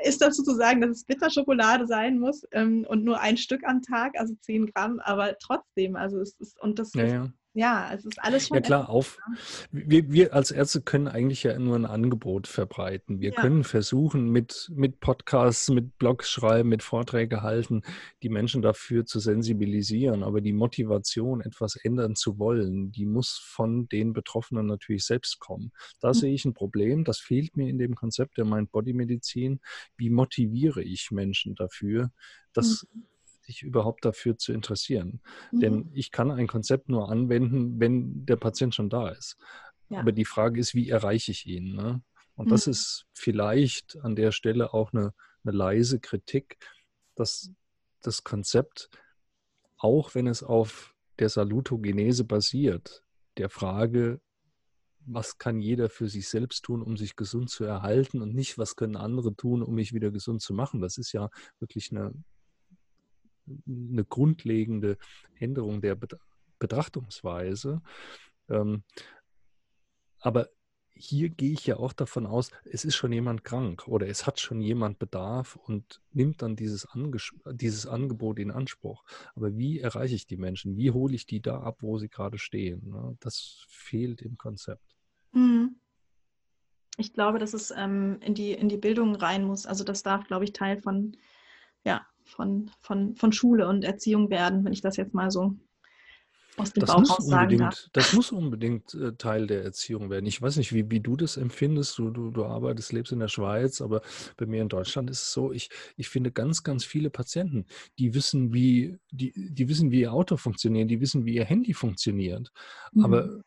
Ist 0.03 0.21
dazu 0.21 0.43
zu 0.43 0.55
sagen, 0.55 0.81
dass 0.81 0.91
es 0.91 1.05
Bitterschokolade 1.05 1.87
sein 1.87 2.19
muss 2.19 2.43
ähm, 2.51 2.85
und 2.87 3.03
nur 3.03 3.19
ein 3.19 3.37
Stück 3.37 3.63
am 3.65 3.81
Tag, 3.81 4.13
also 4.17 4.33
10 4.41 4.67
Gramm, 4.67 4.99
aber 5.03 5.35
trotzdem, 5.39 5.95
also 5.95 6.19
es 6.19 6.35
ist, 6.39 6.59
und 6.61 6.79
das 6.79 6.93
ja, 6.93 7.25
ist, 7.25 7.31
ja 7.55 7.91
es 7.93 8.05
ist 8.05 8.21
alles 8.21 8.47
schon. 8.47 8.55
Ja, 8.55 8.61
klar, 8.61 8.89
auf. 8.89 9.17
Wir, 9.71 10.11
wir 10.11 10.33
als 10.33 10.51
Ärzte 10.51 10.81
können 10.81 11.07
eigentlich 11.07 11.43
ja 11.43 11.57
nur 11.57 11.75
ein 11.75 11.85
Angebot 11.85 12.47
verbreiten. 12.47 13.21
Wir 13.21 13.31
ja. 13.31 13.41
können 13.41 13.63
versuchen, 13.63 14.29
mit, 14.29 14.71
mit 14.73 14.99
Podcasts, 14.99 15.69
mit 15.69 15.97
Blogs 15.97 16.29
schreiben, 16.29 16.69
mit 16.69 16.83
Vorträgen 16.83 17.41
halten, 17.41 17.81
die 18.21 18.29
Menschen 18.29 18.61
dafür 18.61 19.05
zu 19.05 19.19
sensibilisieren. 19.19 20.21
Aber 20.21 20.41
die 20.41 20.53
Motivation, 20.53 21.41
etwas 21.41 21.75
ändern 21.75 22.15
zu 22.15 22.37
wollen, 22.37 22.91
die 22.91 23.05
muss 23.05 23.41
von 23.43 23.87
den 23.87 24.13
Betroffenen 24.13 24.67
natürlich 24.67 25.05
selbst 25.05 25.39
kommen. 25.39 25.71
Da 26.01 26.09
mhm. 26.09 26.13
sehe 26.13 26.33
ich 26.33 26.45
ein 26.45 26.53
Problem. 26.53 27.03
Das 27.03 27.19
fehlt 27.19 27.57
mir 27.57 27.69
in 27.69 27.77
dem 27.77 27.95
Konzept 27.95 28.37
der 28.37 28.45
Mind-Body-Medizin. 28.45 29.61
Wie 29.97 30.09
motiviere 30.09 30.83
ich 30.83 31.09
Menschen 31.11 31.55
dafür, 31.55 32.11
dass. 32.53 32.85
Mhm 32.93 33.05
sich 33.45 33.61
überhaupt 33.63 34.05
dafür 34.05 34.37
zu 34.37 34.53
interessieren. 34.53 35.21
Mhm. 35.51 35.59
Denn 35.59 35.91
ich 35.93 36.11
kann 36.11 36.31
ein 36.31 36.47
Konzept 36.47 36.89
nur 36.89 37.09
anwenden, 37.09 37.79
wenn 37.79 38.25
der 38.25 38.37
Patient 38.37 38.73
schon 38.73 38.89
da 38.89 39.09
ist. 39.09 39.37
Ja. 39.89 39.99
Aber 39.99 40.11
die 40.11 40.25
Frage 40.25 40.59
ist, 40.59 40.73
wie 40.73 40.89
erreiche 40.89 41.31
ich 41.31 41.45
ihn? 41.45 41.75
Ne? 41.75 42.01
Und 42.35 42.47
mhm. 42.47 42.49
das 42.49 42.67
ist 42.67 43.05
vielleicht 43.13 43.97
an 44.01 44.15
der 44.15 44.31
Stelle 44.31 44.73
auch 44.73 44.93
eine, 44.93 45.13
eine 45.43 45.55
leise 45.55 45.99
Kritik, 45.99 46.57
dass 47.15 47.51
das 48.01 48.23
Konzept, 48.23 48.89
auch 49.77 50.15
wenn 50.15 50.27
es 50.27 50.43
auf 50.43 50.95
der 51.19 51.29
Salutogenese 51.29 52.23
basiert, 52.25 53.03
der 53.37 53.49
Frage, 53.49 54.19
was 55.07 55.37
kann 55.37 55.59
jeder 55.59 55.89
für 55.89 56.09
sich 56.09 56.27
selbst 56.29 56.63
tun, 56.63 56.81
um 56.81 56.97
sich 56.97 57.15
gesund 57.15 57.49
zu 57.49 57.63
erhalten 57.63 58.21
und 58.21 58.33
nicht, 58.33 58.57
was 58.57 58.75
können 58.75 58.95
andere 58.95 59.35
tun, 59.35 59.61
um 59.61 59.75
mich 59.75 59.93
wieder 59.93 60.09
gesund 60.09 60.41
zu 60.41 60.53
machen. 60.53 60.81
Das 60.81 60.97
ist 60.97 61.11
ja 61.11 61.29
wirklich 61.59 61.91
eine 61.91 62.11
eine 63.67 64.05
grundlegende 64.05 64.97
Änderung 65.39 65.81
der 65.81 65.97
Betrachtungsweise. 66.59 67.81
Ähm, 68.49 68.83
aber 70.19 70.49
hier 70.95 71.29
gehe 71.29 71.51
ich 71.51 71.67
ja 71.67 71.77
auch 71.77 71.93
davon 71.93 72.25
aus, 72.25 72.51
es 72.63 72.85
ist 72.85 72.95
schon 72.95 73.11
jemand 73.11 73.43
krank 73.43 73.87
oder 73.87 74.07
es 74.07 74.25
hat 74.25 74.39
schon 74.39 74.61
jemand 74.61 74.97
Bedarf 74.97 75.57
und 75.57 76.01
nimmt 76.11 76.41
dann 76.41 76.55
dieses, 76.55 76.85
Anges 76.85 77.33
dieses 77.51 77.85
Angebot 77.85 78.39
in 78.39 78.49
Anspruch. 78.49 79.03
Aber 79.35 79.57
wie 79.57 79.79
erreiche 79.79 80.15
ich 80.15 80.25
die 80.25 80.37
Menschen? 80.37 80.77
Wie 80.77 80.91
hole 80.91 81.13
ich 81.13 81.25
die 81.25 81.41
da 81.41 81.59
ab, 81.59 81.79
wo 81.81 81.97
sie 81.97 82.07
gerade 82.07 82.37
stehen? 82.37 82.89
Ne? 82.89 83.17
Das 83.19 83.65
fehlt 83.67 84.21
im 84.21 84.37
Konzept. 84.37 84.95
Mhm. 85.33 85.75
Ich 86.97 87.13
glaube, 87.13 87.39
dass 87.39 87.53
es 87.53 87.71
ähm, 87.71 88.19
in, 88.21 88.33
die, 88.33 88.53
in 88.53 88.69
die 88.69 88.77
Bildung 88.77 89.15
rein 89.15 89.43
muss. 89.43 89.65
Also 89.65 89.83
das 89.83 90.01
darf, 90.01 90.25
glaube 90.25 90.45
ich, 90.45 90.53
Teil 90.53 90.81
von, 90.81 91.17
ja, 91.83 92.07
von, 92.25 92.71
von, 92.81 93.15
von 93.15 93.31
Schule 93.31 93.67
und 93.67 93.83
Erziehung 93.83 94.29
werden, 94.29 94.65
wenn 94.65 94.73
ich 94.73 94.81
das 94.81 94.97
jetzt 94.97 95.13
mal 95.13 95.31
so 95.31 95.55
aus 96.57 96.71
dem 96.71 96.81
das 96.81 96.91
Bauch 96.91 96.99
muss 96.99 97.27
sagen 97.27 97.57
darf. 97.57 97.89
Das 97.91 98.13
muss 98.13 98.31
unbedingt 98.31 98.93
äh, 98.93 99.13
Teil 99.13 99.47
der 99.47 99.63
Erziehung 99.63 100.09
werden. 100.09 100.25
Ich 100.25 100.41
weiß 100.41 100.57
nicht, 100.57 100.73
wie, 100.73 100.89
wie 100.89 101.01
du 101.01 101.17
das 101.17 101.37
empfindest. 101.37 101.97
Du, 101.97 102.09
du, 102.09 102.31
du 102.31 102.45
arbeitest, 102.45 102.93
lebst 102.93 103.11
in 103.11 103.19
der 103.19 103.27
Schweiz, 103.27 103.81
aber 103.81 104.01
bei 104.37 104.45
mir 104.45 104.61
in 104.61 104.69
Deutschland 104.69 105.09
ist 105.09 105.21
es 105.21 105.33
so, 105.33 105.51
ich, 105.51 105.69
ich 105.97 106.07
finde 106.07 106.31
ganz, 106.31 106.63
ganz 106.63 106.85
viele 106.85 107.09
Patienten, 107.09 107.65
die 107.99 108.13
wissen, 108.13 108.53
wie, 108.53 108.97
die, 109.11 109.33
die 109.35 109.67
wissen, 109.67 109.91
wie 109.91 110.01
ihr 110.01 110.13
Auto 110.13 110.37
funktioniert, 110.37 110.89
die 110.89 111.01
wissen, 111.01 111.25
wie 111.25 111.35
ihr 111.35 111.45
Handy 111.45 111.73
funktioniert. 111.73 112.51
Mhm. 112.93 113.05
Aber 113.05 113.39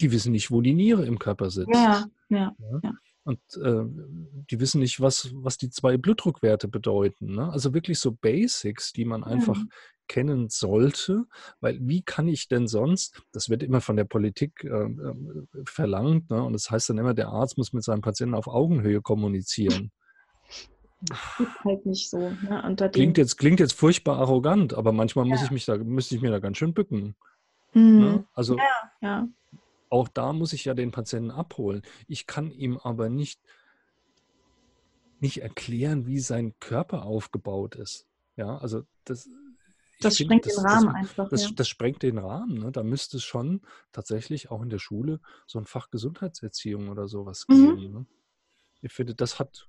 die 0.00 0.12
wissen 0.12 0.32
nicht, 0.32 0.50
wo 0.50 0.60
die 0.60 0.74
Niere 0.74 1.04
im 1.04 1.18
Körper 1.18 1.50
sitzt. 1.50 1.70
Ja, 1.72 2.06
ja, 2.28 2.54
ja. 2.58 2.80
ja. 2.82 2.92
Und 3.26 3.40
äh, 3.60 3.82
die 4.50 4.60
wissen 4.60 4.78
nicht, 4.78 5.00
was, 5.00 5.30
was 5.34 5.58
die 5.58 5.68
zwei 5.68 5.96
Blutdruckwerte 5.96 6.68
bedeuten. 6.68 7.34
Ne? 7.34 7.50
Also 7.50 7.74
wirklich 7.74 7.98
so 7.98 8.12
Basics, 8.12 8.92
die 8.92 9.04
man 9.04 9.24
einfach 9.24 9.56
mhm. 9.56 9.68
kennen 10.06 10.48
sollte. 10.48 11.24
Weil 11.58 11.76
wie 11.80 12.02
kann 12.02 12.28
ich 12.28 12.46
denn 12.46 12.68
sonst, 12.68 13.20
das 13.32 13.48
wird 13.48 13.64
immer 13.64 13.80
von 13.80 13.96
der 13.96 14.04
Politik 14.04 14.62
äh, 14.62 14.68
ähm, 14.68 15.48
verlangt, 15.64 16.30
ne? 16.30 16.40
und 16.40 16.52
das 16.52 16.70
heißt 16.70 16.88
dann 16.88 16.98
immer, 16.98 17.14
der 17.14 17.26
Arzt 17.26 17.58
muss 17.58 17.72
mit 17.72 17.82
seinem 17.82 18.00
Patienten 18.00 18.36
auf 18.36 18.46
Augenhöhe 18.46 19.02
kommunizieren. 19.02 19.90
Ist 21.10 21.64
halt 21.64 21.84
nicht 21.84 22.08
so. 22.08 22.30
Ne? 22.30 22.76
klingt, 22.92 23.18
jetzt, 23.18 23.38
klingt 23.38 23.58
jetzt 23.58 23.74
furchtbar 23.74 24.18
arrogant, 24.18 24.72
aber 24.72 24.92
manchmal 24.92 25.26
ja. 25.26 25.32
muss 25.32 25.42
ich 25.42 25.50
mich 25.50 25.64
da, 25.64 25.76
müsste 25.78 26.14
ich 26.14 26.22
mir 26.22 26.30
da 26.30 26.38
ganz 26.38 26.58
schön 26.58 26.74
bücken. 26.74 27.16
Ne? 27.72 27.82
Mhm. 27.82 28.00
Ne? 28.00 28.24
Also 28.34 28.56
ja, 28.56 28.90
ja. 29.00 29.28
Auch 29.88 30.08
da 30.08 30.32
muss 30.32 30.52
ich 30.52 30.64
ja 30.64 30.74
den 30.74 30.90
Patienten 30.90 31.30
abholen. 31.30 31.82
Ich 32.08 32.26
kann 32.26 32.50
ihm 32.50 32.78
aber 32.78 33.08
nicht, 33.08 33.40
nicht 35.20 35.42
erklären, 35.42 36.06
wie 36.06 36.20
sein 36.20 36.54
Körper 36.58 37.04
aufgebaut 37.04 37.76
ist. 37.76 38.06
Ja, 38.36 38.58
also 38.58 38.82
das. 39.04 39.28
Das 40.00 40.18
sprengt 40.18 40.44
finde, 40.44 40.54
das, 40.54 40.56
den 40.56 40.66
Rahmen 40.66 40.86
das, 40.86 40.94
einfach. 40.94 41.28
Das, 41.30 41.42
ja. 41.44 41.50
das, 41.56 41.68
sprengt 41.68 42.02
den 42.02 42.18
Rahmen. 42.18 42.58
Ne? 42.58 42.70
Da 42.70 42.82
müsste 42.82 43.16
es 43.16 43.24
schon 43.24 43.62
tatsächlich 43.92 44.50
auch 44.50 44.60
in 44.60 44.68
der 44.68 44.78
Schule 44.78 45.20
so 45.46 45.58
ein 45.58 45.64
Fach 45.64 45.88
Gesundheitserziehung 45.88 46.90
oder 46.90 47.08
sowas 47.08 47.46
mhm. 47.48 47.76
geben. 47.76 47.92
Ne? 47.92 48.06
Ich 48.82 48.92
finde, 48.92 49.14
das 49.14 49.38
hat 49.38 49.68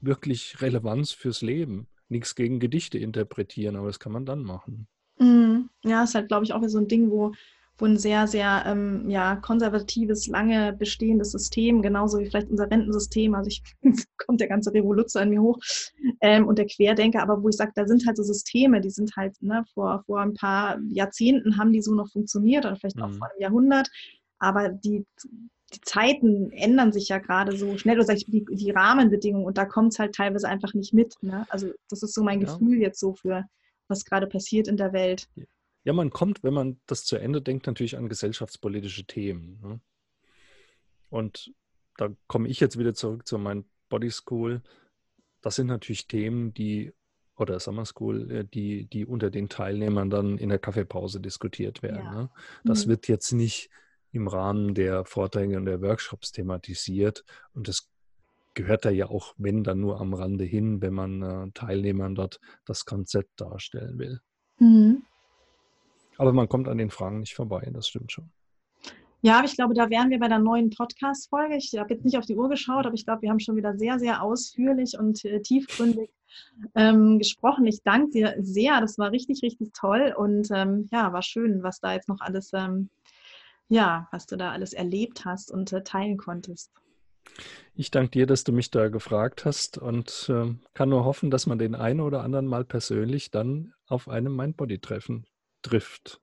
wirklich 0.00 0.60
Relevanz 0.60 1.12
fürs 1.12 1.42
Leben. 1.42 1.86
Nichts 2.08 2.34
gegen 2.34 2.58
Gedichte 2.58 2.98
interpretieren, 2.98 3.76
aber 3.76 3.86
das 3.86 4.00
kann 4.00 4.10
man 4.10 4.26
dann 4.26 4.42
machen. 4.42 4.88
Mhm. 5.18 5.70
Ja, 5.84 6.02
ist 6.02 6.14
halt, 6.14 6.26
glaube 6.26 6.44
ich, 6.44 6.52
auch 6.52 6.62
so 6.66 6.78
ein 6.78 6.88
Ding, 6.88 7.10
wo 7.10 7.32
wo 7.78 7.86
ein 7.86 7.96
sehr, 7.96 8.26
sehr 8.26 8.64
ähm, 8.66 9.08
ja, 9.08 9.36
konservatives, 9.36 10.26
lange 10.26 10.72
bestehendes 10.72 11.30
System, 11.30 11.80
genauso 11.80 12.18
wie 12.18 12.26
vielleicht 12.26 12.50
unser 12.50 12.70
Rentensystem, 12.70 13.34
also 13.34 13.48
ich 13.48 13.62
kommt 14.18 14.40
der 14.40 14.48
ganze 14.48 14.74
Revolution 14.74 15.22
an 15.22 15.30
mir 15.30 15.40
hoch 15.40 15.58
ähm, 16.20 16.46
und 16.46 16.58
der 16.58 16.66
Querdenker, 16.66 17.22
aber 17.22 17.42
wo 17.42 17.48
ich 17.48 17.56
sage, 17.56 17.72
da 17.74 17.86
sind 17.86 18.06
halt 18.06 18.16
so 18.16 18.24
Systeme, 18.24 18.80
die 18.80 18.90
sind 18.90 19.16
halt 19.16 19.40
ne, 19.40 19.64
vor, 19.72 20.02
vor 20.06 20.20
ein 20.20 20.34
paar 20.34 20.78
Jahrzehnten 20.88 21.56
haben 21.56 21.72
die 21.72 21.82
so 21.82 21.94
noch 21.94 22.10
funktioniert 22.10 22.66
oder 22.66 22.76
vielleicht 22.76 23.00
auch 23.00 23.08
mhm. 23.08 23.18
vor 23.18 23.30
einem 23.30 23.40
Jahrhundert, 23.40 23.88
aber 24.40 24.70
die, 24.70 25.06
die 25.74 25.80
Zeiten 25.82 26.50
ändern 26.50 26.92
sich 26.92 27.08
ja 27.08 27.18
gerade 27.18 27.56
so 27.56 27.76
schnell, 27.78 28.00
oder 28.00 28.14
die, 28.14 28.44
die 28.50 28.70
Rahmenbedingungen 28.70 29.46
und 29.46 29.58
da 29.58 29.66
kommt 29.66 29.92
es 29.92 29.98
halt 29.98 30.14
teilweise 30.14 30.48
einfach 30.48 30.74
nicht 30.74 30.94
mit. 30.94 31.14
Ne? 31.20 31.46
Also 31.50 31.72
das 31.90 32.02
ist 32.02 32.14
so 32.14 32.22
mein 32.22 32.40
ja. 32.40 32.46
Gefühl 32.46 32.78
jetzt 32.80 33.00
so 33.00 33.14
für 33.14 33.44
was 33.86 34.04
gerade 34.04 34.26
passiert 34.26 34.68
in 34.68 34.76
der 34.76 34.92
Welt. 34.92 35.28
Ja, 35.84 35.92
man 35.92 36.10
kommt, 36.10 36.42
wenn 36.42 36.54
man 36.54 36.80
das 36.86 37.04
zu 37.04 37.16
Ende 37.16 37.40
denkt, 37.40 37.66
natürlich 37.66 37.96
an 37.96 38.08
gesellschaftspolitische 38.08 39.04
Themen. 39.04 39.60
Ne? 39.62 39.80
Und 41.08 41.52
da 41.96 42.10
komme 42.26 42.48
ich 42.48 42.60
jetzt 42.60 42.78
wieder 42.78 42.94
zurück 42.94 43.26
zu 43.26 43.38
meinem 43.38 43.64
Body 43.88 44.10
School. 44.10 44.62
Das 45.40 45.56
sind 45.56 45.68
natürlich 45.68 46.06
Themen, 46.06 46.52
die, 46.52 46.92
oder 47.36 47.58
Summer 47.60 47.84
School, 47.84 48.30
äh, 48.30 48.44
die, 48.44 48.86
die 48.86 49.06
unter 49.06 49.30
den 49.30 49.48
Teilnehmern 49.48 50.10
dann 50.10 50.38
in 50.38 50.48
der 50.48 50.58
Kaffeepause 50.58 51.20
diskutiert 51.20 51.82
werden. 51.82 52.04
Ja. 52.04 52.22
Ne? 52.22 52.30
Das 52.64 52.86
mhm. 52.86 52.90
wird 52.90 53.08
jetzt 53.08 53.32
nicht 53.32 53.70
im 54.12 54.28
Rahmen 54.28 54.74
der 54.74 55.04
Vorträge 55.04 55.56
und 55.56 55.66
der 55.66 55.80
Workshops 55.82 56.32
thematisiert. 56.32 57.24
Und 57.52 57.68
das 57.68 57.88
gehört 58.54 58.84
da 58.84 58.90
ja 58.90 59.08
auch, 59.08 59.34
wenn 59.36 59.62
dann 59.62 59.80
nur 59.80 60.00
am 60.00 60.14
Rande 60.14 60.44
hin, 60.44 60.80
wenn 60.80 60.94
man 60.94 61.22
äh, 61.22 61.50
Teilnehmern 61.52 62.14
dort 62.14 62.40
das 62.64 62.84
Konzept 62.84 63.40
darstellen 63.40 63.98
will. 63.98 64.20
Aber 66.18 66.32
man 66.32 66.48
kommt 66.48 66.68
an 66.68 66.78
den 66.78 66.90
Fragen 66.90 67.20
nicht 67.20 67.34
vorbei, 67.34 67.66
das 67.72 67.88
stimmt 67.88 68.12
schon. 68.12 68.30
Ja, 69.20 69.38
aber 69.38 69.46
ich 69.46 69.56
glaube, 69.56 69.74
da 69.74 69.90
wären 69.90 70.10
wir 70.10 70.20
bei 70.20 70.28
der 70.28 70.38
neuen 70.38 70.70
Podcast-Folge. 70.70 71.56
Ich 71.56 71.74
habe 71.76 71.92
jetzt 71.92 72.04
nicht 72.04 72.16
auf 72.18 72.26
die 72.26 72.36
Uhr 72.36 72.48
geschaut, 72.48 72.86
aber 72.86 72.94
ich 72.94 73.04
glaube, 73.04 73.22
wir 73.22 73.30
haben 73.30 73.40
schon 73.40 73.56
wieder 73.56 73.76
sehr, 73.76 73.98
sehr 73.98 74.22
ausführlich 74.22 74.96
und 74.96 75.24
äh, 75.24 75.40
tiefgründig 75.40 76.10
ähm, 76.76 77.18
gesprochen. 77.18 77.66
Ich 77.66 77.82
danke 77.82 78.10
dir 78.10 78.34
sehr. 78.38 78.80
Das 78.80 78.96
war 78.96 79.10
richtig, 79.10 79.42
richtig 79.42 79.72
toll 79.72 80.14
und 80.16 80.48
ähm, 80.52 80.88
ja, 80.92 81.12
war 81.12 81.22
schön, 81.22 81.64
was 81.64 81.80
da 81.80 81.94
jetzt 81.94 82.08
noch 82.08 82.20
alles, 82.20 82.52
ähm, 82.52 82.90
ja, 83.68 84.06
was 84.12 84.26
du 84.26 84.36
da 84.36 84.52
alles 84.52 84.72
erlebt 84.72 85.24
hast 85.24 85.50
und 85.50 85.72
äh, 85.72 85.82
teilen 85.82 86.16
konntest. 86.16 86.70
Ich 87.74 87.90
danke 87.90 88.10
dir, 88.10 88.26
dass 88.26 88.44
du 88.44 88.52
mich 88.52 88.70
da 88.70 88.88
gefragt 88.88 89.44
hast 89.44 89.78
und 89.78 90.30
äh, 90.32 90.54
kann 90.74 90.88
nur 90.88 91.04
hoffen, 91.04 91.30
dass 91.30 91.46
man 91.46 91.58
den 91.58 91.74
einen 91.74 92.00
oder 92.00 92.22
anderen 92.22 92.46
mal 92.46 92.64
persönlich 92.64 93.32
dann 93.32 93.74
auf 93.88 94.08
einem 94.08 94.34
Mindbody-Treffen 94.36 95.26
trifft. 95.68 96.20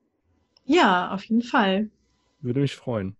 Ja, 0.65 1.11
auf 1.11 1.23
jeden 1.25 1.41
Fall. 1.41 1.89
Würde 2.41 2.59
mich 2.59 2.75
freuen. 2.75 3.15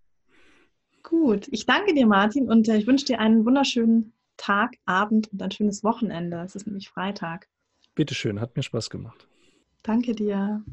Gut, 1.03 1.47
ich 1.51 1.65
danke 1.65 1.93
dir, 1.93 2.07
Martin, 2.07 2.49
und 2.49 2.67
äh, 2.67 2.77
ich 2.77 2.87
wünsche 2.87 3.05
dir 3.05 3.19
einen 3.19 3.45
wunderschönen 3.45 4.13
Tag, 4.37 4.75
Abend 4.85 5.31
und 5.31 5.41
ein 5.41 5.51
schönes 5.51 5.83
Wochenende. 5.83 6.41
Es 6.43 6.55
ist 6.55 6.65
nämlich 6.65 6.89
Freitag. 6.89 7.47
Bitteschön, 7.93 8.41
hat 8.41 8.55
mir 8.55 8.63
Spaß 8.63 8.89
gemacht. 8.89 9.27
Danke 9.83 10.13
dir. 10.13 10.63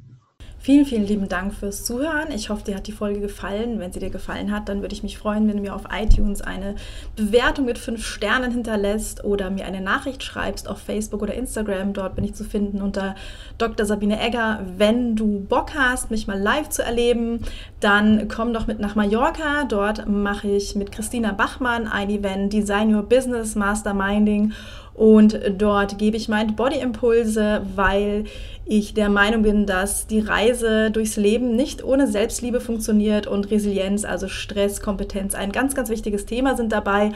Vielen, 0.65 0.87
vielen 0.87 1.09
lieben 1.09 1.29
Dank 1.29 1.53
fürs 1.55 1.83
Zuhören. 1.85 2.31
Ich 2.33 2.49
hoffe, 2.49 2.63
dir 2.63 2.77
hat 2.77 2.87
die 2.87 2.93
Folge 2.93 3.19
gefallen. 3.19 3.81
Wenn 3.81 3.91
sie 3.91 3.99
dir 3.99 4.11
gefallen 4.11 4.53
hat, 4.53 4.69
dann 4.69 4.81
würde 4.81 4.95
ich 4.95 5.03
mich 5.03 5.19
freuen, 5.19 5.49
wenn 5.49 5.57
du 5.57 5.63
mir 5.63 5.75
auf 5.75 5.87
iTunes 5.93 6.41
eine 6.41 6.77
Bewertung 7.17 7.65
mit 7.65 7.79
fünf 7.79 8.07
Sternen 8.07 8.53
hinterlässt 8.53 9.25
oder 9.25 9.51
mir 9.51 9.67
eine 9.67 9.81
Nachricht 9.81 10.23
schreibst 10.23 10.69
auf 10.69 10.79
Facebook 10.79 11.21
oder 11.21 11.35
Instagram. 11.35 11.95
Dort 11.95 12.15
bin 12.15 12.23
ich 12.23 12.35
zu 12.35 12.45
finden 12.45 12.81
unter 12.81 13.17
Dr. 13.59 13.85
Sabine 13.85 14.21
Egger. 14.21 14.61
Wenn 14.77 15.17
du 15.17 15.41
Bock 15.41 15.73
hast, 15.77 16.13
mich 16.13 16.29
mal 16.29 16.39
live 16.39 16.69
zu 16.69 16.85
erleben, 16.85 17.41
dann 17.81 18.29
komm 18.29 18.53
doch 18.53 18.69
mit 18.69 18.79
nach 18.79 18.95
Mallorca. 18.95 19.65
Dort 19.65 20.09
mache 20.09 20.47
ich 20.47 20.77
mit 20.77 20.93
Christina 20.93 21.33
Bachmann 21.33 21.89
ein 21.89 22.09
Event 22.09 22.53
Design 22.53 22.95
Your 22.95 23.03
Business 23.03 23.57
Masterminding 23.57 24.53
und 24.95 25.40
dort 25.59 25.99
gebe 25.99 26.16
ich 26.16 26.28
Mind 26.28 26.57
Body 26.57 26.78
Impulse, 26.78 27.62
weil 27.74 28.24
ich 28.64 28.95
der 28.95 29.09
Meinung 29.09 29.43
bin, 29.43 29.66
dass 29.66 30.07
die 30.07 30.20
Reise 30.20 30.90
durchs 30.90 31.16
Leben 31.16 31.57
nicht 31.57 31.82
ohne 31.82 32.07
Selbstliebe 32.07 32.61
funktioniert 32.61 33.26
und 33.26 33.51
Resilienz, 33.51 34.05
also 34.05 34.28
Stress, 34.28 34.80
Kompetenz 34.80 35.34
ein 35.34 35.53
ganz, 35.53 35.74
ganz 35.74 35.88
wichtiges 35.88 36.26
Thema 36.26 36.57
sind 36.57 36.72
dabei. 36.72 37.12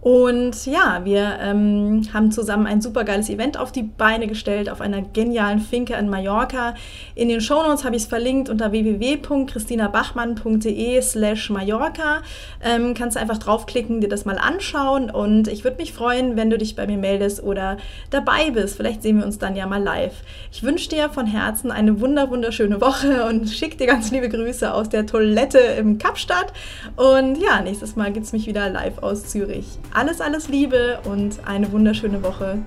Und 0.00 0.66
ja, 0.66 1.00
wir 1.02 1.38
ähm, 1.40 2.02
haben 2.12 2.30
zusammen 2.30 2.68
ein 2.68 2.80
super 2.80 3.02
geiles 3.02 3.28
Event 3.28 3.58
auf 3.58 3.72
die 3.72 3.82
Beine 3.82 4.28
gestellt, 4.28 4.70
auf 4.70 4.80
einer 4.80 5.02
genialen 5.02 5.58
Finke 5.58 5.94
in 5.94 6.08
Mallorca. 6.08 6.74
In 7.16 7.28
den 7.28 7.40
Shownotes 7.40 7.84
habe 7.84 7.96
ich 7.96 8.02
es 8.02 8.08
verlinkt 8.08 8.48
unter 8.48 8.70
www.christinabachmann.de 8.70 11.02
slash 11.02 11.50
Mallorca. 11.50 12.22
Ähm, 12.62 12.94
kannst 12.94 13.16
du 13.16 13.20
einfach 13.20 13.38
draufklicken, 13.38 14.00
dir 14.00 14.08
das 14.08 14.24
mal 14.24 14.38
anschauen 14.38 15.10
und 15.10 15.48
ich 15.48 15.64
würde 15.64 15.78
mich 15.78 15.92
freuen, 15.92 16.36
wenn 16.36 16.48
du 16.48 16.58
dich 16.58 16.76
bei 16.76 16.86
mir 16.86 16.98
meldest 16.98 17.42
oder 17.42 17.78
dabei 18.10 18.52
bist. 18.52 18.76
Vielleicht 18.76 19.02
sehen 19.02 19.18
wir 19.18 19.26
uns 19.26 19.38
dann 19.38 19.56
ja 19.56 19.66
mal 19.66 19.82
live. 19.82 20.22
Ich 20.52 20.62
wünsche 20.62 20.90
dir 20.90 21.10
von 21.10 21.26
Herzen 21.26 21.72
eine 21.72 22.00
wunder 22.00 22.30
wunderschöne 22.30 22.80
Woche 22.80 23.26
und 23.28 23.50
schicke 23.50 23.76
dir 23.76 23.88
ganz 23.88 24.12
liebe 24.12 24.28
Grüße 24.28 24.72
aus 24.72 24.88
der 24.88 25.06
Toilette 25.06 25.58
im 25.58 25.98
Kapstadt. 25.98 26.52
Und 26.94 27.42
ja, 27.42 27.60
nächstes 27.62 27.96
Mal 27.96 28.12
gibt 28.12 28.26
es 28.26 28.32
mich 28.32 28.46
wieder 28.46 28.70
live 28.70 29.02
aus 29.02 29.26
Zürich. 29.26 29.66
Alles, 29.92 30.20
alles 30.20 30.48
Liebe 30.48 31.00
und 31.04 31.40
eine 31.46 31.72
wunderschöne 31.72 32.22
Woche. 32.22 32.58